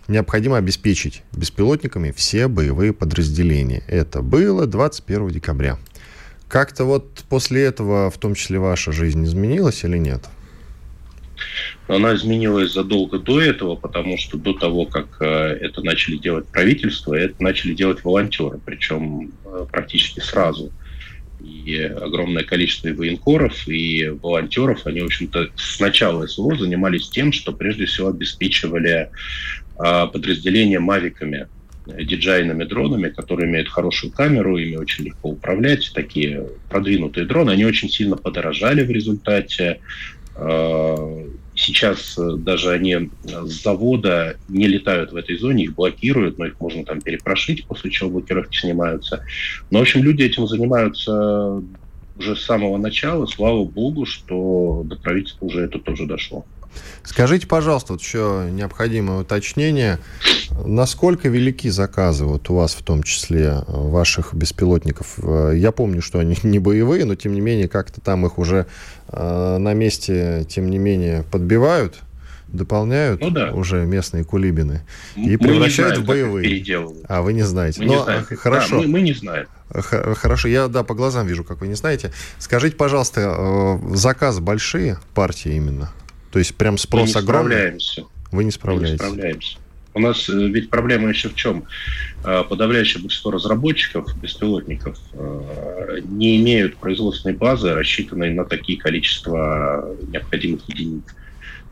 необходимо 0.09 0.57
обеспечить 0.57 1.23
беспилотниками 1.33 2.13
все 2.13 2.49
боевые 2.49 2.93
подразделения. 2.93 3.83
Это 3.89 4.23
было 4.23 4.67
21 4.67 5.29
декабря. 5.29 5.79
Как-то 6.49 6.85
вот 6.85 7.25
после 7.29 7.65
этого, 7.65 8.11
в 8.11 8.19
том 8.19 8.35
числе, 8.35 8.59
ваша 8.59 8.93
жизнь 8.93 9.25
изменилась 9.25 9.85
или 9.85 9.99
нет? 9.99 10.25
Она 11.89 12.15
изменилась 12.15 12.73
задолго 12.73 13.19
до 13.19 13.41
этого, 13.41 13.77
потому 13.77 14.17
что 14.17 14.39
до 14.39 14.55
того, 14.55 14.87
как 14.87 15.17
э, 15.21 15.27
это 15.27 15.83
начали 15.83 16.17
делать 16.17 16.47
правительство, 16.47 17.15
это 17.15 17.35
начали 17.43 17.75
делать 17.75 18.05
волонтеры, 18.05 18.59
причем 18.65 19.33
э, 19.45 19.67
практически 19.71 20.21
сразу. 20.21 20.73
И 21.43 21.77
огромное 21.77 22.43
количество 22.45 22.89
и 22.89 22.93
военкоров, 22.93 23.69
и 23.69 24.09
волонтеров, 24.09 24.87
они, 24.87 25.03
в 25.03 25.07
общем-то, 25.07 25.51
с 25.57 25.79
начала 25.79 26.27
СВО 26.27 26.57
занимались 26.57 27.09
тем, 27.11 27.33
что 27.33 27.53
прежде 27.53 27.85
всего 27.85 28.09
обеспечивали 28.09 29.11
подразделения 29.77 30.79
мавиками, 30.79 31.49
диджайными 31.87 32.65
дронами, 32.65 33.09
которые 33.09 33.51
имеют 33.51 33.69
хорошую 33.69 34.13
камеру, 34.13 34.57
ими 34.57 34.77
очень 34.77 35.05
легко 35.05 35.31
управлять. 35.31 35.93
Такие 35.95 36.49
продвинутые 36.71 37.27
дроны, 37.27 37.51
они 37.51 37.65
очень 37.65 37.89
сильно 37.89 38.17
подорожали 38.17 38.85
в 38.85 38.91
результате. 38.91 39.81
А, 40.37 41.27
сейчас 41.55 42.19
даже 42.39 42.71
они 42.71 43.11
с 43.23 43.63
завода 43.63 44.37
не 44.49 44.67
летают 44.67 45.13
в 45.13 45.17
этой 45.17 45.37
зоне, 45.37 45.65
их 45.65 45.75
блокируют, 45.75 46.39
но 46.39 46.47
их 46.47 46.59
можно 46.61 46.85
там 46.85 47.01
перепрошить, 47.01 47.67
после 47.67 47.91
чего 47.91 48.11
блокировки 48.11 48.57
снимаются. 48.57 49.25
Но, 49.71 49.79
в 49.81 49.83
общем, 49.83 50.03
люди 50.03 50.23
этим 50.23 50.47
занимаются 50.47 51.63
уже 52.17 52.37
с 52.37 52.43
самого 52.43 52.79
начала. 52.79 53.27
Слава 53.27 53.65
богу, 53.65 54.07
что 54.07 54.83
до 54.85 54.97
правительства 54.97 55.47
уже 55.47 55.63
это 55.63 55.79
тоже 55.79 56.07
дошло. 56.07 56.47
Скажите, 57.05 57.47
пожалуйста, 57.47 57.93
вот 57.93 58.03
еще 58.03 58.49
необходимое 58.51 59.21
уточнение. 59.21 59.99
Насколько 60.65 61.29
велики 61.29 61.69
заказы 61.69 62.25
вот 62.25 62.49
у 62.51 62.55
вас 62.55 62.75
в 62.75 62.83
том 62.83 63.03
числе 63.03 63.47
э, 63.47 63.63
ваших 63.67 64.35
беспилотников? 64.35 65.19
Э, 65.23 65.53
я 65.55 65.73
помню, 65.73 66.01
что 66.01 66.19
они 66.19 66.37
не 66.43 66.59
боевые, 66.59 67.05
но 67.05 67.15
тем 67.15 67.35
не 67.35 67.41
менее 67.41 67.69
как-то 67.69 68.01
там 68.01 68.25
их 68.27 68.39
уже 68.39 68.67
э, 69.09 69.59
на 69.59 69.75
месте, 69.75 70.47
тем 70.49 70.71
не 70.71 70.79
менее, 70.79 71.25
подбивают, 71.31 71.97
дополняют 72.49 73.21
ну, 73.21 73.31
да. 73.31 73.53
уже 73.53 73.85
местные 73.85 74.25
кулибины 74.25 74.83
и 75.17 75.33
мы 75.33 75.39
превращают 75.39 75.99
в 75.99 76.05
боевые. 76.05 76.65
А 77.09 77.23
вы 77.23 77.33
не 77.33 77.43
знаете? 77.43 77.81
Мы 77.81 77.87
но, 77.87 77.95
не 77.95 78.03
знаем. 78.03 78.25
Хорошо. 78.25 78.77
Да, 78.77 78.83
мы, 78.83 78.89
мы 78.89 79.01
не 79.01 79.13
знаем. 79.13 79.47
Хорошо, 79.71 80.49
я 80.49 80.69
да 80.69 80.85
по 80.85 80.95
глазам 80.95 81.27
вижу, 81.27 81.43
как 81.43 81.61
вы 81.61 81.69
не 81.69 81.75
знаете. 81.75 82.13
Скажите, 82.39 82.77
пожалуйста, 82.77 83.79
заказы 83.93 84.41
большие 84.41 84.99
партии 85.15 85.55
именно? 85.55 85.91
То 86.35 86.41
есть 86.41 86.57
прям 86.57 86.79
спрос 86.79 87.03
мы 87.03 87.07
не 87.07 87.15
огромный? 87.15 87.51
Справляемся. 87.53 88.05
Вы 88.33 88.45
не 88.45 88.51
справляетесь? 88.51 89.01
Мы 89.01 89.07
не 89.07 89.13
справляемся. 89.13 89.57
У 89.95 90.01
нас 90.01 90.29
э, 90.29 90.33
ведь 90.49 90.69
проблема 90.69 91.09
еще 91.09 91.29
в 91.29 91.37
чем? 91.37 91.63
Э, 92.25 92.43
подавляющее 92.43 93.01
большинство 93.01 93.31
разработчиков 93.31 94.21
беспилотников 94.21 94.99
э, 95.13 96.01
не 96.03 96.39
имеют 96.39 96.77
производственной 96.79 97.37
базы, 97.37 97.73
рассчитанной 97.73 98.35
на 98.35 98.45
такие 98.45 98.81
количества 98.81 99.97
необходимых 100.09 100.69
единиц. 100.69 101.05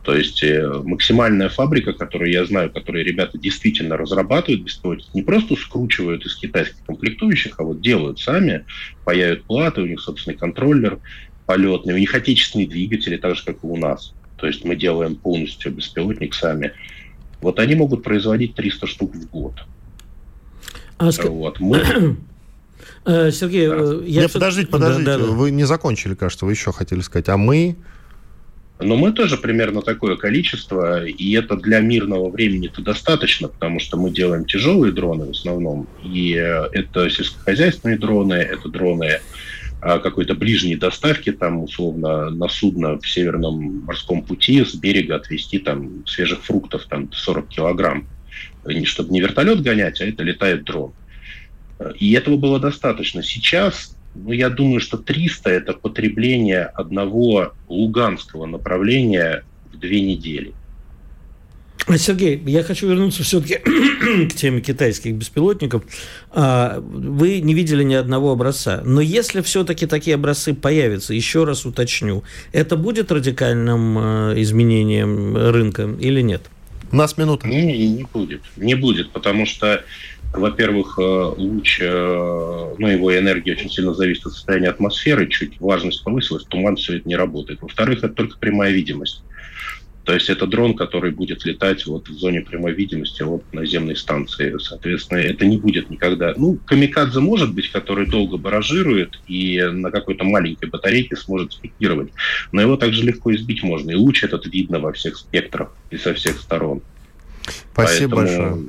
То 0.01 0.15
есть 0.15 0.41
максимальная 0.85 1.49
фабрика, 1.49 1.91
которую 1.91 2.31
я 2.31 2.45
знаю, 2.45 2.71
которые 2.71 3.03
ребята 3.03 3.37
действительно 3.37 3.97
разрабатывают 3.97 4.63
беспилотники, 4.63 5.09
не 5.13 5.23
просто 5.23 5.57
скручивают 5.57 6.25
из 6.25 6.37
китайских 6.37 6.85
комплектующих, 6.85 7.59
а 7.59 7.63
вот 7.63 7.81
делают 7.81 8.19
сами, 8.21 8.63
паяют 9.03 9.43
платы, 9.43 9.81
у 9.81 9.85
них 9.85 9.99
собственный 9.99 10.37
контроллер 10.37 10.99
полетный, 11.45 11.93
у 11.93 11.97
них 11.97 12.15
отечественные 12.15 12.69
двигатели, 12.69 13.17
так 13.17 13.35
же, 13.35 13.43
как 13.43 13.57
и 13.57 13.67
у 13.67 13.75
нас. 13.75 14.13
То 14.43 14.47
есть 14.47 14.65
мы 14.65 14.75
делаем 14.75 15.15
полностью 15.15 15.71
беспилотник 15.71 16.33
сами. 16.35 16.73
Вот 17.39 17.59
они 17.59 17.75
могут 17.75 18.03
производить 18.03 18.55
300 18.55 18.87
штук 18.87 19.15
в 19.15 19.29
год. 19.29 19.53
А, 20.97 21.09
вот. 21.29 21.61
Мы... 21.61 22.17
Э, 23.05 23.31
Сергей, 23.31 23.67
да. 23.69 23.75
Э, 23.77 24.03
я... 24.05 24.21
Нет, 24.23 24.33
подождите, 24.33 24.67
подождите, 24.67 25.05
да, 25.05 25.17
да, 25.17 25.25
да. 25.25 25.31
вы 25.31 25.51
не 25.51 25.63
закончили, 25.63 26.13
кажется, 26.13 26.45
вы 26.45 26.51
еще 26.51 26.73
хотели 26.73 26.99
сказать, 26.99 27.29
а 27.29 27.37
мы... 27.37 27.77
Но 28.79 28.97
мы 28.97 29.13
тоже 29.13 29.37
примерно 29.37 29.81
такое 29.81 30.17
количество, 30.17 31.05
и 31.05 31.31
это 31.33 31.55
для 31.55 31.79
мирного 31.79 32.29
времени-то 32.29 32.81
достаточно, 32.81 33.47
потому 33.47 33.79
что 33.79 33.95
мы 33.97 34.11
делаем 34.11 34.43
тяжелые 34.43 34.91
дроны 34.91 35.27
в 35.27 35.31
основном, 35.31 35.87
и 36.03 36.33
э, 36.33 36.67
это 36.73 37.09
сельскохозяйственные 37.09 37.97
дроны, 37.97 38.33
это 38.33 38.67
дроны 38.67 39.21
какой-то 39.83 40.33
ближней 40.33 40.75
доставки, 40.75 41.31
там, 41.31 41.61
условно, 41.61 42.29
на 42.29 42.47
судно 42.47 42.99
в 42.99 43.07
Северном 43.07 43.83
морском 43.85 44.23
пути 44.23 44.63
с 44.63 44.75
берега 44.75 45.15
отвезти 45.15 45.59
там 45.59 46.05
свежих 46.07 46.43
фруктов, 46.43 46.85
там, 46.89 47.11
40 47.11 47.47
килограмм. 47.49 48.07
Чтобы 48.85 49.11
не 49.11 49.19
вертолет 49.19 49.61
гонять, 49.61 49.99
а 49.99 50.05
это 50.05 50.23
летает 50.23 50.63
дрон. 50.63 50.93
И 51.99 52.13
этого 52.13 52.37
было 52.37 52.59
достаточно. 52.59 53.21
Сейчас 53.23 53.97
ну, 54.15 54.31
я 54.31 54.49
думаю, 54.49 54.79
что 54.79 54.97
300– 54.97 55.49
это 55.51 55.73
потребление 55.73 56.63
одного 56.63 57.53
луганского 57.67 58.45
направления 58.45 59.43
в 59.71 59.77
две 59.77 60.01
недели. 60.01 60.53
Сергей, 61.97 62.41
я 62.45 62.63
хочу 62.63 62.87
вернуться 62.87 63.23
все-таки 63.23 63.55
к 64.29 64.33
теме 64.33 64.61
китайских 64.61 65.13
беспилотников. 65.15 65.83
А, 66.31 66.79
вы 66.79 67.41
не 67.41 67.53
видели 67.53 67.83
ни 67.83 67.93
одного 67.93 68.31
образца. 68.31 68.81
Но 68.85 69.01
если 69.01 69.41
все-таки 69.41 69.85
такие 69.85 70.15
образцы 70.15 70.53
появятся, 70.53 71.13
еще 71.13 71.43
раз 71.43 71.65
уточню, 71.65 72.23
это 72.51 72.77
будет 72.77 73.11
радикальным 73.11 73.97
а, 73.97 74.33
изменением 74.35 75.35
рынка 75.35 75.89
или 75.99 76.21
нет? 76.21 76.43
У 76.91 76.95
нас 76.95 77.17
минута. 77.17 77.47
Не, 77.47 77.87
не 77.87 78.03
будет. 78.03 78.41
Не 78.55 78.75
будет, 78.75 79.11
потому 79.11 79.45
что 79.45 79.83
во-первых, 80.33 80.97
э, 80.97 81.01
луч, 81.01 81.79
э, 81.79 82.75
ну, 82.77 82.87
его 82.87 83.15
энергия 83.15 83.53
очень 83.53 83.69
сильно 83.69 83.93
зависит 83.93 84.25
от 84.25 84.33
состояния 84.33 84.69
атмосферы, 84.69 85.27
чуть 85.27 85.59
влажность 85.59 86.03
повысилась, 86.03 86.43
туман 86.45 86.75
все 86.75 86.97
это 86.97 87.07
не 87.07 87.15
работает. 87.15 87.61
Во-вторых, 87.61 87.99
это 87.99 88.09
только 88.09 88.39
прямая 88.39 88.71
видимость. 88.71 89.21
То 90.03 90.13
есть 90.13 90.29
это 90.29 90.45
дрон, 90.47 90.75
который 90.75 91.11
будет 91.11 91.45
летать 91.45 91.85
вот 91.85 92.09
в 92.09 92.13
зоне 92.13 92.41
прямой 92.41 92.73
видимости 92.73 93.23
от 93.23 93.41
наземной 93.53 93.95
станции. 93.95 94.57
Соответственно, 94.59 95.19
это 95.19 95.45
не 95.45 95.57
будет 95.57 95.89
никогда... 95.89 96.33
Ну, 96.35 96.59
камикадзе 96.65 97.21
может 97.21 97.53
быть, 97.53 97.71
который 97.71 98.05
долго 98.05 98.37
баражирует 98.37 99.19
и 99.27 99.61
на 99.61 99.91
какой-то 99.91 100.25
маленькой 100.25 100.69
батарейке 100.69 101.15
сможет 101.15 101.53
спикировать. 101.53 102.11
Но 102.51 102.61
его 102.61 102.75
также 102.75 103.03
легко 103.03 103.33
избить 103.33 103.63
можно. 103.63 103.91
И 103.91 103.95
луч 103.95 104.23
этот 104.23 104.45
видно 104.45 104.79
во 104.79 104.91
всех 104.91 105.15
спектрах 105.15 105.73
и 105.89 105.97
со 105.97 106.13
всех 106.13 106.37
сторон. 106.37 106.81
Спасибо 107.71 108.17
Поэтому... 108.17 108.49
большое. 108.49 108.67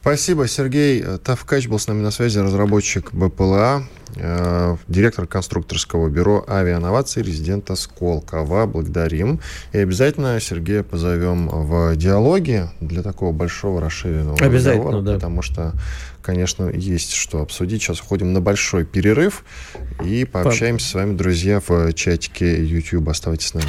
Спасибо, 0.00 0.48
Сергей. 0.48 1.04
Тавкач 1.22 1.68
был 1.68 1.78
с 1.78 1.86
нами 1.86 2.00
на 2.00 2.10
связи, 2.10 2.38
разработчик 2.38 3.12
БПЛА, 3.12 3.84
э, 4.16 4.76
директор 4.88 5.26
конструкторского 5.26 6.08
бюро 6.08 6.42
авиановаций, 6.48 7.22
резидента 7.22 7.74
Сколково. 7.76 8.64
Благодарим. 8.64 9.40
И 9.72 9.78
обязательно 9.78 10.40
Сергея 10.40 10.82
позовем 10.82 11.48
в 11.48 11.96
диалоге 11.96 12.70
для 12.80 13.02
такого 13.02 13.32
большого 13.32 13.82
расширенного 13.82 14.38
обязательно, 14.38 14.84
разговора, 14.84 15.02
да. 15.02 15.14
потому 15.14 15.42
что, 15.42 15.74
конечно, 16.22 16.70
есть 16.70 17.12
что 17.12 17.42
обсудить. 17.42 17.82
Сейчас 17.82 18.00
уходим 18.00 18.32
на 18.32 18.40
большой 18.40 18.86
перерыв 18.86 19.44
и 20.02 20.24
пообщаемся 20.24 20.86
Пап. 20.86 20.92
с 20.92 20.94
вами, 20.94 21.16
друзья, 21.16 21.60
в 21.60 21.92
чатике 21.92 22.64
YouTube. 22.64 23.06
Оставайтесь 23.10 23.48
с 23.48 23.54
нами. 23.54 23.68